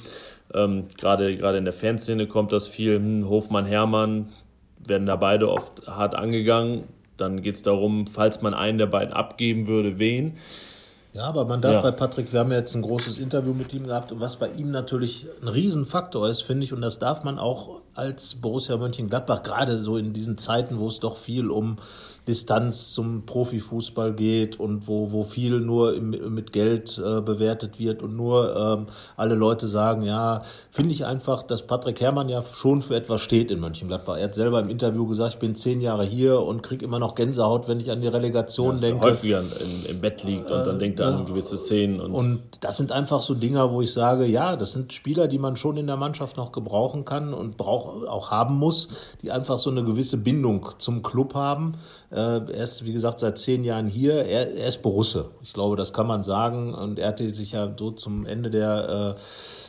ähm, 0.52 0.86
gerade 0.98 1.30
in 1.30 1.64
der 1.64 1.72
Fanszene 1.72 2.26
kommt 2.26 2.50
das 2.50 2.66
viel, 2.66 2.96
hm, 2.96 3.28
Hofmann, 3.28 3.66
Hermann 3.66 4.30
werden 4.84 5.06
da 5.06 5.14
beide 5.14 5.48
oft 5.48 5.86
hart 5.86 6.16
angegangen 6.16 6.84
dann 7.16 7.42
geht 7.42 7.56
es 7.56 7.62
darum, 7.62 8.06
falls 8.06 8.42
man 8.42 8.54
einen 8.54 8.78
der 8.78 8.86
beiden 8.86 9.12
abgeben 9.12 9.66
würde, 9.66 9.98
wen. 9.98 10.36
Ja, 11.16 11.24
aber 11.24 11.46
man 11.46 11.62
darf 11.62 11.72
ja. 11.72 11.80
bei 11.80 11.92
Patrick, 11.92 12.30
wir 12.34 12.40
haben 12.40 12.50
ja 12.50 12.58
jetzt 12.58 12.74
ein 12.74 12.82
großes 12.82 13.16
Interview 13.16 13.54
mit 13.54 13.72
ihm 13.72 13.86
gehabt 13.86 14.12
und 14.12 14.20
was 14.20 14.36
bei 14.36 14.50
ihm 14.50 14.70
natürlich 14.70 15.26
ein 15.40 15.48
Riesenfaktor 15.48 16.28
ist, 16.28 16.42
finde 16.42 16.64
ich, 16.64 16.74
und 16.74 16.82
das 16.82 16.98
darf 16.98 17.24
man 17.24 17.38
auch 17.38 17.80
als 17.94 18.34
Borussia 18.34 18.76
Mönchengladbach, 18.76 19.42
gerade 19.42 19.78
so 19.78 19.96
in 19.96 20.12
diesen 20.12 20.36
Zeiten, 20.36 20.78
wo 20.78 20.88
es 20.88 21.00
doch 21.00 21.16
viel 21.16 21.50
um 21.50 21.78
Distanz 22.28 22.92
zum 22.92 23.24
Profifußball 23.24 24.12
geht 24.12 24.58
und 24.58 24.88
wo, 24.88 25.12
wo 25.12 25.22
viel 25.22 25.60
nur 25.60 25.94
im, 25.94 26.10
mit 26.34 26.52
Geld 26.52 26.98
äh, 26.98 27.20
bewertet 27.20 27.78
wird 27.78 28.02
und 28.02 28.16
nur 28.16 28.56
ähm, 28.56 28.86
alle 29.16 29.36
Leute 29.36 29.68
sagen, 29.68 30.02
ja, 30.02 30.42
finde 30.70 30.92
ich 30.92 31.06
einfach, 31.06 31.44
dass 31.44 31.62
Patrick 31.62 32.00
Herrmann 32.00 32.28
ja 32.28 32.42
schon 32.42 32.82
für 32.82 32.96
etwas 32.96 33.20
steht 33.20 33.50
in 33.50 33.60
Mönchengladbach. 33.60 34.16
Er 34.16 34.24
hat 34.24 34.34
selber 34.34 34.58
im 34.58 34.68
Interview 34.68 35.06
gesagt, 35.06 35.34
ich 35.34 35.38
bin 35.38 35.54
zehn 35.54 35.80
Jahre 35.80 36.04
hier 36.04 36.40
und 36.40 36.62
kriege 36.62 36.84
immer 36.84 36.98
noch 36.98 37.14
Gänsehaut, 37.14 37.68
wenn 37.68 37.78
ich 37.78 37.90
an 37.92 38.00
die 38.00 38.08
Relegation 38.08 38.74
ja, 38.74 38.80
denke. 38.80 39.06
häufiger 39.06 39.40
im, 39.40 39.46
im, 39.88 40.00
Bett 40.00 40.24
liegt 40.24 40.50
und 40.50 40.66
dann 40.66 40.78
denkt 40.80 40.98
er. 40.98 41.05
An 41.14 41.26
gewisse 41.26 41.56
Szenen. 41.56 42.00
Und, 42.00 42.14
und 42.14 42.40
das 42.60 42.76
sind 42.76 42.92
einfach 42.92 43.22
so 43.22 43.34
Dinger, 43.34 43.72
wo 43.72 43.82
ich 43.82 43.92
sage, 43.92 44.26
ja, 44.26 44.56
das 44.56 44.72
sind 44.72 44.92
Spieler, 44.92 45.28
die 45.28 45.38
man 45.38 45.56
schon 45.56 45.76
in 45.76 45.86
der 45.86 45.96
Mannschaft 45.96 46.36
noch 46.36 46.52
gebrauchen 46.52 47.04
kann 47.04 47.34
und 47.34 47.56
brauch, 47.56 48.04
auch 48.06 48.30
haben 48.30 48.56
muss, 48.56 48.88
die 49.22 49.30
einfach 49.30 49.58
so 49.58 49.70
eine 49.70 49.84
gewisse 49.84 50.16
Bindung 50.16 50.68
zum 50.78 51.02
Club 51.02 51.34
haben. 51.34 51.74
Äh, 52.10 52.16
er 52.16 52.64
ist, 52.64 52.84
wie 52.84 52.92
gesagt, 52.92 53.20
seit 53.20 53.38
zehn 53.38 53.64
Jahren 53.64 53.86
hier. 53.86 54.24
Er, 54.24 54.54
er 54.54 54.68
ist 54.68 54.82
Borusse. 54.82 55.30
Ich 55.42 55.52
glaube, 55.52 55.76
das 55.76 55.92
kann 55.92 56.06
man 56.06 56.22
sagen. 56.22 56.74
Und 56.74 56.98
er 56.98 57.08
hatte 57.08 57.28
sich 57.30 57.52
ja 57.52 57.72
so 57.78 57.90
zum 57.90 58.26
Ende 58.26 58.50
der 58.50 59.16
äh, 59.16 59.20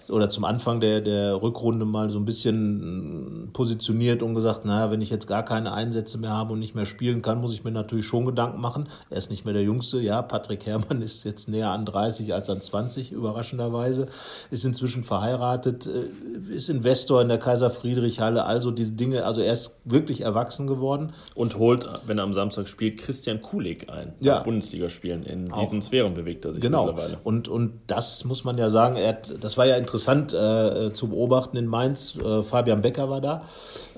oder 0.09 0.29
zum 0.29 0.45
Anfang 0.45 0.79
der, 0.79 1.01
der 1.01 1.41
Rückrunde 1.41 1.85
mal 1.85 2.09
so 2.09 2.17
ein 2.17 2.25
bisschen 2.25 3.49
positioniert 3.53 4.23
und 4.23 4.35
gesagt, 4.35 4.65
naja, 4.65 4.89
wenn 4.91 5.01
ich 5.01 5.09
jetzt 5.09 5.27
gar 5.27 5.43
keine 5.43 5.73
Einsätze 5.73 6.17
mehr 6.17 6.31
habe 6.31 6.53
und 6.53 6.59
nicht 6.59 6.75
mehr 6.75 6.85
spielen 6.85 7.21
kann, 7.21 7.41
muss 7.41 7.53
ich 7.53 7.63
mir 7.63 7.71
natürlich 7.71 8.05
schon 8.05 8.25
Gedanken 8.25 8.61
machen. 8.61 8.87
Er 9.09 9.17
ist 9.17 9.29
nicht 9.29 9.45
mehr 9.45 9.53
der 9.53 9.63
Jüngste. 9.63 9.99
Ja, 9.99 10.21
Patrick 10.21 10.65
Herrmann 10.65 11.01
ist 11.01 11.23
jetzt 11.23 11.49
näher 11.49 11.71
an 11.71 11.85
30 11.85 12.33
als 12.33 12.49
an 12.49 12.61
20, 12.61 13.11
überraschenderweise. 13.11 14.07
Ist 14.49 14.65
inzwischen 14.65 15.03
verheiratet, 15.03 15.87
äh, 15.87 16.53
ist 16.53 16.69
Investor 16.69 17.21
in 17.21 17.27
der 17.27 17.39
Kaiser 17.39 17.69
Friedrich 17.69 18.19
Halle. 18.19 18.45
Also 18.45 18.71
diese 18.71 18.93
Dinge, 18.93 19.25
also 19.25 19.41
er 19.41 19.53
ist 19.53 19.75
wirklich 19.83 20.21
erwachsen 20.21 20.67
geworden. 20.67 21.13
Und 21.35 21.57
holt, 21.57 21.87
wenn 22.05 22.17
er 22.17 22.23
am 22.23 22.33
Samstag 22.33 22.67
spielt, 22.67 22.97
Christian 22.97 23.41
Kulig 23.41 23.89
ein. 23.89 24.13
Ja. 24.19 24.39
Bundesligaspielen. 24.39 25.23
In 25.23 25.51
diesen. 25.53 25.81
Sphären 25.81 26.15
bewegt 26.15 26.43
er 26.43 26.53
sich 26.53 26.61
genau. 26.61 26.85
mittlerweile. 26.85 27.19
Und, 27.23 27.47
und 27.47 27.79
das 27.87 28.25
muss 28.25 28.43
man 28.43 28.57
ja 28.57 28.69
sagen, 28.69 28.95
er 28.95 29.09
hat, 29.09 29.33
das 29.39 29.57
war 29.57 29.65
ja 29.65 29.77
interessant 29.77 29.96
interessant 29.97 30.31
äh, 30.31 30.93
zu 30.93 31.09
beobachten 31.09 31.57
in 31.57 31.65
Mainz. 31.65 32.17
Äh, 32.17 32.43
Fabian 32.43 32.81
Becker 32.83 33.09
war 33.09 33.19
da. 33.19 33.43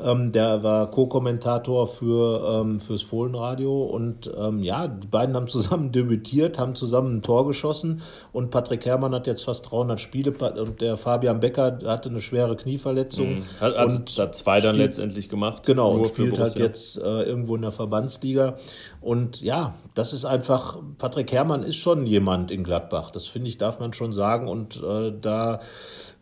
Ähm, 0.01 0.31
der 0.31 0.63
war 0.63 0.89
Co-Kommentator 0.91 1.87
für, 1.87 2.61
ähm, 2.61 2.79
fürs 2.79 3.01
Fohlenradio. 3.01 3.81
Und 3.83 4.31
ähm, 4.37 4.63
ja, 4.63 4.87
die 4.87 5.07
beiden 5.07 5.35
haben 5.35 5.47
zusammen 5.47 5.91
debütiert, 5.91 6.57
haben 6.57 6.75
zusammen 6.75 7.17
ein 7.17 7.21
Tor 7.21 7.45
geschossen. 7.45 8.01
Und 8.31 8.49
Patrick 8.49 8.85
Herrmann 8.85 9.13
hat 9.13 9.27
jetzt 9.27 9.43
fast 9.43 9.69
300 9.69 9.99
Spiele. 9.99 10.31
Und 10.31 10.79
der 10.79 10.95
Fabian 10.95 11.41
Becker 11.41 11.79
hatte 11.85 12.09
eine 12.09 12.21
schwere 12.21 12.55
Knieverletzung. 12.55 13.39
Mhm. 13.39 13.43
Hat, 13.59 13.77
hat, 13.77 13.91
und 13.91 14.17
hat 14.17 14.35
zwei 14.35 14.61
dann 14.61 14.75
spielt, 14.75 14.87
letztendlich 14.87 15.27
gemacht. 15.27 15.65
Genau, 15.65 15.91
und 15.91 16.07
spielt 16.07 16.39
halt 16.39 16.57
jetzt 16.57 16.97
äh, 16.97 17.01
irgendwo 17.01 17.55
in 17.57 17.63
der 17.63 17.71
Verbandsliga. 17.71 18.55
Und 19.01 19.41
ja, 19.41 19.75
das 19.95 20.13
ist 20.13 20.23
einfach, 20.23 20.77
Patrick 20.97 21.31
Herrmann 21.33 21.63
ist 21.63 21.75
schon 21.75 22.05
jemand 22.05 22.51
in 22.51 22.63
Gladbach. 22.63 23.11
Das 23.11 23.27
finde 23.27 23.49
ich, 23.49 23.57
darf 23.57 23.79
man 23.81 23.91
schon 23.91 24.13
sagen. 24.13 24.47
Und 24.47 24.81
äh, 24.81 25.11
da 25.19 25.59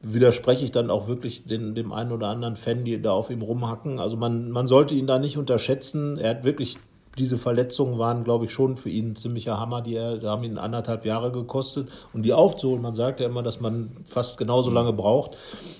widerspreche 0.01 0.65
ich 0.65 0.71
dann 0.71 0.89
auch 0.89 1.07
wirklich 1.07 1.45
den, 1.45 1.75
dem 1.75 1.91
einen 1.91 2.11
oder 2.11 2.27
anderen 2.27 2.55
Fan, 2.55 2.85
die 2.85 3.01
da 3.01 3.11
auf 3.11 3.29
ihm 3.29 3.41
rumhacken. 3.41 3.99
Also 3.99 4.17
man, 4.17 4.49
man 4.51 4.67
sollte 4.67 4.95
ihn 4.95 5.07
da 5.07 5.19
nicht 5.19 5.37
unterschätzen. 5.37 6.17
Er 6.17 6.31
hat 6.31 6.43
wirklich 6.43 6.77
diese 7.17 7.37
Verletzungen 7.37 7.97
waren, 7.97 8.23
glaube 8.23 8.45
ich, 8.45 8.51
schon 8.51 8.77
für 8.77 8.89
ihn 8.89 9.11
ein 9.11 9.15
ziemlicher 9.15 9.59
Hammer. 9.59 9.81
Die, 9.81 9.95
er, 9.95 10.17
die 10.17 10.27
haben 10.27 10.43
ihn 10.43 10.57
anderthalb 10.57 11.05
Jahre 11.05 11.31
gekostet. 11.31 11.89
Und 12.13 12.23
die 12.23 12.33
aufzuholen, 12.33 12.81
man 12.81 12.95
sagt 12.95 13.19
ja 13.19 13.25
immer, 13.25 13.43
dass 13.43 13.59
man 13.59 13.91
fast 14.05 14.37
genauso 14.37 14.69
lange 14.69 14.93
braucht. 14.93 15.37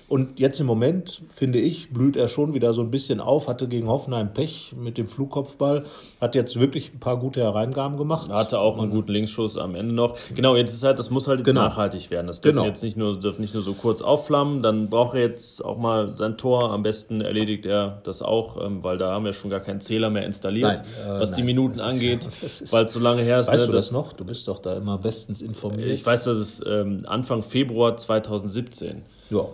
Und 0.08 0.40
jetzt 0.40 0.58
im 0.58 0.66
Moment, 0.66 1.22
finde 1.28 1.58
ich, 1.58 1.90
blüht 1.90 2.16
er 2.16 2.28
schon 2.28 2.54
wieder 2.54 2.72
so 2.72 2.80
ein 2.80 2.90
bisschen 2.90 3.20
auf. 3.20 3.46
Hatte 3.46 3.68
gegen 3.68 3.88
Hoffenheim 3.88 4.32
Pech 4.32 4.74
mit 4.76 4.98
dem 4.98 5.06
Flugkopfball. 5.06 5.84
Hat 6.20 6.34
jetzt 6.34 6.58
wirklich 6.58 6.94
ein 6.94 7.00
paar 7.00 7.18
gute 7.18 7.40
Hereingaben 7.40 7.98
gemacht. 7.98 8.30
Hatte 8.30 8.58
auch 8.58 8.78
einen 8.78 8.90
guten 8.90 9.12
Linksschuss 9.12 9.56
am 9.56 9.74
Ende 9.74 9.94
noch. 9.94 10.16
Genau, 10.34 10.56
jetzt 10.56 10.72
ist 10.72 10.82
halt, 10.82 10.98
das 10.98 11.10
muss 11.10 11.28
halt 11.28 11.44
genau. 11.44 11.62
nachhaltig 11.62 12.10
werden. 12.10 12.26
Das 12.26 12.40
dürfen 12.40 12.56
genau. 12.56 12.66
jetzt 12.66 12.82
nicht 12.82 12.96
nur, 12.96 13.18
dürfen 13.20 13.42
nicht 13.42 13.54
nur 13.54 13.62
so 13.62 13.74
kurz 13.74 14.00
aufflammen. 14.00 14.62
Dann 14.62 14.88
braucht 14.88 15.14
er 15.14 15.20
jetzt 15.20 15.64
auch 15.64 15.76
mal 15.76 16.16
sein 16.16 16.36
Tor. 16.36 16.70
Am 16.72 16.82
besten 16.82 17.20
erledigt 17.20 17.66
er 17.66 18.00
das 18.02 18.22
auch, 18.22 18.64
ähm, 18.64 18.82
weil 18.82 18.98
da 18.98 19.12
haben 19.12 19.24
wir 19.24 19.32
schon 19.34 19.50
gar 19.50 19.60
keinen 19.60 19.80
Zähler 19.80 20.10
mehr 20.10 20.24
installiert. 20.24 20.82
Nein, 21.06 21.16
äh, 21.16 21.18
was 21.30 21.36
die 21.36 21.42
Minuten 21.42 21.80
angeht, 21.80 22.28
weil 22.70 22.86
es 22.86 22.92
so 22.92 23.00
lange 23.00 23.22
her 23.22 23.40
ist. 23.40 23.48
Weißt 23.48 23.60
ne, 23.60 23.66
du 23.66 23.72
das 23.72 23.90
noch? 23.90 24.12
Du 24.12 24.24
bist 24.24 24.48
doch 24.48 24.58
da 24.58 24.76
immer 24.76 24.98
bestens 24.98 25.42
informiert. 25.42 25.90
Ich 25.90 26.04
weiß, 26.04 26.24
dass 26.24 26.38
es 26.38 26.60
ähm, 26.66 27.02
Anfang 27.06 27.42
Februar 27.42 27.96
2017 27.96 29.02
ja, 29.30 29.46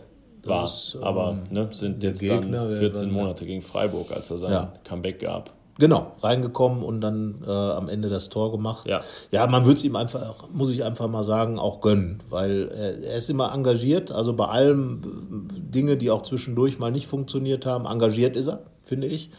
war. 0.45 0.65
Ist, 0.65 0.95
ähm, 0.95 1.05
aber 1.05 1.39
ne, 1.51 1.69
sind 1.73 2.03
jetzt 2.03 2.21
Gegner, 2.21 2.69
dann 2.69 2.79
14 2.79 3.11
Monate 3.11 3.47
gegen 3.47 3.63
Freiburg, 3.63 4.13
als 4.13 4.31
er 4.31 4.39
sein 4.39 4.53
ja. 4.53 4.73
Comeback 4.85 5.21
gab. 5.21 5.53
Genau, 5.79 6.13
reingekommen 6.21 6.85
und 6.85 7.01
dann 7.01 7.43
äh, 7.45 7.51
am 7.51 7.89
Ende 7.89 8.09
das 8.09 8.29
Tor 8.29 8.53
gemacht. 8.53 8.87
Ja, 8.87 9.01
ja 9.33 9.47
man 9.49 9.65
würde 9.65 9.79
es 9.79 9.85
ihm 9.85 9.97
einfach, 9.97 10.49
muss 10.53 10.71
ich 10.71 10.85
einfach 10.85 11.09
mal 11.09 11.25
sagen, 11.25 11.59
auch 11.59 11.81
gönnen, 11.81 12.23
weil 12.31 12.69
er, 12.69 13.03
er, 13.03 13.17
ist 13.17 13.29
immer 13.29 13.53
engagiert. 13.53 14.13
Also 14.13 14.35
bei 14.35 14.47
allem 14.47 15.49
äh, 15.51 15.61
Dinge, 15.61 15.97
die 15.97 16.13
auch 16.13 16.23
zwischendurch 16.23 16.79
mal 16.79 16.93
nicht 16.93 17.09
funktioniert 17.09 17.67
haben, 17.67 17.87
engagiert 17.87 18.37
ist 18.37 18.47
er, 18.47 18.61
finde 18.85 19.09
ich. 19.09 19.31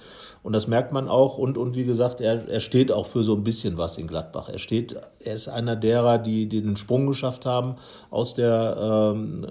Und 0.45 0.53
das 0.53 0.67
merkt 0.67 0.91
man 0.91 1.07
auch. 1.07 1.39
Und, 1.39 1.57
und 1.57 1.75
wie 1.75 1.85
gesagt, 1.85 2.21
er, 2.21 2.47
er 2.47 2.59
steht 2.59 2.91
auch 2.91 3.07
für 3.07 3.23
so 3.23 3.33
ein 3.33 3.43
bisschen 3.43 3.79
was 3.79 3.97
in 3.97 4.05
Gladbach. 4.05 4.47
Er 4.47 4.59
steht, 4.59 4.95
er 5.19 5.33
ist 5.33 5.47
einer 5.47 5.75
derer, 5.75 6.19
die, 6.19 6.47
die 6.47 6.61
den 6.61 6.75
Sprung 6.75 7.07
geschafft 7.07 7.47
haben 7.47 7.77
aus 8.11 8.35
der, 8.35 9.13
ähm, 9.15 9.47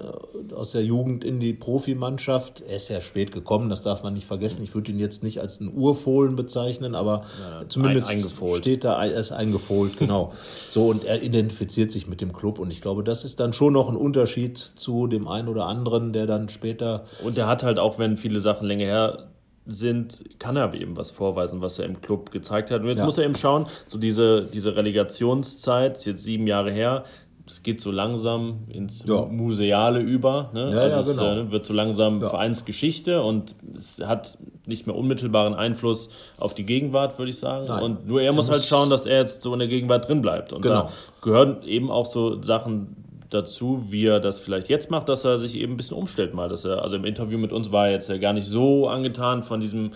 aus 0.55 0.71
der 0.71 0.85
Jugend 0.85 1.25
in 1.25 1.41
die 1.41 1.51
Profimannschaft. 1.51 2.63
Er 2.65 2.77
ist 2.77 2.87
ja 2.87 3.01
spät 3.01 3.33
gekommen, 3.33 3.69
das 3.69 3.81
darf 3.81 4.03
man 4.03 4.13
nicht 4.13 4.25
vergessen. 4.25 4.63
Ich 4.63 4.73
würde 4.73 4.89
ihn 4.89 4.97
jetzt 4.97 5.21
nicht 5.21 5.41
als 5.41 5.59
einen 5.59 5.75
Urfohlen 5.75 6.37
bezeichnen, 6.37 6.95
aber 6.95 7.25
ja, 7.41 7.67
zumindest 7.67 8.09
ein, 8.11 8.61
steht 8.61 8.85
da, 8.85 9.03
er 9.03 9.19
ist 9.19 9.33
eingefohlt, 9.33 9.97
genau. 9.97 10.31
so, 10.69 10.87
und 10.87 11.03
er 11.03 11.21
identifiziert 11.21 11.91
sich 11.91 12.07
mit 12.07 12.21
dem 12.21 12.31
Club. 12.31 12.57
Und 12.57 12.71
ich 12.71 12.81
glaube, 12.81 13.03
das 13.03 13.25
ist 13.25 13.41
dann 13.41 13.51
schon 13.51 13.73
noch 13.73 13.89
ein 13.89 13.97
Unterschied 13.97 14.57
zu 14.57 15.07
dem 15.07 15.27
einen 15.27 15.49
oder 15.49 15.65
anderen, 15.65 16.13
der 16.13 16.25
dann 16.25 16.47
später. 16.47 17.03
Und 17.21 17.37
er 17.37 17.47
hat 17.47 17.63
halt 17.63 17.79
auch, 17.79 17.99
wenn 17.99 18.15
viele 18.15 18.39
Sachen 18.39 18.65
länger 18.65 18.85
her 18.85 19.27
sind, 19.65 20.23
kann 20.39 20.55
er 20.55 20.73
eben 20.73 20.95
was 20.95 21.11
vorweisen, 21.11 21.61
was 21.61 21.79
er 21.79 21.85
im 21.85 22.01
Club 22.01 22.31
gezeigt 22.31 22.71
hat. 22.71 22.81
Und 22.81 22.87
jetzt 22.87 22.99
ja. 22.99 23.05
muss 23.05 23.17
er 23.17 23.25
eben 23.25 23.35
schauen, 23.35 23.65
so 23.87 23.97
diese, 23.97 24.45
diese 24.45 24.75
Relegationszeit, 24.75 25.97
ist 25.97 26.05
jetzt 26.05 26.23
sieben 26.23 26.47
Jahre 26.47 26.71
her, 26.71 27.05
es 27.47 27.61
geht 27.61 27.79
so 27.79 27.91
langsam 27.91 28.63
ins 28.69 29.05
ja. 29.05 29.21
Museale 29.25 29.99
über. 29.99 30.49
Ne? 30.53 30.71
Ja, 30.71 30.79
also 30.79 31.11
ja, 31.11 31.17
genau. 31.17 31.41
es 31.41 31.47
äh, 31.47 31.51
wird 31.51 31.65
so 31.65 31.73
langsam. 31.73 32.19
Vereinsgeschichte 32.21 33.21
und 33.21 33.55
es 33.75 34.01
hat 34.03 34.37
nicht 34.65 34.87
mehr 34.87 34.95
unmittelbaren 34.95 35.53
Einfluss 35.53 36.09
auf 36.39 36.55
die 36.55 36.65
Gegenwart, 36.65 37.19
würde 37.19 37.29
ich 37.29 37.37
sagen. 37.37 37.65
Nein. 37.67 37.83
Und 37.83 38.07
nur 38.07 38.21
er, 38.21 38.27
er 38.27 38.33
muss 38.33 38.49
halt 38.49 38.65
schauen, 38.65 38.89
dass 38.89 39.05
er 39.05 39.19
jetzt 39.19 39.43
so 39.43 39.53
in 39.53 39.59
der 39.59 39.67
Gegenwart 39.67 40.07
drin 40.07 40.21
bleibt. 40.21 40.53
Und 40.53 40.63
genau. 40.63 40.83
da 40.83 40.91
gehören 41.21 41.61
eben 41.63 41.91
auch 41.91 42.07
so 42.07 42.41
Sachen 42.41 43.04
dazu, 43.29 43.85
wie 43.89 44.05
er 44.05 44.19
das 44.19 44.39
vielleicht 44.39 44.69
jetzt 44.69 44.91
macht, 44.91 45.09
dass 45.09 45.25
er 45.25 45.37
sich 45.37 45.55
eben 45.55 45.73
ein 45.73 45.77
bisschen 45.77 45.97
umstellt 45.97 46.33
mal. 46.33 46.49
Dass 46.49 46.65
er, 46.65 46.81
also 46.81 46.95
im 46.95 47.05
Interview 47.05 47.37
mit 47.37 47.51
uns 47.53 47.71
war 47.71 47.87
er 47.87 47.93
jetzt 47.93 48.09
ja 48.09 48.17
gar 48.17 48.33
nicht 48.33 48.47
so 48.47 48.87
angetan 48.87 49.43
von 49.43 49.59
diesem 49.59 49.91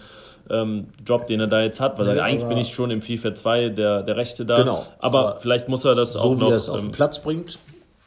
ähm, 0.49 0.87
Job, 1.05 1.27
den 1.27 1.39
er 1.39 1.47
da 1.47 1.61
jetzt 1.61 1.79
hat, 1.79 1.99
weil 1.99 2.07
nee, 2.07 2.15
er, 2.15 2.23
eigentlich 2.23 2.47
bin 2.47 2.57
ich 2.57 2.73
schon 2.73 2.91
im 2.91 3.01
FIFA 3.01 3.35
2 3.35 3.69
der, 3.69 4.03
der 4.03 4.15
Rechte 4.15 4.45
da. 4.45 4.57
Genau. 4.57 4.85
Aber, 4.99 5.29
aber 5.29 5.39
vielleicht 5.39 5.69
muss 5.69 5.85
er 5.85 5.95
das 5.95 6.13
so 6.13 6.19
auch 6.19 6.35
noch. 6.35 6.39
So 6.39 6.45
wie 6.47 6.51
er 6.51 6.55
es 6.55 6.69
auf 6.69 6.79
den 6.79 6.87
ähm, 6.87 6.91
Platz 6.91 7.19
bringt, 7.19 7.59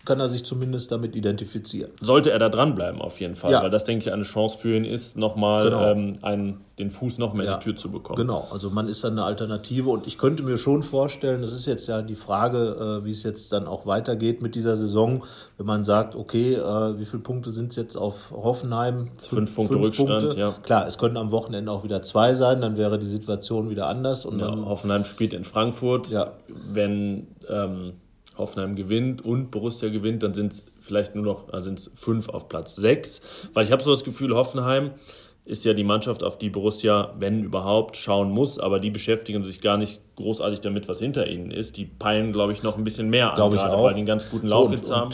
kann 0.05 0.19
er 0.19 0.29
sich 0.29 0.45
zumindest 0.45 0.91
damit 0.91 1.15
identifizieren. 1.15 1.93
Sollte 2.01 2.33
er 2.33 2.39
da 2.39 2.49
dranbleiben, 2.49 3.01
auf 3.01 3.21
jeden 3.21 3.37
Fall, 3.37 3.53
ja. 3.53 3.63
weil 3.63 3.71
das, 3.71 3.85
denke 3.85 4.05
ich, 4.05 4.13
eine 4.13 4.25
Chance 4.25 4.59
für 4.59 4.77
ihn 4.77 4.85
ist, 4.85 5.17
nochmal 5.17 5.71
genau. 5.71 5.91
ähm, 5.91 6.19
einen, 6.23 6.61
den 6.79 6.91
Fuß 6.91 7.19
noch 7.19 7.35
mehr 7.35 7.47
ja. 7.47 7.55
in 7.55 7.61
die 7.61 7.65
Tür 7.65 7.77
zu 7.77 7.91
bekommen. 7.91 8.17
Genau, 8.17 8.49
also 8.51 8.71
man 8.71 8.89
ist 8.89 9.05
dann 9.05 9.13
eine 9.13 9.25
Alternative 9.25 9.91
und 9.91 10.07
ich 10.09 10.19
könnte 10.19 10.43
mir 10.43 10.59
schon 10.59 10.83
vorstellen, 10.83 11.41
das 11.41 11.53
ist 11.53 11.67
jetzt 11.67 11.87
ja 11.87 12.03
die 12.03 12.17
Frage, 12.17 13.01
äh, 13.03 13.05
wie 13.05 13.13
es 13.13 13.23
jetzt 13.23 13.53
dann 13.53 13.69
auch 13.69 13.87
weitergeht 13.87 14.43
mit 14.43 14.57
dieser 14.57 14.77
Saison, 14.77 15.23
wenn 15.57 15.67
man 15.67 15.85
sagt, 15.85 16.17
okay, 16.17 16.55
äh, 16.55 16.99
wie 16.99 17.05
viele 17.05 17.23
Punkte 17.23 17.53
sind 17.53 17.71
es 17.71 17.77
jetzt 17.77 17.97
auf 17.97 18.33
Hoffenheim? 18.33 19.09
Fünf, 19.19 19.29
fünf 19.29 19.55
Punkte 19.55 19.75
fünf 19.75 19.87
Rückstand, 19.87 20.25
Punkte. 20.25 20.41
ja. 20.41 20.55
Klar, 20.63 20.87
es 20.89 20.99
könnten 20.99 21.17
am 21.17 21.31
Wochenende 21.31 21.71
auch 21.71 21.85
wieder 21.85 22.03
zwei 22.03 22.35
sein, 22.35 22.61
dann 22.61 22.77
wäre 22.77 22.99
die 22.99 23.07
Situation 23.07 23.71
wieder 23.71 23.87
anders. 23.87 24.27
Und 24.27 24.41
ja, 24.41 24.53
Hoffenheim 24.65 25.05
spielt 25.05 25.33
in 25.33 25.45
Frankfurt. 25.45 26.09
Ja. 26.09 26.33
Wenn 26.49 27.29
ähm, 27.49 27.93
Hoffenheim 28.43 28.77
gewinnt 28.77 29.25
und 29.25 29.51
Borussia 29.51 29.89
gewinnt, 29.89 30.23
dann 30.23 30.35
sind 30.35 30.53
es 30.53 30.67
vielleicht 30.81 31.15
nur 31.15 31.25
noch 31.25 31.49
also 31.53 31.69
sind's 31.69 31.91
fünf 31.95 32.29
auf 32.29 32.49
Platz 32.49 32.77
sechs. 32.77 33.21
Weil 33.55 33.65
ich 33.65 33.73
habe 33.73 33.83
so 33.83 33.91
das 33.91 34.05
Gefühl, 34.05 34.35
Hoffenheim 34.35 34.91
ist 35.45 35.65
ja 35.65 35.73
die 35.73 35.83
Mannschaft, 35.83 36.23
auf 36.23 36.39
die 36.39 36.51
Borussia, 36.51 37.15
wenn 37.19 37.43
überhaupt, 37.43 37.97
schauen 37.97 38.31
muss, 38.31 38.61
aber 38.61 38.79
die 38.79 38.91
beschäftigen 38.91 39.43
sich 39.43 39.61
gar 39.61 39.77
nicht 39.77 40.01
großartig 40.15 40.61
damit, 40.61 40.89
was 40.89 41.01
hinter 41.01 41.27
ihnen 41.27 41.51
ist. 41.51 41.77
Die 41.77 41.85
peilen, 41.85 42.33
glaube 42.33 42.53
ich, 42.53 42.63
noch 42.63 42.79
ein 42.79 42.85
bisschen 42.85 43.11
mehr 43.11 43.33
an, 43.33 43.37
gerade 43.37 43.57
weil 43.57 43.95
die 43.95 43.99
einen 43.99 44.07
ganz 44.07 44.31
guten 44.31 44.47
Lauf 44.47 44.69
so, 44.69 44.75
jetzt 44.75 44.93
haben. 44.93 45.11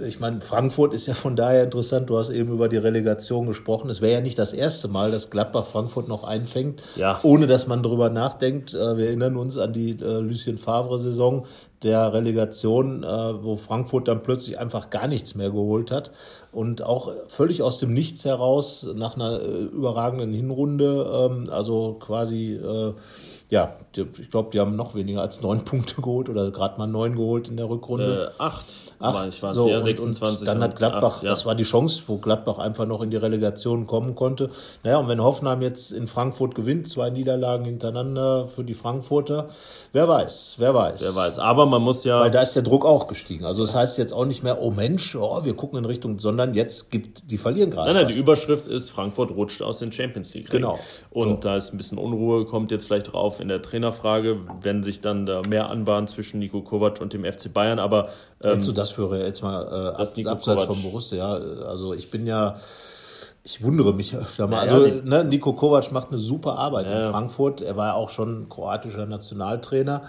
Äh, 0.00 0.06
ich 0.06 0.20
meine, 0.20 0.40
Frankfurt 0.40 0.94
ist 0.94 1.06
ja 1.06 1.14
von 1.14 1.34
daher 1.34 1.64
interessant. 1.64 2.08
Du 2.10 2.16
hast 2.16 2.30
eben 2.30 2.52
über 2.52 2.68
die 2.68 2.76
Relegation 2.76 3.48
gesprochen. 3.48 3.90
Es 3.90 4.00
wäre 4.00 4.12
ja 4.12 4.20
nicht 4.20 4.38
das 4.38 4.52
erste 4.52 4.86
Mal, 4.86 5.10
dass 5.10 5.30
Gladbach 5.30 5.66
Frankfurt 5.66 6.06
noch 6.06 6.22
einfängt, 6.22 6.80
ja. 6.94 7.18
ohne 7.24 7.48
dass 7.48 7.66
man 7.66 7.82
darüber 7.82 8.08
nachdenkt. 8.08 8.74
Äh, 8.74 8.96
wir 8.96 9.06
erinnern 9.06 9.36
uns 9.36 9.58
an 9.58 9.72
die 9.72 9.98
äh, 10.00 10.18
Lucien 10.20 10.58
Favre-Saison 10.58 11.44
der 11.82 12.12
Relegation, 12.12 13.02
äh, 13.02 13.06
wo 13.42 13.56
Frankfurt 13.56 14.08
dann 14.08 14.22
plötzlich 14.22 14.58
einfach 14.58 14.90
gar 14.90 15.08
nichts 15.08 15.34
mehr 15.34 15.50
geholt 15.50 15.90
hat 15.90 16.10
und 16.52 16.82
auch 16.82 17.12
völlig 17.28 17.62
aus 17.62 17.78
dem 17.78 17.92
Nichts 17.92 18.24
heraus 18.24 18.86
nach 18.94 19.16
einer 19.16 19.40
äh, 19.40 19.62
überragenden 19.64 20.32
Hinrunde, 20.32 21.28
ähm, 21.30 21.50
also 21.50 21.94
quasi 21.94 22.54
äh, 22.54 22.92
ja, 23.52 23.76
ich 23.94 24.30
glaube, 24.30 24.48
die 24.50 24.60
haben 24.60 24.76
noch 24.76 24.94
weniger 24.94 25.20
als 25.20 25.42
neun 25.42 25.60
Punkte 25.66 25.96
geholt 26.00 26.30
oder 26.30 26.50
gerade 26.50 26.78
mal 26.78 26.86
neun 26.86 27.16
geholt 27.16 27.48
in 27.48 27.58
der 27.58 27.68
Rückrunde. 27.68 28.32
Äh, 28.38 28.42
acht. 28.42 28.64
Acht. 29.02 29.28
Ich 29.28 29.42
war 29.42 29.54
so, 29.54 29.68
ja, 29.68 29.80
26. 29.80 30.40
Und 30.40 30.46
dann 30.46 30.62
hat 30.62 30.76
Gladbach, 30.76 31.16
acht, 31.16 31.22
ja. 31.22 31.30
das 31.30 31.44
war 31.44 31.54
die 31.54 31.64
Chance, 31.64 32.02
wo 32.06 32.18
Gladbach 32.18 32.58
einfach 32.58 32.86
noch 32.86 33.02
in 33.02 33.10
die 33.10 33.16
Relegation 33.16 33.86
kommen 33.86 34.14
konnte. 34.14 34.50
Naja, 34.82 34.98
und 34.98 35.08
wenn 35.08 35.22
Hoffenheim 35.22 35.62
jetzt 35.62 35.92
in 35.92 36.06
Frankfurt 36.06 36.54
gewinnt, 36.54 36.88
zwei 36.88 37.10
Niederlagen 37.10 37.64
hintereinander 37.64 38.46
für 38.46 38.64
die 38.64 38.74
Frankfurter, 38.74 39.48
wer 39.92 40.08
weiß, 40.08 40.56
wer 40.58 40.74
weiß. 40.74 41.02
Wer 41.02 41.14
weiß, 41.14 41.38
aber 41.38 41.66
man 41.66 41.82
muss 41.82 42.04
ja. 42.04 42.20
Weil 42.20 42.30
da 42.30 42.42
ist 42.42 42.54
der 42.54 42.62
Druck 42.62 42.84
auch 42.84 43.08
gestiegen. 43.08 43.44
Also 43.44 43.62
das 43.62 43.74
heißt 43.74 43.98
jetzt 43.98 44.12
auch 44.12 44.24
nicht 44.24 44.42
mehr, 44.42 44.60
oh 44.60 44.70
Mensch, 44.70 45.14
oh, 45.16 45.44
wir 45.44 45.54
gucken 45.54 45.78
in 45.78 45.84
Richtung, 45.84 46.18
sondern 46.18 46.54
jetzt 46.54 46.90
gibt, 46.90 47.30
die 47.30 47.38
verlieren 47.38 47.70
gerade. 47.70 47.88
Nein, 47.88 47.96
nein, 47.96 48.06
was. 48.06 48.14
die 48.14 48.20
Überschrift 48.20 48.66
ist, 48.66 48.90
Frankfurt 48.90 49.30
rutscht 49.32 49.62
aus 49.62 49.78
den 49.78 49.92
Champions 49.92 50.34
League. 50.34 50.50
Genau. 50.50 50.78
Und 51.10 51.42
so. 51.42 51.48
da 51.48 51.56
ist 51.56 51.72
ein 51.72 51.76
bisschen 51.76 51.98
Unruhe, 51.98 52.44
kommt 52.44 52.70
jetzt 52.70 52.86
vielleicht 52.86 53.12
drauf 53.12 53.40
in 53.40 53.48
der 53.48 53.62
Trainerfrage, 53.62 54.38
wenn 54.62 54.82
sich 54.82 55.00
dann 55.00 55.26
da 55.26 55.42
mehr 55.48 55.70
anbahnt 55.70 56.10
zwischen 56.10 56.38
Nico 56.38 56.62
Kovac 56.62 57.00
und 57.00 57.12
dem 57.12 57.24
FC 57.24 57.52
Bayern. 57.52 57.78
Aber 57.78 58.10
Hältst 58.42 58.68
du 58.68 58.72
das 58.72 58.90
für 58.90 59.16
jetzt 59.16 59.42
mal 59.42 59.62
äh, 59.62 60.24
ab, 60.24 60.32
abseits 60.32 60.64
von 60.64 60.82
Borussia? 60.82 61.34
Also 61.34 61.94
ich 61.94 62.10
bin 62.10 62.26
ja, 62.26 62.56
ich 63.44 63.62
wundere 63.62 63.92
mich 63.92 64.16
öfter 64.16 64.46
mal. 64.46 64.66
Ja, 64.66 64.72
also 64.72 64.86
ja, 64.86 64.94
ne, 65.02 65.24
Nico 65.24 65.52
Kovac 65.52 65.90
macht 65.92 66.08
eine 66.08 66.18
super 66.18 66.58
Arbeit 66.58 66.86
ja, 66.86 67.06
in 67.06 67.12
Frankfurt. 67.12 67.60
Er 67.60 67.76
war 67.76 67.88
ja 67.88 67.94
auch 67.94 68.10
schon 68.10 68.48
kroatischer 68.48 69.06
Nationaltrainer. 69.06 70.02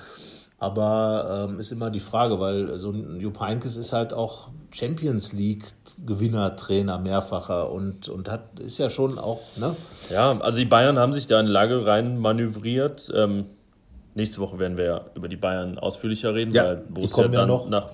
Aber 0.63 1.49
ähm, 1.49 1.59
ist 1.59 1.73
immer 1.73 1.89
die 1.89 1.99
Frage, 1.99 2.39
weil 2.39 2.77
so 2.77 2.91
ein 2.91 3.19
Jupp 3.19 3.41
Heynckes 3.41 3.75
ist 3.75 3.91
halt 3.91 4.13
auch 4.13 4.47
Champions 4.71 5.33
League 5.33 5.65
Gewinner, 6.05 6.55
Trainer, 6.55 6.97
mehrfacher 6.99 7.69
und, 7.69 8.07
und 8.07 8.31
hat, 8.31 8.61
ist 8.61 8.77
ja 8.77 8.89
schon 8.89 9.19
auch, 9.19 9.41
ne? 9.57 9.75
Ja, 10.09 10.39
also 10.39 10.59
die 10.59 10.65
Bayern 10.65 10.97
haben 10.97 11.11
sich 11.11 11.27
da 11.27 11.41
in 11.41 11.47
Lage 11.47 11.85
rein 11.85 12.17
manövriert. 12.17 13.11
Ähm, 13.13 13.47
nächste 14.15 14.39
Woche 14.39 14.57
werden 14.57 14.77
wir 14.77 14.85
ja 14.85 15.01
über 15.15 15.27
die 15.27 15.35
Bayern 15.35 15.77
ausführlicher 15.77 16.33
reden, 16.33 16.53
ja, 16.53 16.63
weil 16.63 16.77
Borussia 16.77 17.23
dann 17.23 17.33
ja 17.33 17.45
noch. 17.45 17.69
nach, 17.69 17.89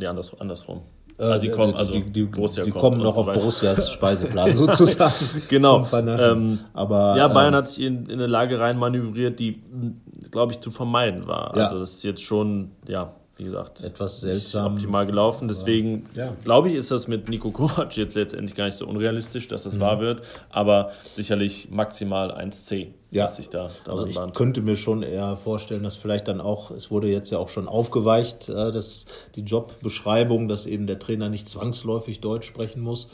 nee, 0.00 0.06
anders, 0.06 0.32
andersrum. 0.40 0.80
Äh, 1.18 1.24
also 1.24 1.40
sie 1.40 1.50
kommen, 1.50 1.74
also 1.74 1.92
die, 1.92 2.02
die, 2.02 2.22
Borussia 2.24 2.64
sie 2.64 2.70
kommen 2.70 3.00
noch 3.00 3.12
so 3.12 3.20
auf 3.20 3.32
Borussias 3.32 3.92
Speiseplan 3.92 4.52
sozusagen. 4.52 5.14
genau. 5.48 5.86
Ähm, 5.92 6.60
Aber, 6.72 7.14
ja, 7.16 7.28
Bayern 7.28 7.52
ähm, 7.52 7.58
hat 7.58 7.68
sich 7.68 7.84
in, 7.84 8.06
in, 8.06 8.12
eine 8.12 8.26
Lage 8.26 8.58
rein 8.58 8.78
manövriert, 8.78 9.38
die, 9.38 9.62
glaube 10.30 10.52
ich, 10.52 10.60
zu 10.60 10.70
vermeiden 10.70 11.26
war. 11.26 11.56
Ja. 11.56 11.64
Also 11.64 11.78
das 11.78 11.92
ist 11.92 12.02
jetzt 12.04 12.22
schon, 12.22 12.70
ja, 12.88 13.12
wie 13.36 13.44
gesagt, 13.44 13.84
etwas 13.84 14.20
seltsam. 14.20 14.74
optimal 14.74 15.06
gelaufen. 15.06 15.46
Deswegen 15.46 16.06
ja. 16.14 16.32
glaube 16.44 16.68
ich, 16.68 16.74
ist 16.74 16.90
das 16.90 17.06
mit 17.06 17.28
Nico 17.28 17.50
Kovac 17.50 17.96
jetzt 17.96 18.14
letztendlich 18.14 18.54
gar 18.54 18.64
nicht 18.64 18.76
so 18.76 18.86
unrealistisch, 18.86 19.48
dass 19.48 19.64
das 19.64 19.74
mhm. 19.74 19.80
wahr 19.80 20.00
wird. 20.00 20.22
Aber 20.50 20.92
sicherlich 21.12 21.68
maximal 21.70 22.32
1C, 22.32 22.88
ja. 23.10 23.24
was 23.24 23.36
sich 23.36 23.48
da 23.48 23.70
also 23.88 24.06
ich 24.06 24.16
bahnt. 24.16 24.34
könnte 24.34 24.60
mir 24.60 24.76
schon 24.76 25.02
eher 25.02 25.36
vorstellen, 25.36 25.82
dass 25.82 25.96
vielleicht 25.96 26.28
dann 26.28 26.40
auch, 26.40 26.70
es 26.70 26.90
wurde 26.90 27.08
jetzt 27.08 27.30
ja 27.30 27.38
auch 27.38 27.48
schon 27.48 27.68
aufgeweicht, 27.68 28.48
äh, 28.48 28.72
dass 28.72 29.06
die 29.34 29.42
Jobbeschreibung, 29.42 30.48
dass 30.48 30.66
eben 30.66 30.86
der 30.86 30.98
Trainer 30.98 31.28
nicht 31.28 31.48
zwangsläufig 31.48 32.20
Deutsch 32.20 32.46
sprechen 32.46 32.82
muss 32.82 33.08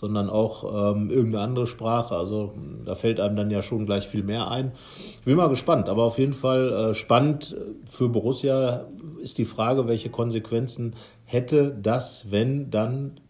sondern 0.00 0.30
auch 0.30 0.94
ähm, 0.94 1.10
irgendeine 1.10 1.44
andere 1.44 1.66
Sprache. 1.66 2.16
Also 2.16 2.54
da 2.86 2.94
fällt 2.94 3.20
einem 3.20 3.36
dann 3.36 3.50
ja 3.50 3.60
schon 3.60 3.84
gleich 3.84 4.08
viel 4.08 4.22
mehr 4.22 4.50
ein. 4.50 4.72
Ich 5.18 5.24
bin 5.26 5.36
mal 5.36 5.50
gespannt, 5.50 5.90
aber 5.90 6.04
auf 6.04 6.18
jeden 6.18 6.32
Fall 6.32 6.72
äh, 6.72 6.94
spannend 6.94 7.54
für 7.86 8.08
Borussia 8.08 8.86
ist 9.18 9.36
die 9.36 9.44
Frage, 9.44 9.88
welche 9.88 10.08
Konsequenzen 10.08 10.96
hätte 11.24 11.76
das, 11.82 12.30
wenn 12.30 12.70
dann 12.70 13.20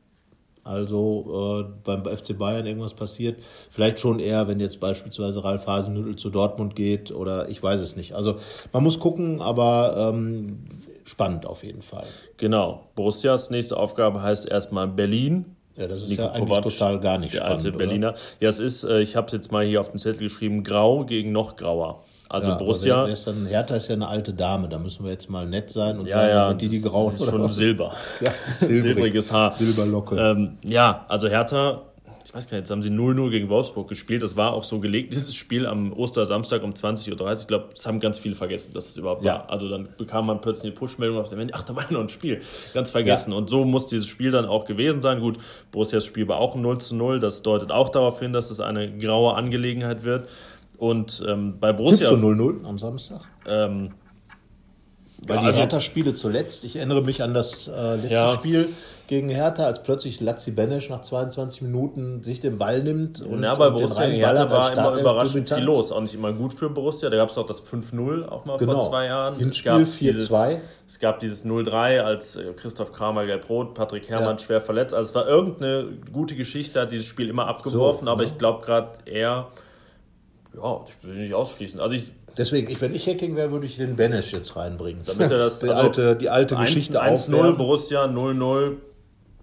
also 0.64 1.64
äh, 1.66 1.72
beim 1.84 2.04
FC 2.04 2.36
Bayern 2.36 2.66
irgendwas 2.66 2.94
passiert. 2.94 3.42
Vielleicht 3.70 3.98
schon 3.98 4.20
eher, 4.20 4.48
wenn 4.48 4.60
jetzt 4.60 4.80
beispielsweise 4.80 5.42
Ralf 5.42 5.66
Hasenhüttl 5.66 6.16
zu 6.16 6.30
Dortmund 6.30 6.76
geht 6.76 7.10
oder 7.10 7.48
ich 7.48 7.62
weiß 7.62 7.80
es 7.80 7.96
nicht. 7.96 8.14
Also 8.14 8.36
man 8.72 8.82
muss 8.82 9.00
gucken, 9.00 9.40
aber 9.40 10.12
ähm, 10.12 10.60
spannend 11.04 11.46
auf 11.46 11.64
jeden 11.64 11.82
Fall. 11.82 12.06
Genau. 12.36 12.86
Borussias 12.94 13.50
nächste 13.50 13.76
Aufgabe 13.76 14.22
heißt 14.22 14.48
erstmal 14.48 14.88
Berlin. 14.88 15.56
Ja, 15.76 15.86
das 15.86 16.02
ist 16.02 16.10
Nico 16.10 16.22
ja 16.22 16.30
eigentlich 16.32 16.48
Kovac, 16.48 16.62
total 16.62 17.00
gar 17.00 17.18
nicht 17.18 17.32
der 17.32 17.38
spannend. 17.40 17.62
Der 17.62 17.72
alte 17.72 17.78
Berliner. 17.78 18.08
Oder? 18.10 18.18
Ja, 18.40 18.48
es 18.48 18.58
ist, 18.58 18.84
äh, 18.84 19.00
ich 19.00 19.16
habe 19.16 19.26
es 19.26 19.32
jetzt 19.32 19.50
mal 19.50 19.64
hier 19.64 19.80
auf 19.80 19.90
dem 19.90 19.98
Zettel 19.98 20.20
geschrieben, 20.20 20.62
grau 20.62 21.04
gegen 21.04 21.32
noch 21.32 21.56
grauer. 21.56 22.04
Also 22.30 22.50
ja, 22.50 22.56
Borussia. 22.56 23.04
Wer, 23.06 23.12
ist 23.12 23.26
dann, 23.26 23.46
Hertha 23.46 23.74
ist 23.74 23.88
ja 23.88 23.96
eine 23.96 24.06
alte 24.06 24.32
Dame, 24.32 24.68
da 24.68 24.78
müssen 24.78 25.04
wir 25.04 25.10
jetzt 25.10 25.28
mal 25.28 25.46
nett 25.46 25.70
sein 25.70 25.98
und 25.98 26.06
ja, 26.06 26.16
sagen, 26.16 26.28
ja, 26.30 26.48
sind 26.48 26.60
die 26.62 26.68
die 26.68 26.80
grauen. 26.80 27.12
Das 27.12 27.20
ist 27.20 27.30
schon 27.30 27.52
Silber. 27.52 27.92
ja, 28.20 28.32
Silbriges 28.52 29.32
Haar. 29.32 29.52
Silberlocke. 29.52 30.16
Ähm, 30.16 30.58
ja, 30.62 31.04
also 31.08 31.28
Hertha 31.28 31.82
ich 32.30 32.34
weiß 32.36 32.46
gar 32.46 32.58
nicht, 32.58 32.62
jetzt 32.62 32.70
haben 32.70 32.82
sie 32.82 32.90
0-0 32.90 33.30
gegen 33.30 33.48
Wolfsburg 33.48 33.88
gespielt. 33.88 34.22
Das 34.22 34.36
war 34.36 34.52
auch 34.52 34.62
so 34.62 34.78
gelegt, 34.78 35.12
dieses 35.14 35.34
Spiel 35.34 35.66
am 35.66 35.92
Ostersamstag 35.92 36.62
um 36.62 36.70
20.30 36.70 37.20
Uhr. 37.20 37.32
Ich 37.32 37.46
glaube, 37.48 37.70
das 37.74 37.84
haben 37.86 37.98
ganz 37.98 38.20
viele 38.20 38.36
vergessen, 38.36 38.72
dass 38.72 38.88
es 38.88 38.96
überhaupt 38.96 39.24
ja. 39.24 39.34
war. 39.34 39.50
Also 39.50 39.68
dann 39.68 39.88
bekam 39.98 40.26
man 40.26 40.40
plötzlich 40.40 40.66
eine 40.66 40.74
Push-Meldung 40.74 41.18
auf 41.18 41.28
dem 41.28 41.40
Handy, 41.40 41.54
ach, 41.56 41.64
da 41.64 41.74
war 41.74 41.82
ja 41.82 41.90
noch 41.90 42.02
ein 42.02 42.08
Spiel. 42.08 42.40
Ganz 42.72 42.92
vergessen. 42.92 43.32
Ja. 43.32 43.38
Und 43.38 43.50
so 43.50 43.64
muss 43.64 43.88
dieses 43.88 44.06
Spiel 44.06 44.30
dann 44.30 44.46
auch 44.46 44.64
gewesen 44.64 45.02
sein. 45.02 45.18
Gut, 45.18 45.38
Borussias 45.72 46.06
Spiel 46.06 46.28
war 46.28 46.36
auch 46.36 46.54
ein 46.54 46.64
0-0. 46.64 47.18
Das 47.18 47.42
deutet 47.42 47.72
auch 47.72 47.88
darauf 47.88 48.20
hin, 48.20 48.32
dass 48.32 48.52
es 48.52 48.60
eine 48.60 48.96
graue 48.96 49.34
Angelegenheit 49.34 50.04
wird. 50.04 50.28
Und 50.80 51.22
ähm, 51.28 51.60
bei 51.60 51.74
Borussia... 51.74 52.08
Tippst 52.08 52.22
du 52.22 52.26
0-0 52.26 52.64
am 52.64 52.78
Samstag? 52.78 53.20
Ähm, 53.46 53.90
weil 55.26 55.36
ja, 55.36 55.42
die 55.42 55.46
also, 55.48 55.60
Hertha-Spiele 55.60 56.14
zuletzt, 56.14 56.64
ich 56.64 56.76
erinnere 56.76 57.02
mich 57.02 57.22
an 57.22 57.34
das 57.34 57.68
äh, 57.68 57.96
letzte 57.96 58.14
ja. 58.14 58.32
Spiel 58.32 58.70
gegen 59.06 59.28
Hertha, 59.28 59.64
als 59.66 59.82
plötzlich 59.82 60.20
Lazzi 60.20 60.52
Benesch 60.52 60.88
nach 60.88 61.02
22 61.02 61.60
Minuten 61.60 62.22
sich 62.22 62.40
den 62.40 62.56
Ball 62.56 62.82
nimmt. 62.82 63.20
Und 63.20 63.42
ja, 63.42 63.54
bei 63.54 63.68
Borussia 63.68 64.06
gegen 64.06 64.24
Hertha 64.24 64.50
war 64.50 64.72
immer 64.72 64.98
überraschend 64.98 65.50
viel 65.50 65.62
los. 65.62 65.92
Auch 65.92 66.00
nicht 66.00 66.14
immer 66.14 66.32
gut 66.32 66.54
für 66.54 66.70
Borussia. 66.70 67.10
Da 67.10 67.18
gab 67.18 67.28
es 67.28 67.36
auch 67.36 67.44
das 67.44 67.62
5-0 67.62 68.26
auch 68.26 68.46
mal 68.46 68.56
genau. 68.56 68.80
vor 68.80 68.88
zwei 68.88 69.04
Jahren. 69.04 69.36
Hinspiel 69.36 69.82
4-2. 69.82 70.56
Es 70.88 70.98
gab 70.98 71.20
dieses 71.20 71.44
0-3, 71.44 72.00
als 72.00 72.36
äh, 72.36 72.54
Christoph 72.56 72.92
Kramer 72.92 73.26
gelb-rot, 73.26 73.74
Patrick 73.74 74.08
Herrmann 74.08 74.38
ja. 74.38 74.38
schwer 74.38 74.62
verletzt. 74.62 74.94
Also 74.94 75.10
es 75.10 75.14
war 75.14 75.28
irgendeine 75.28 75.88
gute 76.10 76.36
Geschichte, 76.36 76.80
hat 76.80 76.90
dieses 76.90 77.06
Spiel 77.06 77.28
immer 77.28 77.46
abgeworfen. 77.46 78.06
So, 78.06 78.10
aber 78.10 78.22
ich 78.22 78.38
glaube 78.38 78.64
gerade 78.64 78.92
eher, 79.04 79.48
ja, 80.56 80.84
ich 80.88 81.06
will 81.06 81.16
nicht 81.16 81.34
ausschließen. 81.34 81.80
Also 81.80 81.94
ich 81.94 82.12
Deswegen, 82.36 82.70
ich, 82.70 82.80
wenn 82.80 82.94
ich 82.94 83.06
Hacking 83.06 83.36
wäre, 83.36 83.50
würde 83.50 83.66
ich 83.66 83.76
den 83.76 83.96
Benesch 83.96 84.32
jetzt 84.32 84.56
reinbringen. 84.56 85.02
Damit 85.04 85.30
er 85.30 85.38
das, 85.38 85.58
die, 85.60 85.68
also 85.68 85.82
alte, 85.82 86.16
die 86.16 86.30
alte 86.30 86.56
1, 86.56 86.68
Geschichte 86.68 87.02
1-0 87.02 87.52
Borussia, 87.52 88.04
0-0, 88.04 88.76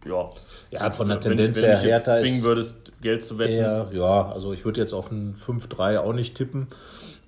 ja. 0.05 0.30
Ja, 0.72 0.91
von 0.91 1.08
der 1.08 1.20
Tendenz 1.20 1.62
her 1.62 1.78
Hertha 1.78 2.18
ist. 2.18 2.22
zwingen 2.22 2.43
würdest, 2.43 2.91
Geld 3.01 3.24
zu 3.24 3.38
wetten. 3.39 3.53
Eher, 3.53 3.89
ja, 3.93 4.32
also 4.32 4.53
ich 4.53 4.64
würde 4.66 4.80
jetzt 4.80 4.93
auf 4.93 5.12
ein 5.12 5.34
5-3 5.34 5.99
auch 5.99 6.14
nicht 6.14 6.36
tippen. 6.36 6.68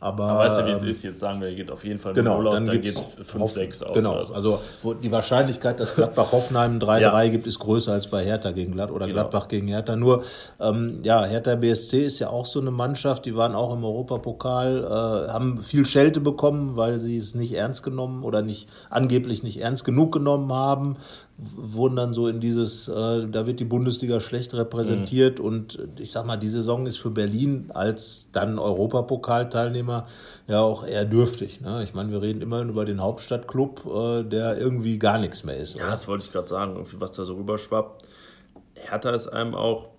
Aber, 0.02 0.24
Aber 0.24 0.40
weißt 0.40 0.60
du, 0.60 0.66
wie 0.66 0.72
es 0.72 0.82
ist? 0.82 1.04
Jetzt 1.04 1.20
sagen 1.20 1.42
wir, 1.42 1.54
geht 1.54 1.70
auf 1.70 1.84
jeden 1.84 2.00
Fall 2.00 2.14
genau, 2.14 2.38
0 2.38 2.48
aus, 2.48 2.56
dann, 2.56 2.66
dann 2.68 2.82
geht 2.82 2.96
es 2.96 3.08
5-6 3.18 3.84
aus. 3.84 3.94
Genau, 3.94 4.24
so. 4.24 4.34
also 4.34 4.62
die 5.04 5.12
Wahrscheinlichkeit, 5.12 5.78
dass 5.80 5.94
Gladbach-Hoffenheim 5.94 6.80
3-3 6.80 7.00
ja. 7.02 7.28
gibt, 7.28 7.48
ist 7.48 7.60
größer 7.60 7.92
als 7.92 8.08
bei 8.08 8.24
Hertha 8.24 8.52
gegen 8.52 8.72
Gladbach 8.72 8.96
oder 8.96 9.08
genau. 9.08 9.20
Gladbach 9.20 9.50
gegen 9.50 9.68
Hertha. 9.68 9.98
Nur, 9.98 10.24
ähm, 10.62 11.00
ja, 11.04 11.26
Hertha 11.26 11.56
BSC 11.56 12.06
ist 12.06 12.20
ja 12.20 12.30
auch 12.30 12.46
so 12.46 12.62
eine 12.62 12.72
Mannschaft, 12.72 13.26
die 13.26 13.36
waren 13.36 13.56
auch 13.56 13.74
im 13.74 13.84
Europapokal, 13.84 14.86
äh, 14.86 15.32
haben 15.32 15.62
viel 15.62 15.86
Schelte 15.86 16.22
bekommen, 16.22 16.78
weil 16.78 17.02
sie 17.02 17.18
es 17.18 17.36
nicht 17.36 17.52
ernst 17.52 17.84
genommen 17.84 18.24
oder 18.24 18.42
nicht 18.42 18.70
angeblich 18.90 19.44
nicht 19.44 19.60
ernst 19.60 19.84
genug 19.84 20.14
genommen 20.14 20.54
haben 20.54 20.96
wurden 21.56 21.96
dann 21.96 22.14
so 22.14 22.28
in 22.28 22.40
dieses, 22.40 22.88
äh, 22.88 23.28
da 23.28 23.46
wird 23.46 23.60
die 23.60 23.66
Bundesliga 23.66 24.20
schlecht 24.20 24.54
repräsentiert 24.54 25.40
mhm. 25.40 25.46
und 25.46 25.88
ich 26.00 26.12
sag 26.12 26.26
mal, 26.26 26.38
die 26.38 26.50
Saison 26.50 26.86
ist 26.86 26.98
für 26.98 27.12
Berlin 27.12 27.72
als 27.74 28.30
dann 28.34 28.60
Europapokalteilnehmer 28.60 30.08
ja 30.48 30.62
auch 30.62 30.86
eher 30.86 31.06
dürftig. 31.06 31.62
Ne? 31.62 31.84
Ich 31.84 31.94
meine, 31.94 32.12
wir 32.12 32.22
reden 32.22 32.42
immerhin 32.42 32.70
über 32.70 32.86
den 32.86 33.02
Hauptstadtclub, 33.02 33.86
äh, 33.86 34.24
der 34.24 34.58
irgendwie 34.58 35.00
gar 35.00 35.18
nichts 35.18 35.44
mehr 35.44 35.58
ist. 35.58 35.76
Ja, 35.76 35.84
oder? 35.84 35.92
das 35.92 36.08
wollte 36.08 36.26
ich 36.26 36.32
gerade 36.32 36.48
sagen, 36.48 36.76
irgendwie 36.76 37.00
was 37.00 37.12
da 37.12 37.24
so 37.24 37.36
rüberschwappt. 37.36 38.04
Hertha 38.76 39.12
ist 39.12 39.28
einem 39.28 39.56
auch 39.56 39.90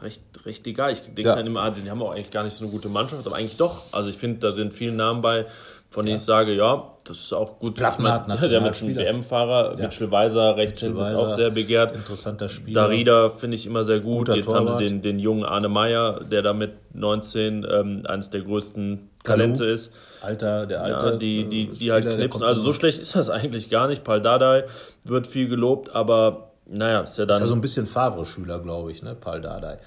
recht, 0.00 0.22
recht 0.44 0.66
egal. 0.66 0.92
Ich 0.92 1.02
denke 1.02 1.22
ja. 1.22 1.36
dann 1.36 1.46
immer, 1.46 1.62
ah, 1.62 1.70
die 1.70 1.90
haben 1.90 2.02
auch 2.02 2.12
eigentlich 2.12 2.30
gar 2.30 2.44
nicht 2.44 2.54
so 2.54 2.64
eine 2.64 2.72
gute 2.72 2.88
Mannschaft, 2.88 3.26
aber 3.26 3.36
eigentlich 3.36 3.56
doch. 3.56 3.82
Also 3.92 4.10
ich 4.10 4.16
finde, 4.16 4.40
da 4.40 4.52
sind 4.52 4.72
viele 4.72 4.92
Namen 4.92 5.22
bei, 5.22 5.46
von 5.88 6.06
denen 6.06 6.16
ich 6.16 6.22
sage, 6.22 6.54
ja, 6.54 6.90
das 7.04 7.18
ist 7.18 7.32
auch 7.32 7.58
gut. 7.58 7.74
Plattenhardt, 7.74 8.22
ich 8.22 8.40
mein, 8.40 8.50
der 8.50 8.60
mit 8.60 8.82
einem 8.82 8.96
WM-Fahrer, 8.96 9.74
ja. 9.76 9.82
Mitchell 9.84 10.10
Weiser, 10.10 10.56
rechts 10.56 10.80
hinten 10.80 11.00
ist 11.00 11.12
auch 11.12 11.28
sehr 11.28 11.50
begehrt. 11.50 11.94
Interessanter 11.94 12.48
Spieler. 12.48 12.82
Darida 12.82 13.30
finde 13.30 13.56
ich 13.56 13.66
immer 13.66 13.84
sehr 13.84 14.00
gut. 14.00 14.26
Guter 14.26 14.36
Jetzt 14.36 14.46
Torwart. 14.46 14.70
haben 14.70 14.78
sie 14.78 14.84
den, 14.84 15.02
den 15.02 15.18
jungen 15.18 15.44
Arne 15.44 15.68
Meyer, 15.68 16.24
der 16.24 16.42
da 16.42 16.52
mit 16.52 16.72
19 16.94 17.66
ähm, 17.70 18.02
eines 18.06 18.30
der 18.30 18.42
größten 18.42 19.10
Talente 19.24 19.60
Kalu. 19.60 19.72
ist. 19.72 19.92
Alter, 20.22 20.66
der 20.66 20.82
alte. 20.82 21.06
Ja, 21.06 21.16
die, 21.16 21.44
die, 21.44 21.66
die 21.66 21.76
Spieler, 21.76 21.94
halt 21.94 22.16
knipsen. 22.16 22.42
Also 22.44 22.62
so 22.62 22.72
schlecht 22.72 22.98
ist 22.98 23.16
das 23.16 23.28
eigentlich 23.30 23.68
gar 23.68 23.88
nicht. 23.88 24.04
Paul 24.04 24.20
Dardai 24.20 24.64
wird 25.04 25.26
viel 25.26 25.48
gelobt, 25.48 25.94
aber 25.94 26.51
naja, 26.72 27.00
ist 27.00 27.18
ja 27.18 27.26
dann. 27.26 27.36
Ist 27.36 27.40
ja 27.40 27.46
so 27.46 27.54
ein 27.54 27.60
bisschen 27.60 27.86
Favre-Schüler, 27.86 28.58
glaube 28.60 28.92
ich, 28.92 29.02
ne, 29.02 29.14
Paul 29.14 29.40
Dardai. 29.40 29.78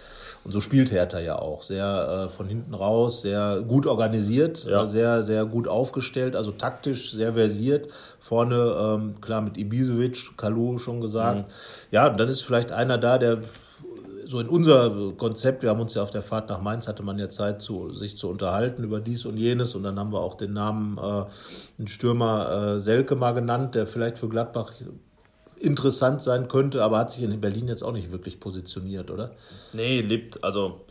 Und 0.43 0.51
so 0.51 0.61
spielt 0.61 0.91
Hertha 0.91 1.19
ja 1.19 1.39
auch. 1.39 1.63
Sehr 1.63 2.27
äh, 2.27 2.29
von 2.29 2.47
hinten 2.47 2.75
raus, 2.75 3.21
sehr 3.21 3.61
gut 3.67 3.87
organisiert, 3.87 4.63
ja. 4.65 4.85
sehr, 4.85 5.23
sehr 5.23 5.45
gut 5.45 5.67
aufgestellt, 5.67 6.35
also 6.35 6.51
taktisch 6.51 7.11
sehr 7.11 7.33
versiert. 7.33 7.87
Vorne, 8.19 8.75
ähm, 8.79 9.21
klar, 9.21 9.41
mit 9.41 9.57
Ibisevic, 9.57 10.37
Kalu 10.37 10.77
schon 10.77 11.01
gesagt. 11.01 11.47
Mhm. 11.47 11.53
Ja, 11.91 12.09
dann 12.09 12.29
ist 12.29 12.41
vielleicht 12.41 12.71
einer 12.71 12.99
da, 12.99 13.17
der 13.17 13.39
so 14.27 14.39
in 14.39 14.47
unser 14.47 15.13
Konzept, 15.17 15.61
wir 15.63 15.69
haben 15.69 15.79
uns 15.79 15.93
ja 15.93 16.01
auf 16.01 16.11
der 16.11 16.21
Fahrt 16.21 16.49
nach 16.49 16.61
Mainz, 16.61 16.87
hatte 16.87 17.03
man 17.03 17.17
ja 17.17 17.29
Zeit, 17.29 17.61
zu, 17.61 17.93
sich 17.93 18.17
zu 18.17 18.29
unterhalten 18.29 18.83
über 18.83 18.99
dies 18.99 19.25
und 19.25 19.37
jenes. 19.37 19.75
Und 19.75 19.83
dann 19.83 19.99
haben 19.99 20.11
wir 20.11 20.19
auch 20.19 20.35
den 20.35 20.53
Namen, 20.53 20.97
äh, 20.97 21.25
den 21.77 21.87
Stürmer 21.87 22.75
äh, 22.75 22.79
Selke 22.79 23.15
mal 23.15 23.33
genannt, 23.33 23.75
der 23.75 23.87
vielleicht 23.87 24.17
für 24.17 24.29
Gladbach 24.29 24.73
interessant 25.65 26.23
sein 26.23 26.47
könnte, 26.47 26.83
aber 26.83 26.99
hat 26.99 27.11
sich 27.11 27.23
in 27.23 27.41
Berlin 27.41 27.67
jetzt 27.67 27.83
auch 27.83 27.91
nicht 27.91 28.11
wirklich 28.11 28.39
positioniert, 28.39 29.11
oder? 29.11 29.31
Nee, 29.73 30.01
lebt, 30.01 30.43
also 30.43 30.85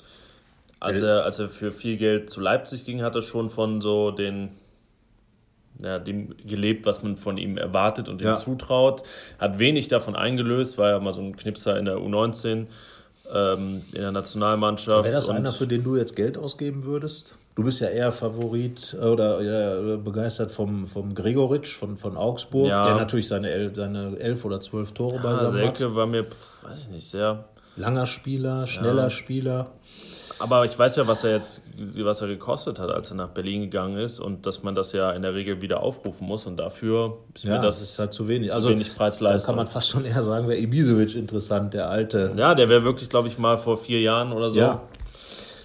als 0.85 1.01
er, 1.01 1.25
als 1.25 1.39
er 1.39 1.49
für 1.49 1.73
viel 1.73 1.97
Geld 1.97 2.29
zu 2.29 2.41
Leipzig 2.41 2.85
ging, 2.85 3.03
hat 3.03 3.15
er 3.15 3.23
schon 3.23 3.49
von 3.49 3.81
so 3.81 4.11
den, 4.11 4.51
ja, 5.79 5.99
dem 5.99 6.35
gelebt, 6.47 6.85
was 6.87 7.03
man 7.03 7.17
von 7.17 7.39
ihm 7.39 7.57
erwartet 7.57 8.09
und 8.09 8.21
ihm 8.21 8.29
ja. 8.29 8.37
zutraut. 8.37 9.03
Hat 9.39 9.59
wenig 9.59 9.89
davon 9.89 10.15
eingelöst, 10.15 10.77
war 10.77 10.91
ja 10.91 11.01
mal 11.01 11.15
so 11.15 11.23
ein 11.23 11.37
Knipser 11.37 11.79
in 11.79 11.87
der 11.87 11.97
U19, 11.97 12.67
ähm, 13.33 13.83
in 13.93 14.01
der 14.01 14.13
Nationalmannschaft. 14.13 15.05
Wäre 15.05 15.15
das 15.15 15.31
einer, 15.31 15.53
für 15.53 15.67
den 15.67 15.83
du 15.83 15.97
jetzt 15.97 16.17
Geld 16.17 16.37
ausgeben 16.37 16.85
würdest? 16.85 17.39
Du 17.55 17.63
bist 17.63 17.81
ja 17.81 17.89
eher 17.89 18.11
Favorit 18.11 18.97
äh, 19.01 19.05
oder 19.05 19.41
ja, 19.41 19.97
begeistert 19.97 20.51
vom, 20.51 20.87
vom 20.87 21.15
Gregoritsch 21.15 21.77
von, 21.77 21.97
von 21.97 22.17
Augsburg, 22.17 22.67
ja. 22.67 22.85
der 22.85 22.97
natürlich 22.97 23.29
seine, 23.29 23.51
El, 23.51 23.75
seine 23.75 24.17
elf 24.19 24.45
oder 24.45 24.61
zwölf 24.61 24.93
Tore 24.93 25.17
ja, 25.17 25.23
beisammen 25.23 25.53
Selke 25.53 25.85
hat. 25.87 25.95
war 25.95 26.07
mir, 26.07 26.27
weiß 26.63 26.83
ich 26.83 26.89
nicht, 26.89 27.09
sehr. 27.09 27.45
Langer 27.77 28.07
Spieler, 28.07 28.67
schneller 28.67 29.11
Spieler. 29.11 29.67
Aber 30.41 30.65
ich 30.65 30.77
weiß 30.77 30.97
ja, 30.97 31.07
was 31.07 31.23
er 31.23 31.31
jetzt, 31.31 31.63
was 31.77 32.21
er 32.21 32.27
gekostet 32.27 32.81
hat, 32.81 32.91
als 32.91 33.11
er 33.11 33.17
nach 33.17 33.29
Berlin 33.29 33.63
gegangen 33.63 33.99
ist 33.99 34.19
und 34.19 34.47
dass 34.47 34.65
man 34.65 34.75
das 34.75 34.93
ja 34.93 35.13
in 35.13 35.23
der 35.23 35.35
Regel 35.35 35.63
wieder 35.63 35.81
aufrufen 35.81 36.27
muss 36.27 36.47
und 36.47 36.57
dafür 36.57 37.19
ist 37.35 37.47
mir 37.47 37.61
das 37.61 37.81
ist 37.81 37.99
halt 38.01 38.13
zu 38.13 38.27
wenig. 38.27 38.51
Zu 38.51 38.57
also 38.57 38.69
wenig 38.71 38.97
Preisleistung. 38.97 39.55
kann 39.55 39.57
man 39.57 39.67
fast 39.69 39.89
schon 39.89 40.05
eher 40.05 40.23
sagen, 40.25 40.49
wäre 40.49 40.59
Ibisevic 40.59 41.15
interessant, 41.15 41.73
der 41.73 41.89
alte. 41.89 42.33
Ja, 42.37 42.55
der 42.55 42.69
wäre 42.69 42.83
wirklich, 42.83 43.09
glaube 43.09 43.29
ich, 43.29 43.39
mal 43.39 43.59
vor 43.59 43.77
vier 43.77 44.01
Jahren 44.01 44.33
oder 44.33 44.51
so. 44.51 44.59
Ja 44.59 44.83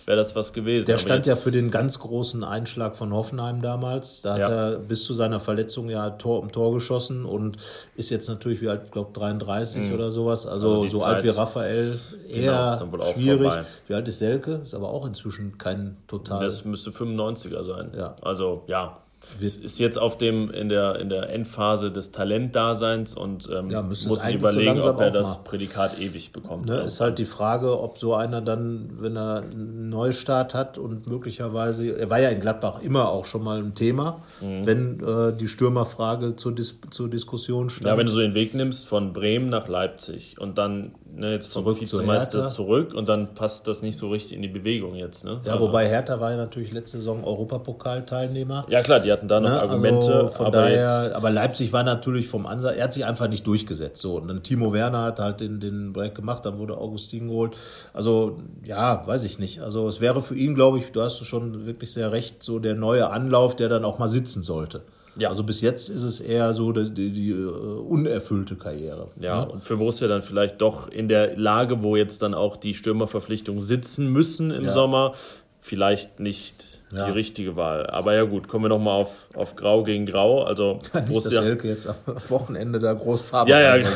wäre 0.09 0.17
das 0.17 0.35
was 0.35 0.53
gewesen. 0.53 0.87
Der 0.87 0.97
stand 0.97 1.27
ja 1.27 1.35
für 1.35 1.51
den 1.51 1.69
ganz 1.69 1.99
großen 1.99 2.43
Einschlag 2.43 2.95
von 2.95 3.13
Hoffenheim 3.13 3.61
damals. 3.61 4.23
Da 4.23 4.33
hat 4.33 4.39
ja. 4.39 4.49
er 4.49 4.79
bis 4.79 5.03
zu 5.03 5.13
seiner 5.13 5.39
Verletzung 5.39 5.87
ja 5.87 6.09
Tor 6.09 6.39
um 6.39 6.51
Tor 6.51 6.73
geschossen 6.73 7.25
und 7.25 7.57
ist 7.95 8.09
jetzt 8.09 8.27
natürlich 8.27 8.59
wie 8.59 8.69
alt, 8.69 8.81
ich 8.85 8.91
glaube 8.91 9.11
33 9.13 9.83
mhm. 9.83 9.93
oder 9.93 10.09
sowas. 10.09 10.47
Also, 10.47 10.81
also 10.81 10.87
so 10.87 10.97
Zeit, 10.97 11.17
alt 11.17 11.23
wie 11.25 11.29
Raphael, 11.29 11.99
eher 12.27 12.79
genau, 12.79 13.05
schwierig. 13.13 13.51
Vorbei. 13.53 13.65
Wie 13.85 13.93
alt 13.93 14.07
ist 14.07 14.17
Selke? 14.17 14.53
Ist 14.53 14.73
aber 14.73 14.89
auch 14.89 15.05
inzwischen 15.05 15.59
kein 15.59 15.97
total. 16.07 16.43
Das 16.43 16.65
müsste 16.65 16.89
95er 16.89 17.63
sein. 17.63 17.91
Ja. 17.95 18.15
Also 18.21 18.63
ja 18.65 18.97
ist 19.39 19.79
jetzt 19.79 19.97
auf 19.97 20.17
dem 20.17 20.49
in 20.49 20.69
der, 20.69 20.99
in 20.99 21.09
der 21.09 21.29
Endphase 21.29 21.91
des 21.91 22.11
Talentdaseins 22.11 23.15
und 23.15 23.49
ähm, 23.51 23.69
ja, 23.69 23.81
muss 23.81 24.03
sich 24.03 24.35
überlegen, 24.35 24.81
so 24.81 24.89
ob 24.89 24.99
er 24.99 25.11
das 25.11 25.43
Prädikat 25.43 25.99
ewig 25.99 26.31
bekommt. 26.31 26.67
Ne, 26.67 26.81
ist 26.81 26.99
halt 26.99 27.19
die 27.19 27.25
Frage, 27.25 27.79
ob 27.79 27.97
so 27.97 28.15
einer 28.15 28.41
dann, 28.41 28.89
wenn 28.99 29.15
er 29.15 29.43
einen 29.43 29.89
Neustart 29.89 30.53
hat 30.53 30.77
und 30.77 31.07
möglicherweise, 31.07 31.97
er 31.97 32.09
war 32.09 32.19
ja 32.19 32.29
in 32.29 32.41
Gladbach 32.41 32.81
immer 32.81 33.09
auch 33.09 33.25
schon 33.25 33.43
mal 33.43 33.59
ein 33.59 33.75
Thema, 33.75 34.23
mhm. 34.41 34.65
wenn 34.65 34.99
äh, 34.99 35.35
die 35.35 35.47
Stürmerfrage 35.47 36.35
zur, 36.35 36.53
Dis 36.53 36.79
zur 36.89 37.09
Diskussion 37.09 37.69
stand. 37.69 37.87
Ja, 37.87 37.97
wenn 37.97 38.07
du 38.07 38.11
so 38.11 38.19
den 38.19 38.33
Weg 38.33 38.53
nimmst 38.53 38.87
von 38.87 39.13
Bremen 39.13 39.49
nach 39.49 39.67
Leipzig 39.67 40.39
und 40.39 40.57
dann 40.57 40.95
ne, 41.19 41.33
jetzt 41.33 41.53
vom 41.53 41.63
zurück 41.63 41.81
Vizemeister 41.81 42.47
zu 42.47 42.55
zurück 42.55 42.93
und 42.93 43.07
dann 43.07 43.33
passt 43.35 43.67
das 43.67 43.81
nicht 43.81 43.97
so 43.97 44.09
richtig 44.09 44.33
in 44.33 44.41
die 44.41 44.47
Bewegung 44.47 44.95
jetzt. 44.95 45.23
Ne? 45.23 45.41
Ja, 45.43 45.53
also. 45.53 45.67
wobei 45.67 45.87
Hertha 45.87 46.19
war 46.19 46.31
ja 46.31 46.37
natürlich 46.37 46.71
letzte 46.71 46.97
Saison 46.97 47.23
Europapokalteilnehmer. 47.23 48.65
Ja 48.69 48.81
klar, 48.81 48.99
die 48.99 49.11
hatten 49.11 49.27
da 49.27 49.39
noch 49.39 49.49
ne? 49.49 49.61
Argumente. 49.61 50.13
Also 50.13 50.27
von 50.29 50.45
aber, 50.47 50.57
daher, 50.57 51.15
aber 51.15 51.29
Leipzig 51.29 51.73
war 51.73 51.83
natürlich 51.83 52.27
vom 52.27 52.45
Ansatz, 52.45 52.75
er 52.77 52.85
hat 52.85 52.93
sich 52.93 53.05
einfach 53.05 53.27
nicht 53.27 53.45
durchgesetzt. 53.45 54.01
So. 54.01 54.15
Und 54.15 54.27
dann 54.27 54.43
Timo 54.43 54.73
Werner 54.73 55.03
hat 55.03 55.19
halt 55.19 55.41
den, 55.41 55.59
den 55.59 55.93
Break 55.93 56.15
gemacht, 56.15 56.45
dann 56.45 56.57
wurde 56.57 56.77
Augustin 56.77 57.27
geholt. 57.27 57.55
Also 57.93 58.39
ja, 58.63 59.05
weiß 59.05 59.23
ich 59.25 59.39
nicht. 59.39 59.61
Also 59.61 59.87
es 59.87 60.01
wäre 60.01 60.21
für 60.21 60.35
ihn, 60.35 60.55
glaube 60.55 60.77
ich, 60.77 60.91
du 60.91 61.01
hast 61.01 61.23
schon 61.25 61.65
wirklich 61.65 61.91
sehr 61.91 62.11
recht, 62.11 62.43
so 62.43 62.59
der 62.59 62.75
neue 62.75 63.09
Anlauf, 63.09 63.55
der 63.55 63.69
dann 63.69 63.85
auch 63.85 63.99
mal 63.99 64.09
sitzen 64.09 64.43
sollte. 64.43 64.81
Ja. 65.19 65.29
Also 65.29 65.43
bis 65.43 65.61
jetzt 65.61 65.89
ist 65.89 66.03
es 66.03 66.19
eher 66.19 66.53
so 66.53 66.71
die, 66.71 66.91
die, 66.91 67.11
die 67.11 67.33
uh, 67.33 67.85
unerfüllte 67.87 68.55
Karriere. 68.55 69.09
Ja, 69.19 69.45
ne? 69.45 69.51
und 69.51 69.63
für 69.63 69.77
Borussia 69.77 70.07
dann 70.07 70.21
vielleicht 70.21 70.61
doch 70.61 70.87
in 70.87 71.07
der 71.07 71.37
Lage, 71.37 71.83
wo 71.83 71.95
jetzt 71.95 72.21
dann 72.21 72.33
auch 72.33 72.57
die 72.57 72.73
Stürmerverpflichtungen 72.73 73.61
sitzen 73.61 74.07
müssen 74.07 74.51
im 74.51 74.65
ja. 74.65 74.71
Sommer, 74.71 75.13
vielleicht 75.61 76.19
nicht 76.19 76.78
ja. 76.91 77.05
die 77.05 77.11
richtige 77.11 77.55
Wahl. 77.55 77.87
Aber 77.87 78.13
ja 78.15 78.23
gut, 78.23 78.47
kommen 78.47 78.65
wir 78.65 78.69
nochmal 78.69 79.01
auf, 79.01 79.27
auf 79.35 79.55
Grau 79.55 79.83
gegen 79.83 80.05
Grau. 80.05 80.43
Also 80.43 80.79
Nicht, 80.93 81.07
Borussia. 81.07 81.39
Dass 81.39 81.45
Helke 81.45 81.67
jetzt 81.67 81.87
am 81.87 81.95
Wochenende 82.29 82.79
da 82.79 82.93
groß 82.93 83.21
Farbe 83.21 83.51
ja, 83.51 83.77
ja. 83.77 83.87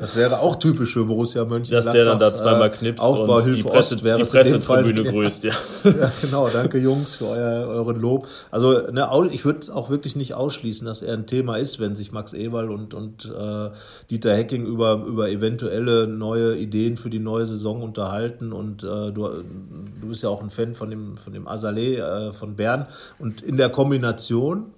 Das 0.00 0.16
wäre 0.16 0.40
auch 0.40 0.56
typisch 0.56 0.92
für 0.92 1.04
Borussia 1.04 1.44
Mönchengladbach. 1.44 1.84
Dass 1.84 1.92
der 1.92 2.04
dann 2.04 2.18
da 2.18 2.34
zweimal 2.34 2.68
äh, 2.68 2.70
knipst 2.70 3.04
und 3.04 3.44
die, 3.46 3.62
Presse, 3.62 3.96
die 3.96 4.02
Pressetribüne 4.02 5.04
grüßt. 5.04 5.44
Ja. 5.50 5.54
ja, 5.84 6.12
genau. 6.20 6.48
Danke 6.48 6.78
Jungs 6.78 7.14
für 7.14 7.26
euer, 7.28 7.66
euren 7.68 7.98
Lob. 7.98 8.28
Also 8.50 8.90
ne, 8.90 9.08
ich 9.32 9.44
würde 9.44 9.74
auch 9.74 9.88
wirklich 9.88 10.14
nicht 10.14 10.34
ausschließen, 10.34 10.86
dass 10.86 11.02
er 11.02 11.14
ein 11.14 11.26
Thema 11.26 11.56
ist, 11.56 11.80
wenn 11.80 11.96
sich 11.96 12.12
Max 12.12 12.32
Eberl 12.32 12.70
und, 12.70 12.92
und 12.92 13.24
äh, 13.24 13.70
Dieter 14.10 14.34
Hecking 14.34 14.66
über, 14.66 15.04
über 15.06 15.30
eventuelle 15.30 16.06
neue 16.06 16.56
Ideen 16.56 16.96
für 16.96 17.10
die 17.10 17.18
neue 17.18 17.46
Saison 17.46 17.82
unterhalten. 17.82 18.52
Und 18.52 18.82
äh, 18.82 19.12
du, 19.12 19.42
du 20.00 20.08
bist 20.08 20.22
ja 20.22 20.28
auch 20.28 20.42
ein 20.42 20.50
Fan 20.50 20.74
von 20.74 20.90
dem, 20.90 21.16
von 21.16 21.32
dem 21.32 21.48
Azalea, 21.48 22.28
äh, 22.28 22.32
von 22.40 22.56
Bern. 22.56 22.86
Und 23.18 23.42
in 23.42 23.56
der 23.56 23.68
Kombination 23.68 24.74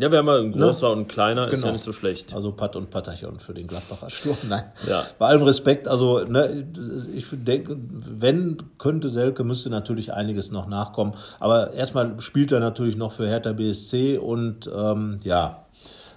ja, 0.00 0.10
wir 0.10 0.16
haben 0.16 0.28
ja 0.28 0.36
ein 0.36 0.52
großer 0.52 0.86
ne? 0.86 0.92
und 0.94 0.98
ein 1.00 1.08
kleiner, 1.08 1.42
genau. 1.42 1.52
ist 1.52 1.58
ja 1.58 1.64
genau. 1.64 1.72
nicht 1.74 1.84
so 1.84 1.92
schlecht. 1.92 2.34
Also 2.34 2.52
Pat 2.52 2.74
und 2.74 2.88
Patachon 2.88 3.38
für 3.38 3.52
den 3.52 3.66
Gladbacher 3.66 4.08
Sturm. 4.08 4.38
Nein. 4.48 4.64
Ja. 4.88 5.04
Bei 5.18 5.26
allem 5.26 5.42
Respekt, 5.42 5.88
also 5.88 6.20
ne, 6.20 6.66
ich 7.14 7.26
denke, 7.30 7.76
wenn 7.78 8.56
könnte 8.78 9.10
Selke, 9.10 9.44
müsste 9.44 9.68
natürlich 9.68 10.14
einiges 10.14 10.52
noch 10.52 10.68
nachkommen. 10.68 11.12
Aber 11.38 11.74
erstmal 11.74 12.18
spielt 12.22 12.50
er 12.50 12.60
natürlich 12.60 12.96
noch 12.96 13.12
für 13.12 13.28
Hertha 13.28 13.52
BSC 13.52 14.16
und 14.16 14.70
ähm, 14.74 15.20
ja, 15.22 15.66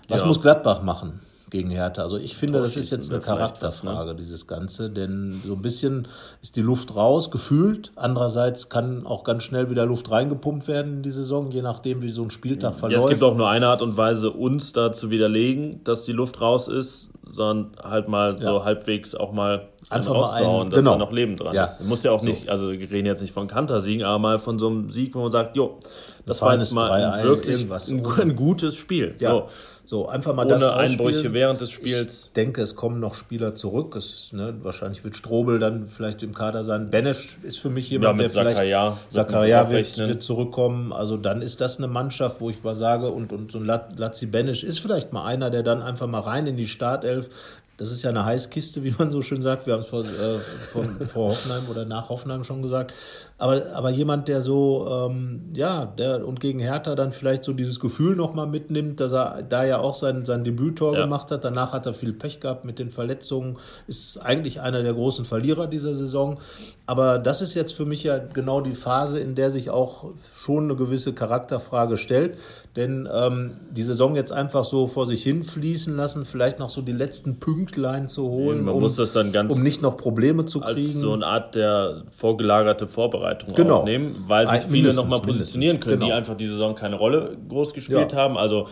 was 0.07 0.21
ja. 0.21 0.27
muss 0.27 0.41
Gladbach 0.41 0.81
machen? 0.81 1.19
Gegen 1.53 1.69
Hertha. 1.69 2.01
Also 2.01 2.17
ich 2.17 2.35
finde, 2.35 2.59
das 2.59 2.75
ist 2.75 2.89
jetzt 2.89 3.11
eine 3.11 3.21
Charakterfrage, 3.21 3.99
was, 3.99 4.05
ne? 4.07 4.15
dieses 4.15 4.47
Ganze, 4.47 4.89
denn 4.89 5.39
so 5.45 5.53
ein 5.53 5.61
bisschen 5.61 6.07
ist 6.41 6.55
die 6.55 6.61
Luft 6.61 6.95
raus, 6.95 7.29
gefühlt. 7.29 7.91
Andererseits 7.95 8.69
kann 8.69 9.05
auch 9.05 9.23
ganz 9.23 9.43
schnell 9.43 9.69
wieder 9.69 9.85
Luft 9.85 10.09
reingepumpt 10.09 10.67
werden 10.67 10.93
in 10.93 11.03
die 11.03 11.11
Saison, 11.11 11.51
je 11.51 11.61
nachdem, 11.61 12.01
wie 12.01 12.11
so 12.11 12.23
ein 12.23 12.31
Spieltag 12.31 12.73
verläuft. 12.73 13.01
Ja, 13.01 13.05
es 13.05 13.09
gibt 13.09 13.23
auch 13.23 13.37
nur 13.37 13.49
eine 13.49 13.67
Art 13.67 13.83
und 13.83 13.95
Weise, 13.97 14.31
uns 14.31 14.73
da 14.73 14.91
zu 14.91 15.11
widerlegen, 15.11 15.83
dass 15.83 16.01
die 16.03 16.11
Luft 16.11 16.41
raus 16.41 16.67
ist, 16.67 17.11
sondern 17.29 17.71
halt 17.83 18.07
mal 18.07 18.35
ja. 18.39 18.43
so 18.43 18.65
halbwegs 18.65 19.13
auch 19.13 19.31
mal 19.31 19.69
einfach 19.91 20.15
rauszuhauen, 20.15 20.71
dass 20.71 20.79
genau. 20.79 20.93
da 20.93 20.97
noch 20.97 21.11
Leben 21.11 21.37
dran 21.37 21.53
ja. 21.53 21.65
ist. 21.65 21.81
Muss 21.81 22.01
ja 22.01 22.11
auch 22.11 22.19
so. 22.19 22.27
nicht, 22.27 22.49
also 22.49 22.71
wir 22.71 22.89
reden 22.89 23.05
jetzt 23.05 23.21
nicht 23.21 23.33
von 23.33 23.47
Kantersiegen, 23.47 24.03
aber 24.03 24.17
mal 24.17 24.39
von 24.39 24.57
so 24.57 24.67
einem 24.67 24.89
Sieg, 24.89 25.13
wo 25.13 25.21
man 25.21 25.31
sagt, 25.31 25.55
jo, 25.55 25.79
das, 26.25 26.41
war 26.41 26.55
jetzt 26.55 26.73
mal 26.73 26.89
ein, 26.91 27.23
wirklich 27.23 27.69
ein, 27.69 28.05
ein, 28.19 28.35
gutes 28.35 28.75
Spiel. 28.75 29.15
Ja. 29.19 29.29
So. 29.29 29.49
So, 29.85 30.07
einfach 30.07 30.33
mal 30.33 30.45
Ohne 30.45 30.59
das 30.59 30.63
Einbrüche 30.63 31.33
während 31.33 31.59
des 31.59 31.71
Spiels. 31.71 32.25
Ich 32.27 32.31
denke, 32.31 32.61
es 32.61 32.75
kommen 32.75 33.01
noch 33.01 33.15
Spieler 33.15 33.53
zurück. 33.53 33.95
Es 33.97 34.13
ist, 34.13 34.33
ne, 34.33 34.55
wahrscheinlich 34.61 35.03
wird 35.03 35.17
Strobel 35.17 35.59
dann 35.59 35.87
vielleicht 35.87 36.23
im 36.23 36.33
Kader 36.33 36.63
sein. 36.63 36.89
Benesch 36.89 37.37
ist 37.43 37.59
für 37.59 37.69
mich 37.69 37.89
jemand, 37.89 38.13
ja, 38.13 38.27
der 38.27 38.29
Zakaria 38.29 38.91
vielleicht 38.91 39.11
Zakaria 39.11 39.69
wird, 39.69 39.97
wird, 39.97 40.23
zurückkommen. 40.23 40.93
Also 40.93 41.17
dann 41.17 41.41
ist 41.41 41.59
das 41.59 41.79
eine 41.79 41.87
Mannschaft, 41.87 42.39
wo 42.39 42.49
ich 42.49 42.63
mal 42.63 42.75
sage, 42.75 43.11
und, 43.11 43.33
und 43.33 43.51
so 43.51 43.59
ein 43.59 43.65
Lazzi 43.65 44.25
Benesch 44.25 44.63
ist 44.63 44.79
vielleicht 44.79 45.11
mal 45.11 45.25
einer, 45.25 45.49
der 45.49 45.63
dann 45.63 45.81
einfach 45.81 46.07
mal 46.07 46.21
rein 46.21 46.47
in 46.47 46.55
die 46.55 46.67
Startelf 46.67 47.29
das 47.77 47.91
ist 47.91 48.03
ja 48.03 48.11
eine 48.11 48.23
Heißkiste, 48.23 48.83
wie 48.83 48.93
man 48.97 49.11
so 49.11 49.21
schön 49.21 49.41
sagt. 49.41 49.65
Wir 49.65 49.73
haben 49.73 49.81
es 49.81 49.87
vor, 49.87 50.01
äh, 50.01 50.39
vor, 50.39 50.83
vor, 50.83 51.29
Hoffenheim 51.31 51.63
oder 51.69 51.85
nach 51.85 52.09
Hoffenheim 52.09 52.43
schon 52.43 52.61
gesagt. 52.61 52.93
Aber, 53.39 53.63
aber 53.73 53.89
jemand, 53.89 54.27
der 54.27 54.41
so, 54.41 54.87
ähm, 55.09 55.49
ja, 55.53 55.85
der 55.85 56.25
und 56.25 56.39
gegen 56.39 56.59
Hertha 56.59 56.93
dann 56.93 57.11
vielleicht 57.11 57.43
so 57.43 57.51
dieses 57.51 57.79
Gefühl 57.79 58.15
nochmal 58.15 58.45
mitnimmt, 58.45 58.99
dass 58.99 59.11
er 59.11 59.41
da 59.41 59.65
ja 59.65 59.79
auch 59.79 59.95
sein, 59.95 60.23
sein 60.23 60.43
Debüttor 60.43 60.93
ja. 60.93 61.01
gemacht 61.01 61.31
hat. 61.31 61.43
Danach 61.43 61.73
hat 61.73 61.87
er 61.87 61.93
viel 61.93 62.13
Pech 62.13 62.39
gehabt 62.39 62.63
mit 62.63 62.77
den 62.77 62.91
Verletzungen. 62.91 63.57
Ist 63.87 64.17
eigentlich 64.17 64.61
einer 64.61 64.83
der 64.83 64.93
großen 64.93 65.25
Verlierer 65.25 65.65
dieser 65.65 65.95
Saison. 65.95 66.39
Aber 66.85 67.17
das 67.17 67.41
ist 67.41 67.55
jetzt 67.55 67.73
für 67.73 67.85
mich 67.85 68.03
ja 68.03 68.19
genau 68.19 68.61
die 68.61 68.75
Phase, 68.75 69.19
in 69.19 69.33
der 69.33 69.49
sich 69.49 69.71
auch 69.71 70.11
schon 70.35 70.65
eine 70.65 70.75
gewisse 70.75 71.13
Charakterfrage 71.13 71.97
stellt. 71.97 72.37
Denn 72.75 73.09
ähm, 73.11 73.57
die 73.71 73.83
Saison 73.83 74.15
jetzt 74.15 74.31
einfach 74.31 74.63
so 74.63 74.85
vor 74.87 75.05
sich 75.05 75.23
hin 75.23 75.43
fließen 75.43 75.95
lassen, 75.95 76.25
vielleicht 76.25 76.59
noch 76.59 76.69
so 76.69 76.81
die 76.81 76.91
letzten 76.91 77.39
Pünktlein 77.63 78.09
zu 78.09 78.23
holen, 78.23 78.63
Man 78.63 78.75
um, 78.75 78.81
muss 78.81 78.95
das 78.95 79.11
dann 79.11 79.31
ganz 79.31 79.55
um 79.55 79.63
nicht 79.63 79.81
noch 79.81 79.95
Probleme 79.97 80.45
zu 80.45 80.59
kriegen. 80.59 80.75
Als 80.75 80.93
so 80.93 81.13
eine 81.13 81.25
Art 81.25 81.55
der 81.55 82.03
vorgelagerte 82.09 82.87
Vorbereitung 82.87 83.53
genau. 83.53 83.79
aufnehmen, 83.79 84.23
weil 84.27 84.47
sich 84.47 84.61
viele 84.61 84.93
nochmal 84.93 85.21
positionieren 85.21 85.79
können, 85.79 85.99
genau. 85.99 86.07
die 86.07 86.13
einfach 86.13 86.35
die 86.35 86.47
Saison 86.47 86.75
keine 86.75 86.97
Rolle 86.97 87.37
groß 87.47 87.73
gespielt 87.73 88.11
ja. 88.11 88.17
haben. 88.17 88.37
Also 88.37 88.67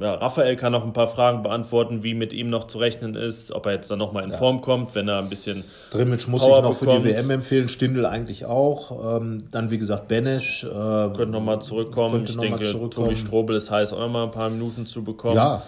ja, 0.00 0.14
Raphael 0.14 0.56
kann 0.56 0.72
noch 0.72 0.84
ein 0.84 0.92
paar 0.92 1.06
Fragen 1.06 1.42
beantworten, 1.42 2.02
wie 2.02 2.14
mit 2.14 2.32
ihm 2.32 2.50
noch 2.50 2.64
zu 2.64 2.78
rechnen 2.78 3.14
ist, 3.14 3.52
ob 3.52 3.66
er 3.66 3.74
jetzt 3.74 3.90
dann 3.90 3.98
nochmal 3.98 4.24
in 4.24 4.30
ja. 4.30 4.36
Form 4.36 4.60
kommt, 4.60 4.94
wenn 4.94 5.06
er 5.06 5.18
ein 5.18 5.28
bisschen. 5.28 5.62
Drimmitsch 5.90 6.26
muss 6.26 6.42
Power 6.42 6.58
ich 6.58 6.62
noch 6.64 6.78
bekommt. 6.78 7.02
für 7.02 7.08
die 7.08 7.14
WM 7.14 7.30
empfehlen, 7.30 7.68
Stindl 7.68 8.04
eigentlich 8.04 8.44
auch. 8.44 9.18
Ähm, 9.18 9.44
dann, 9.52 9.70
wie 9.70 9.78
gesagt, 9.78 10.08
Benesch. 10.08 10.64
Äh, 10.64 10.68
könnte 10.68 11.26
nochmal 11.26 11.62
zurückkommen. 11.62 12.24
Ich 12.24 12.36
denke, 12.36 12.64
zurückkommen. 12.64 13.06
Tobi 13.06 13.16
Strobel 13.16 13.56
ist 13.56 13.70
heiß, 13.70 13.92
auch 13.92 14.00
nochmal 14.00 14.24
ein 14.24 14.32
paar 14.32 14.50
Minuten 14.50 14.86
zu 14.86 15.04
bekommen. 15.04 15.36
Ja. 15.36 15.62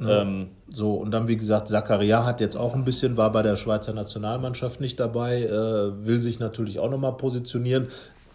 Ähm, 0.00 0.48
so, 0.70 0.94
und 0.94 1.10
dann, 1.10 1.28
wie 1.28 1.36
gesagt, 1.36 1.68
Zakaria 1.68 2.24
hat 2.24 2.40
jetzt 2.40 2.56
auch 2.56 2.74
ein 2.74 2.84
bisschen, 2.84 3.16
war 3.16 3.32
bei 3.32 3.42
der 3.42 3.56
Schweizer 3.56 3.92
Nationalmannschaft 3.92 4.80
nicht 4.80 5.00
dabei, 5.00 5.42
äh, 5.42 6.06
will 6.06 6.20
sich 6.20 6.38
natürlich 6.38 6.78
auch 6.78 6.90
nochmal 6.90 7.16
positionieren 7.16 7.88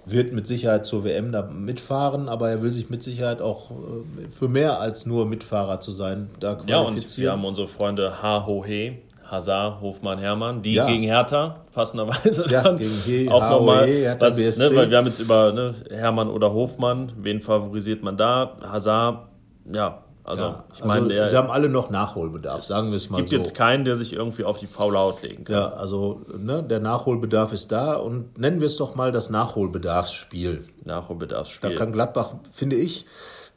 wird 0.05 0.34
mit 0.34 0.47
Sicherheit 0.47 0.86
zur 0.86 1.03
WM 1.03 1.32
da 1.32 1.43
mitfahren, 1.43 2.28
aber 2.28 2.49
er 2.49 2.61
will 2.61 2.72
sich 2.72 2.89
mit 2.89 3.03
Sicherheit 3.03 3.41
auch 3.41 3.72
äh, 3.72 4.32
für 4.32 4.47
mehr 4.47 4.80
als 4.80 5.05
nur 5.05 5.26
Mitfahrer 5.26 5.80
zu 5.80 5.91
sein 5.91 6.30
da 6.39 6.57
Ja, 6.68 6.80
und 6.80 7.18
wir 7.18 7.32
haben 7.32 7.45
unsere 7.45 7.68
Freunde 7.68 8.22
Ha 8.22 8.45
Ho 8.45 8.66
He, 8.66 8.97
Hazard, 9.26 9.82
Hofmann, 9.82 10.20
Hermann, 10.20 10.61
die 10.61 10.74
ja. 10.74 10.88
gegen 10.88 11.03
Hertha 11.03 11.61
passenderweise 11.74 12.45
ja, 12.49 12.64
dann 12.64 12.78
gegen 12.78 13.01
He, 13.05 13.30
auch 13.30 13.49
nochmal, 13.49 13.88
ne, 13.88 14.18
weil 14.20 14.89
wir 14.89 14.97
haben 14.97 15.07
jetzt 15.07 15.20
über 15.20 15.53
ne, 15.53 15.74
Hermann 15.89 16.30
oder 16.30 16.53
Hofmann, 16.53 17.14
wen 17.18 17.39
favorisiert 17.39 18.03
man 18.03 18.18
da? 18.18 18.57
Hazard, 18.61 19.30
ja, 19.72 20.03
also, 20.24 20.43
ja, 20.43 20.63
ich 20.74 20.84
meine, 20.86 21.19
also, 21.19 21.32
sie 21.32 21.38
haben 21.38 21.51
alle 21.51 21.67
noch 21.67 21.89
Nachholbedarf, 21.89 22.63
sagen 22.63 22.91
wir 22.91 22.97
es 22.97 23.09
mal 23.09 23.17
so. 23.17 23.24
Es 23.24 23.30
gibt 23.30 23.43
jetzt 23.43 23.55
keinen, 23.55 23.84
der 23.84 23.95
sich 23.95 24.13
irgendwie 24.13 24.45
auf 24.45 24.57
die 24.57 24.67
faule 24.67 24.97
Haut 24.97 25.21
legen 25.21 25.43
kann. 25.43 25.55
Ja, 25.55 25.74
also 25.74 26.21
ne, 26.38 26.63
der 26.63 26.80
Nachholbedarf 26.80 27.51
ist 27.51 27.71
da 27.71 27.95
und 27.95 28.38
nennen 28.38 28.61
wir 28.61 28.67
es 28.67 28.78
doch 28.78 28.95
mal 28.95 29.11
das 29.11 29.30
Nachholbedarfsspiel. 29.30 30.65
Nachholbedarfsspiel. 30.86 31.71
Da 31.71 31.76
kann 31.76 31.91
Gladbach, 31.91 32.36
finde 32.51 32.78
ich, 32.78 33.05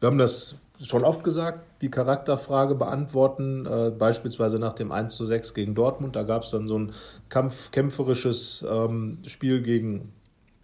wir 0.00 0.08
haben 0.08 0.18
das 0.18 0.56
schon 0.82 1.04
oft 1.04 1.24
gesagt, 1.24 1.60
die 1.82 1.90
Charakterfrage 1.90 2.74
beantworten, 2.74 3.66
äh, 3.66 3.90
beispielsweise 3.90 4.58
nach 4.58 4.72
dem 4.72 4.92
1 4.92 5.14
zu 5.14 5.24
6 5.24 5.54
gegen 5.54 5.74
Dortmund. 5.74 6.16
Da 6.16 6.22
gab 6.22 6.42
es 6.42 6.50
dann 6.50 6.68
so 6.68 6.78
ein 6.78 6.92
Kampf, 7.28 7.70
kämpferisches 7.70 8.64
ähm, 8.68 9.18
Spiel 9.26 9.62
gegen 9.62 10.12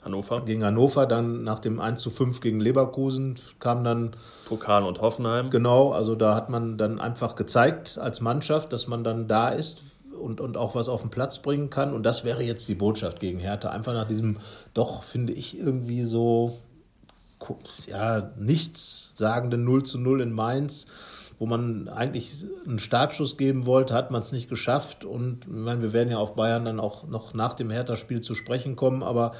Hannover. 0.04 0.42
Gegen 0.44 0.64
Hannover, 0.64 1.06
dann 1.06 1.44
nach 1.44 1.60
dem 1.60 1.80
1 1.80 2.00
zu 2.00 2.10
5 2.10 2.40
gegen 2.40 2.60
Leverkusen 2.60 3.36
kam 3.58 3.84
dann. 3.84 4.16
Pokal 4.46 4.84
und 4.84 5.00
Hoffenheim. 5.00 5.50
Genau, 5.50 5.92
also 5.92 6.14
da 6.14 6.34
hat 6.34 6.50
man 6.50 6.76
dann 6.76 7.00
einfach 7.00 7.36
gezeigt 7.36 7.98
als 7.98 8.20
Mannschaft, 8.20 8.72
dass 8.72 8.86
man 8.86 9.04
dann 9.04 9.28
da 9.28 9.48
ist 9.48 9.82
und, 10.20 10.40
und 10.40 10.56
auch 10.56 10.74
was 10.74 10.88
auf 10.88 11.02
den 11.02 11.10
Platz 11.10 11.38
bringen 11.38 11.70
kann. 11.70 11.94
Und 11.94 12.02
das 12.04 12.24
wäre 12.24 12.42
jetzt 12.42 12.68
die 12.68 12.74
Botschaft 12.74 13.20
gegen 13.20 13.38
Hertha. 13.38 13.70
Einfach 13.70 13.92
nach 13.92 14.06
diesem, 14.06 14.38
doch, 14.74 15.02
finde 15.02 15.32
ich, 15.32 15.58
irgendwie 15.58 16.04
so, 16.04 16.58
ja, 17.86 18.30
nichts 18.36 19.12
sagenden 19.14 19.64
0 19.64 19.84
zu 19.84 19.98
0 19.98 20.20
in 20.20 20.32
Mainz 20.32 20.86
wo 21.42 21.46
man 21.46 21.88
eigentlich 21.88 22.44
einen 22.64 22.78
Startschuss 22.78 23.36
geben 23.36 23.66
wollte, 23.66 23.94
hat 23.94 24.12
man 24.12 24.20
es 24.20 24.30
nicht 24.30 24.48
geschafft. 24.48 25.04
Und 25.04 25.44
ich 25.44 25.50
meine, 25.50 25.82
wir 25.82 25.92
werden 25.92 26.08
ja 26.08 26.18
auf 26.18 26.36
Bayern 26.36 26.64
dann 26.64 26.78
auch 26.78 27.08
noch 27.08 27.34
nach 27.34 27.54
dem 27.54 27.68
Hertha-Spiel 27.68 28.20
zu 28.20 28.36
sprechen 28.36 28.76
kommen, 28.76 29.02
aber 29.02 29.32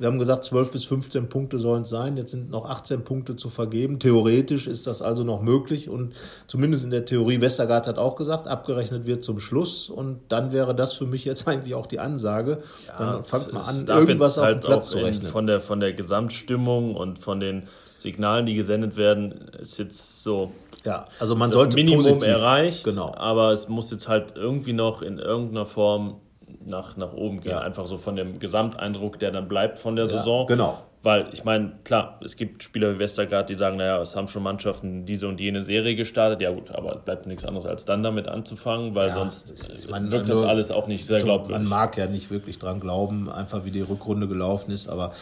wir 0.00 0.06
haben 0.06 0.18
gesagt, 0.18 0.44
12 0.44 0.70
bis 0.70 0.84
15 0.86 1.28
Punkte 1.28 1.58
sollen 1.58 1.82
es 1.82 1.90
sein. 1.90 2.16
Jetzt 2.16 2.30
sind 2.30 2.50
noch 2.50 2.64
18 2.64 3.04
Punkte 3.04 3.36
zu 3.36 3.50
vergeben. 3.50 3.98
Theoretisch 3.98 4.66
ist 4.66 4.86
das 4.86 5.02
also 5.02 5.24
noch 5.24 5.42
möglich. 5.42 5.90
Und 5.90 6.14
zumindest 6.46 6.84
in 6.84 6.90
der 6.90 7.04
Theorie, 7.04 7.42
Westergaard 7.42 7.86
hat 7.86 7.98
auch 7.98 8.16
gesagt, 8.16 8.48
abgerechnet 8.48 9.04
wird 9.04 9.22
zum 9.22 9.40
Schluss. 9.40 9.90
Und 9.90 10.20
dann 10.28 10.52
wäre 10.52 10.74
das 10.74 10.94
für 10.94 11.04
mich 11.04 11.26
jetzt 11.26 11.46
eigentlich 11.48 11.74
auch 11.74 11.86
die 11.86 12.00
Ansage. 12.00 12.62
Ja, 12.88 13.12
dann 13.12 13.24
fangt 13.24 13.52
man 13.52 13.62
an, 13.62 13.86
irgendwas 13.86 14.38
auf 14.38 14.46
halt 14.46 14.62
den 14.62 14.66
Platz 14.66 14.88
zu 14.88 14.98
rechnen. 14.98 15.30
Von 15.30 15.46
der, 15.46 15.60
von 15.60 15.80
der 15.80 15.92
Gesamtstimmung 15.92 16.96
und 16.96 17.18
von 17.18 17.38
den 17.38 17.68
Signalen, 17.98 18.46
die 18.46 18.54
gesendet 18.54 18.96
werden, 18.96 19.50
ist 19.60 19.76
jetzt 19.76 20.22
so. 20.22 20.50
Ja, 20.82 21.08
also 21.18 21.36
man 21.36 21.50
das 21.50 21.58
sollte 21.58 21.76
Minimum 21.76 22.04
positiv, 22.04 22.26
erreicht, 22.26 22.84
genau. 22.84 23.14
aber 23.14 23.52
es 23.52 23.68
muss 23.68 23.90
jetzt 23.90 24.08
halt 24.08 24.32
irgendwie 24.36 24.72
noch 24.72 25.02
in 25.02 25.18
irgendeiner 25.18 25.66
Form 25.66 26.16
nach, 26.64 26.96
nach 26.96 27.12
oben 27.12 27.40
gehen. 27.40 27.52
Ja. 27.52 27.60
Einfach 27.60 27.86
so 27.86 27.96
von 27.96 28.16
dem 28.16 28.38
Gesamteindruck, 28.38 29.18
der 29.18 29.30
dann 29.30 29.48
bleibt 29.48 29.78
von 29.78 29.96
der 29.96 30.06
ja, 30.06 30.18
Saison. 30.18 30.46
Genau. 30.46 30.78
Weil 31.02 31.28
ich 31.32 31.44
meine, 31.44 31.72
klar, 31.84 32.20
es 32.22 32.36
gibt 32.36 32.62
Spieler 32.62 32.94
wie 32.94 32.98
Westergaard, 32.98 33.48
die 33.48 33.54
sagen, 33.54 33.78
naja, 33.78 34.02
es 34.02 34.14
haben 34.14 34.28
schon 34.28 34.42
Mannschaften 34.42 35.06
diese 35.06 35.28
und 35.28 35.40
jene 35.40 35.62
Serie 35.62 35.96
gestartet. 35.96 36.42
Ja 36.42 36.50
gut, 36.50 36.70
aber 36.72 36.96
bleibt 36.96 37.26
nichts 37.26 37.46
anderes 37.46 37.64
als 37.64 37.86
dann 37.86 38.02
damit 38.02 38.28
anzufangen, 38.28 38.94
weil 38.94 39.08
ja, 39.08 39.14
sonst 39.14 39.70
ich 39.78 39.88
mein, 39.88 40.10
wirkt 40.10 40.28
das 40.28 40.42
alles 40.42 40.70
auch 40.70 40.88
nicht 40.88 41.06
sehr 41.06 41.22
glaubwürdig. 41.22 41.62
Man 41.62 41.70
mag 41.70 41.96
ja 41.96 42.06
nicht 42.06 42.30
wirklich 42.30 42.58
dran 42.58 42.80
glauben, 42.80 43.30
einfach 43.30 43.64
wie 43.64 43.70
die 43.70 43.80
Rückrunde 43.80 44.28
gelaufen 44.28 44.72
ist. 44.72 44.90
Aber 44.90 45.12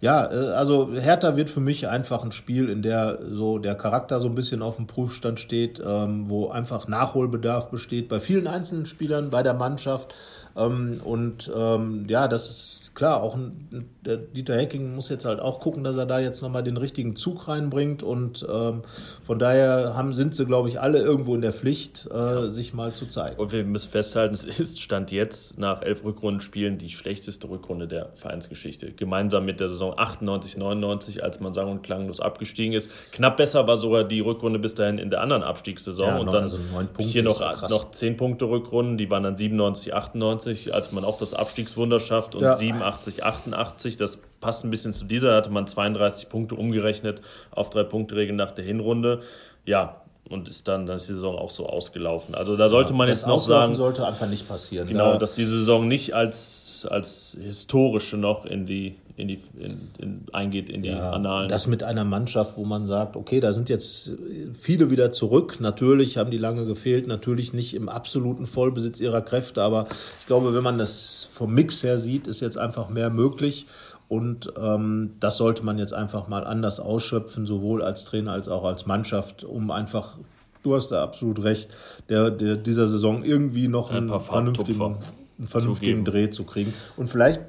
ja, 0.00 0.24
äh, 0.24 0.52
also 0.54 0.94
Hertha 0.94 1.36
wird 1.36 1.50
für 1.50 1.60
mich 1.60 1.86
einfach 1.86 2.24
ein 2.24 2.32
Spiel, 2.32 2.70
in 2.70 2.80
der 2.80 3.18
so 3.30 3.58
der 3.58 3.74
Charakter 3.74 4.20
so 4.20 4.28
ein 4.28 4.34
bisschen 4.34 4.62
auf 4.62 4.76
dem 4.76 4.86
Prüfstand 4.86 5.38
steht, 5.38 5.82
ähm, 5.86 6.30
wo 6.30 6.48
einfach 6.48 6.88
Nachholbedarf 6.88 7.68
besteht 7.68 8.08
bei 8.08 8.20
vielen 8.20 8.46
einzelnen 8.46 8.86
Spielern, 8.86 9.28
bei 9.28 9.42
der 9.42 9.52
Mannschaft. 9.52 10.14
Ähm, 10.56 11.00
und 11.04 11.50
ähm, 11.54 12.06
ja, 12.08 12.28
das 12.28 12.48
ist 12.48 12.86
klar, 12.96 13.22
auch 13.22 13.36
ein, 13.36 13.88
der 14.04 14.16
Dieter 14.16 14.56
Hecking 14.56 14.94
muss 14.94 15.08
jetzt 15.10 15.24
halt 15.24 15.38
auch 15.38 15.60
gucken, 15.60 15.84
dass 15.84 15.96
er 15.96 16.06
da 16.06 16.18
jetzt 16.18 16.42
nochmal 16.42 16.64
den 16.64 16.76
richtigen 16.76 17.14
Zug 17.14 17.46
reinbringt. 17.46 18.02
Und 18.02 18.44
ähm, 18.50 18.82
von 19.22 19.38
daher 19.38 19.94
haben, 19.94 20.12
sind 20.14 20.34
sie, 20.34 20.46
glaube 20.46 20.68
ich, 20.68 20.80
alle 20.80 20.98
irgendwo 20.98 21.34
in 21.34 21.42
der 21.42 21.52
Pflicht, 21.52 22.08
äh, 22.10 22.48
sich 22.48 22.74
mal 22.74 22.94
zu 22.94 23.06
zeigen. 23.06 23.36
Und 23.38 23.52
wir 23.52 23.62
müssen 23.64 23.90
festhalten, 23.90 24.34
es 24.34 24.44
ist 24.44 24.80
Stand 24.80 25.12
jetzt 25.12 25.58
nach 25.58 25.82
elf 25.82 26.04
Rückrundenspielen 26.04 26.78
die 26.78 26.88
schlechteste 26.88 27.48
Rückrunde 27.48 27.86
der 27.86 28.10
Vereinsgeschichte. 28.14 28.92
Gemeinsam 28.92 29.44
mit 29.44 29.60
der 29.60 29.68
Saison 29.68 29.94
98, 29.96 30.56
99, 30.56 31.22
als 31.22 31.40
man 31.40 31.52
sang- 31.54 31.70
und 31.70 31.82
klanglos 31.82 32.20
abgestiegen 32.20 32.72
ist. 32.72 32.90
Knapp 33.12 33.36
besser 33.36 33.66
war 33.66 33.76
sogar 33.76 34.04
die 34.04 34.20
Rückrunde 34.20 34.58
bis 34.58 34.74
dahin 34.74 34.98
in 34.98 35.10
der 35.10 35.20
anderen 35.20 35.42
Abstiegssaison. 35.42 36.08
Ja, 36.08 36.18
und 36.18 36.32
dann 36.32 36.44
also 36.44 36.58
hier 36.98 37.22
noch, 37.22 37.40
noch 37.68 37.90
zehn 37.90 38.16
Punkte 38.16 38.46
Rückrunden, 38.46 38.96
die 38.96 39.10
waren 39.10 39.22
dann 39.22 39.36
97, 39.36 39.92
98, 39.92 40.45
als 40.72 40.92
man 40.92 41.04
auch 41.04 41.18
das 41.18 41.34
Abstiegswunder 41.34 42.00
schafft 42.00 42.34
und 42.34 42.42
ja. 42.42 42.56
7, 42.56 42.78
87, 42.78 43.24
88. 43.24 43.96
Das 43.96 44.20
passt 44.40 44.64
ein 44.64 44.70
bisschen 44.70 44.92
zu 44.92 45.04
dieser. 45.04 45.30
Da 45.30 45.36
hatte 45.36 45.50
man 45.50 45.66
32 45.66 46.28
Punkte 46.28 46.54
umgerechnet 46.54 47.20
auf 47.50 47.70
drei 47.70 47.82
Punkte 47.82 48.16
Regeln 48.16 48.36
nach 48.36 48.52
der 48.52 48.64
Hinrunde. 48.64 49.20
Ja, 49.64 50.00
und 50.28 50.48
ist 50.48 50.66
dann, 50.68 50.86
dann 50.86 50.96
ist 50.96 51.08
die 51.08 51.14
Saison 51.14 51.36
auch 51.38 51.50
so 51.50 51.66
ausgelaufen. 51.66 52.34
Also 52.34 52.56
da 52.56 52.68
sollte 52.68 52.92
ja, 52.92 52.96
man 52.96 53.08
jetzt 53.08 53.26
noch 53.26 53.40
sagen. 53.40 53.74
sollte 53.74 54.06
einfach 54.06 54.28
nicht 54.28 54.48
passieren. 54.48 54.88
Genau, 54.88 55.12
da 55.12 55.18
dass 55.18 55.32
die 55.32 55.44
Saison 55.44 55.86
nicht 55.86 56.14
als, 56.14 56.86
als 56.90 57.36
historische 57.40 58.16
noch 58.16 58.44
in 58.44 58.66
die, 58.66 58.96
in 59.16 59.28
die, 59.28 59.40
in, 59.58 59.88
in, 59.98 60.26
eingeht 60.32 60.68
in 60.68 60.82
die 60.82 60.90
ja, 60.90 61.10
Annalen. 61.10 61.48
Das 61.48 61.66
mit 61.66 61.82
einer 61.82 62.04
Mannschaft, 62.04 62.56
wo 62.56 62.64
man 62.64 62.84
sagt, 62.84 63.16
okay, 63.16 63.40
da 63.40 63.52
sind 63.52 63.68
jetzt 63.68 64.12
viele 64.52 64.90
wieder 64.90 65.10
zurück. 65.10 65.56
Natürlich 65.58 66.18
haben 66.18 66.30
die 66.30 66.38
lange 66.38 66.66
gefehlt, 66.66 67.06
natürlich 67.06 67.54
nicht 67.54 67.74
im 67.74 67.88
absoluten 67.88 68.46
Vollbesitz 68.46 69.00
ihrer 69.00 69.22
Kräfte, 69.22 69.62
aber 69.62 69.86
ich 70.20 70.26
glaube, 70.26 70.54
wenn 70.54 70.62
man 70.62 70.76
das 70.76 71.26
vom 71.30 71.54
Mix 71.54 71.82
her 71.82 71.96
sieht, 71.96 72.26
ist 72.26 72.40
jetzt 72.40 72.58
einfach 72.58 72.90
mehr 72.90 73.08
möglich. 73.10 73.66
Und 74.08 74.52
ähm, 74.60 75.14
das 75.18 75.38
sollte 75.38 75.64
man 75.64 75.78
jetzt 75.78 75.94
einfach 75.94 76.28
mal 76.28 76.44
anders 76.44 76.78
ausschöpfen, 76.78 77.46
sowohl 77.46 77.82
als 77.82 78.04
Trainer 78.04 78.32
als 78.32 78.48
auch 78.48 78.64
als 78.64 78.86
Mannschaft, 78.86 79.42
um 79.42 79.70
einfach, 79.70 80.18
du 80.62 80.74
hast 80.74 80.88
da 80.92 81.02
absolut 81.02 81.42
recht, 81.42 81.70
der, 82.08 82.30
der 82.30 82.56
dieser 82.56 82.86
Saison 82.86 83.24
irgendwie 83.24 83.66
noch 83.66 83.90
einen, 83.90 84.12
ein 84.12 84.20
vernünftigen, 84.20 84.98
einen 85.38 85.48
vernünftigen 85.48 86.04
Dreh 86.04 86.30
zu 86.30 86.44
kriegen. 86.44 86.72
Und 86.96 87.08
vielleicht 87.08 87.40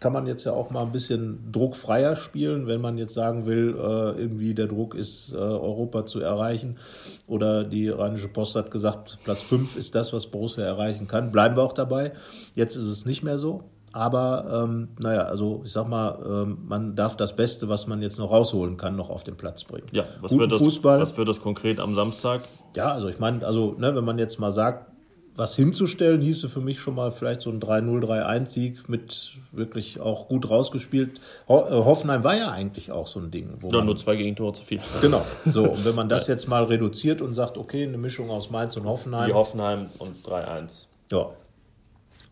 kann 0.00 0.12
man 0.12 0.26
jetzt 0.26 0.44
ja 0.44 0.52
auch 0.52 0.70
mal 0.70 0.82
ein 0.82 0.92
bisschen 0.92 1.50
druckfreier 1.52 2.16
spielen, 2.16 2.66
wenn 2.66 2.80
man 2.80 2.98
jetzt 2.98 3.14
sagen 3.14 3.46
will, 3.46 3.74
äh, 3.78 4.20
irgendwie 4.20 4.54
der 4.54 4.66
Druck 4.66 4.94
ist, 4.94 5.32
äh, 5.32 5.36
Europa 5.36 6.06
zu 6.06 6.20
erreichen. 6.20 6.78
Oder 7.26 7.64
die 7.64 7.88
Rheinische 7.88 8.28
Post 8.28 8.56
hat 8.56 8.70
gesagt, 8.70 9.18
Platz 9.24 9.42
5 9.42 9.76
ist 9.76 9.94
das, 9.94 10.12
was 10.12 10.26
Borussia 10.26 10.64
erreichen 10.64 11.06
kann. 11.06 11.32
Bleiben 11.32 11.56
wir 11.56 11.62
auch 11.62 11.72
dabei. 11.72 12.12
Jetzt 12.54 12.76
ist 12.76 12.86
es 12.86 13.06
nicht 13.06 13.22
mehr 13.22 13.38
so. 13.38 13.64
Aber 13.92 14.64
ähm, 14.64 14.88
naja, 15.00 15.22
also 15.22 15.62
ich 15.64 15.72
sag 15.72 15.88
mal, 15.88 16.18
ähm, 16.28 16.58
man 16.66 16.96
darf 16.96 17.16
das 17.16 17.34
Beste, 17.34 17.70
was 17.70 17.86
man 17.86 18.02
jetzt 18.02 18.18
noch 18.18 18.30
rausholen 18.30 18.76
kann, 18.76 18.94
noch 18.94 19.08
auf 19.08 19.24
den 19.24 19.38
Platz 19.38 19.64
bringen. 19.64 19.86
Ja, 19.92 20.04
was, 20.20 20.36
wird 20.36 20.52
das, 20.52 20.62
Fußball. 20.62 21.00
was 21.00 21.16
wird 21.16 21.28
das 21.28 21.40
konkret 21.40 21.80
am 21.80 21.94
Samstag? 21.94 22.42
Ja, 22.74 22.92
also 22.92 23.08
ich 23.08 23.18
meine, 23.18 23.46
also 23.46 23.74
ne, 23.78 23.96
wenn 23.96 24.04
man 24.04 24.18
jetzt 24.18 24.38
mal 24.38 24.52
sagt, 24.52 24.90
was 25.36 25.54
hinzustellen, 25.54 26.20
hieße 26.20 26.48
für 26.48 26.60
mich 26.60 26.80
schon 26.80 26.94
mal 26.94 27.10
vielleicht 27.10 27.42
so 27.42 27.50
ein 27.50 27.60
3-0, 27.60 28.04
3-1-Sieg 28.04 28.88
mit 28.88 29.32
wirklich 29.52 30.00
auch 30.00 30.28
gut 30.28 30.48
rausgespielt. 30.48 31.20
Ho 31.48 31.66
äh, 31.68 31.70
Hoffenheim 31.72 32.24
war 32.24 32.36
ja 32.36 32.50
eigentlich 32.50 32.90
auch 32.90 33.06
so 33.06 33.20
ein 33.20 33.30
Ding. 33.30 33.54
Wo 33.60 33.70
ja, 33.70 33.82
nur 33.82 33.96
zwei 33.96 34.16
Gegentore 34.16 34.54
zu 34.54 34.64
viel. 34.64 34.80
Genau. 35.00 35.24
So, 35.44 35.64
und 35.64 35.84
wenn 35.84 35.94
man 35.94 36.08
das 36.08 36.26
jetzt 36.26 36.48
mal 36.48 36.64
reduziert 36.64 37.20
und 37.20 37.34
sagt, 37.34 37.58
okay, 37.58 37.84
eine 37.84 37.98
Mischung 37.98 38.30
aus 38.30 38.50
Mainz 38.50 38.76
und 38.76 38.86
Hoffenheim. 38.86 39.28
Wie 39.28 39.34
Hoffenheim 39.34 39.88
und 39.98 40.26
3-1. 40.26 40.86
Ja. 41.12 41.30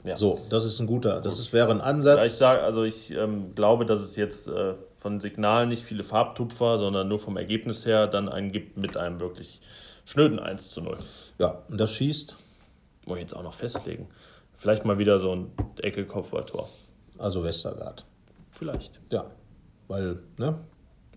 ja. 0.04 0.16
So, 0.16 0.40
das 0.48 0.64
ist 0.64 0.80
ein 0.80 0.86
guter, 0.86 1.20
das 1.20 1.38
ist, 1.38 1.52
wäre 1.52 1.70
ein 1.70 1.80
Ansatz. 1.80 2.18
Ja, 2.18 2.24
ich 2.24 2.32
sage, 2.32 2.62
also 2.62 2.84
ich 2.84 3.10
ähm, 3.12 3.54
glaube, 3.54 3.84
dass 3.84 4.00
es 4.00 4.16
jetzt 4.16 4.48
äh, 4.48 4.74
von 4.96 5.20
Signalen 5.20 5.68
nicht 5.68 5.84
viele 5.84 6.04
Farbtupfer, 6.04 6.78
sondern 6.78 7.08
nur 7.08 7.18
vom 7.18 7.36
Ergebnis 7.36 7.84
her 7.84 8.06
dann 8.06 8.28
einen 8.28 8.50
gibt 8.50 8.78
mit 8.78 8.96
einem 8.96 9.20
wirklich 9.20 9.60
schnöden 10.06 10.38
1 10.38 10.70
zu 10.70 10.80
0. 10.80 10.96
Ja, 11.38 11.62
und 11.68 11.78
das 11.78 11.92
schießt 11.92 12.38
muss 13.06 13.16
ich 13.16 13.22
jetzt 13.22 13.36
auch 13.36 13.42
noch 13.42 13.54
festlegen. 13.54 14.08
Vielleicht 14.54 14.84
mal 14.84 14.98
wieder 14.98 15.18
so 15.18 15.34
ein 15.34 15.50
Ecke-Kopfballtor. 15.80 16.68
Also 17.18 17.44
Westergaard. 17.44 18.04
Vielleicht. 18.52 19.00
Ja, 19.10 19.26
weil, 19.88 20.18
ne? 20.38 20.58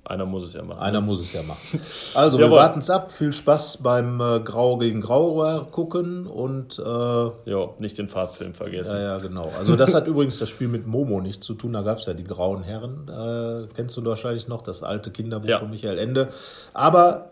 Einer 0.09 0.25
muss 0.25 0.43
es 0.43 0.53
ja 0.53 0.63
machen. 0.63 0.79
Einer 0.79 1.01
muss 1.01 1.19
es 1.19 1.33
ja 1.33 1.43
machen. 1.43 1.81
Also, 2.13 2.39
wir 2.39 2.49
warten 2.49 2.79
es 2.79 2.89
ab. 2.89 3.11
Viel 3.11 3.33
Spaß 3.33 3.83
beim 3.83 4.21
äh, 4.21 4.39
Grau 4.39 4.77
gegen 4.77 5.01
Grau 5.01 5.65
gucken 5.65 6.25
und. 6.25 6.79
Äh, 6.79 6.83
ja, 6.83 7.69
nicht 7.79 7.97
den 7.97 8.07
Farbfilm 8.07 8.53
vergessen. 8.53 8.95
Ja, 8.95 9.03
ja, 9.03 9.17
genau. 9.17 9.51
Also, 9.57 9.75
das 9.75 9.93
hat 9.93 10.07
übrigens 10.07 10.39
das 10.39 10.49
Spiel 10.49 10.69
mit 10.69 10.87
Momo 10.87 11.19
nichts 11.19 11.45
zu 11.45 11.53
tun. 11.53 11.73
Da 11.73 11.81
gab 11.81 11.97
es 11.99 12.05
ja 12.05 12.13
die 12.13 12.23
Grauen 12.23 12.63
Herren. 12.63 13.09
Äh, 13.09 13.67
kennst 13.75 13.97
du 13.97 14.05
wahrscheinlich 14.05 14.47
noch, 14.47 14.61
das 14.61 14.81
alte 14.81 15.11
Kinderbuch 15.11 15.49
ja. 15.49 15.59
von 15.59 15.69
Michael 15.69 15.99
Ende. 15.99 16.29
Aber 16.73 17.31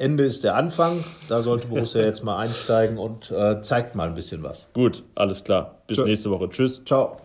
Ende 0.00 0.24
ist 0.24 0.42
der 0.44 0.56
Anfang. 0.56 1.04
Da 1.28 1.42
sollte 1.42 1.68
Borussia 1.68 2.00
jetzt 2.02 2.24
mal 2.24 2.38
einsteigen 2.38 2.96
und 2.96 3.30
äh, 3.30 3.60
zeigt 3.60 3.94
mal 3.94 4.08
ein 4.08 4.14
bisschen 4.14 4.42
was. 4.42 4.68
Gut, 4.72 5.04
alles 5.14 5.44
klar. 5.44 5.76
Bis 5.86 5.98
Tschö. 5.98 6.06
nächste 6.06 6.30
Woche. 6.30 6.48
Tschüss. 6.48 6.82
Ciao. 6.86 7.18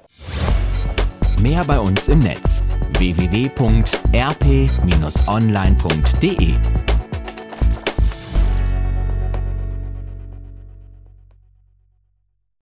Mehr 1.40 1.64
bei 1.64 1.80
uns 1.80 2.10
im 2.10 2.20
Netz 2.20 2.66
www.rp-online.de 2.98 4.16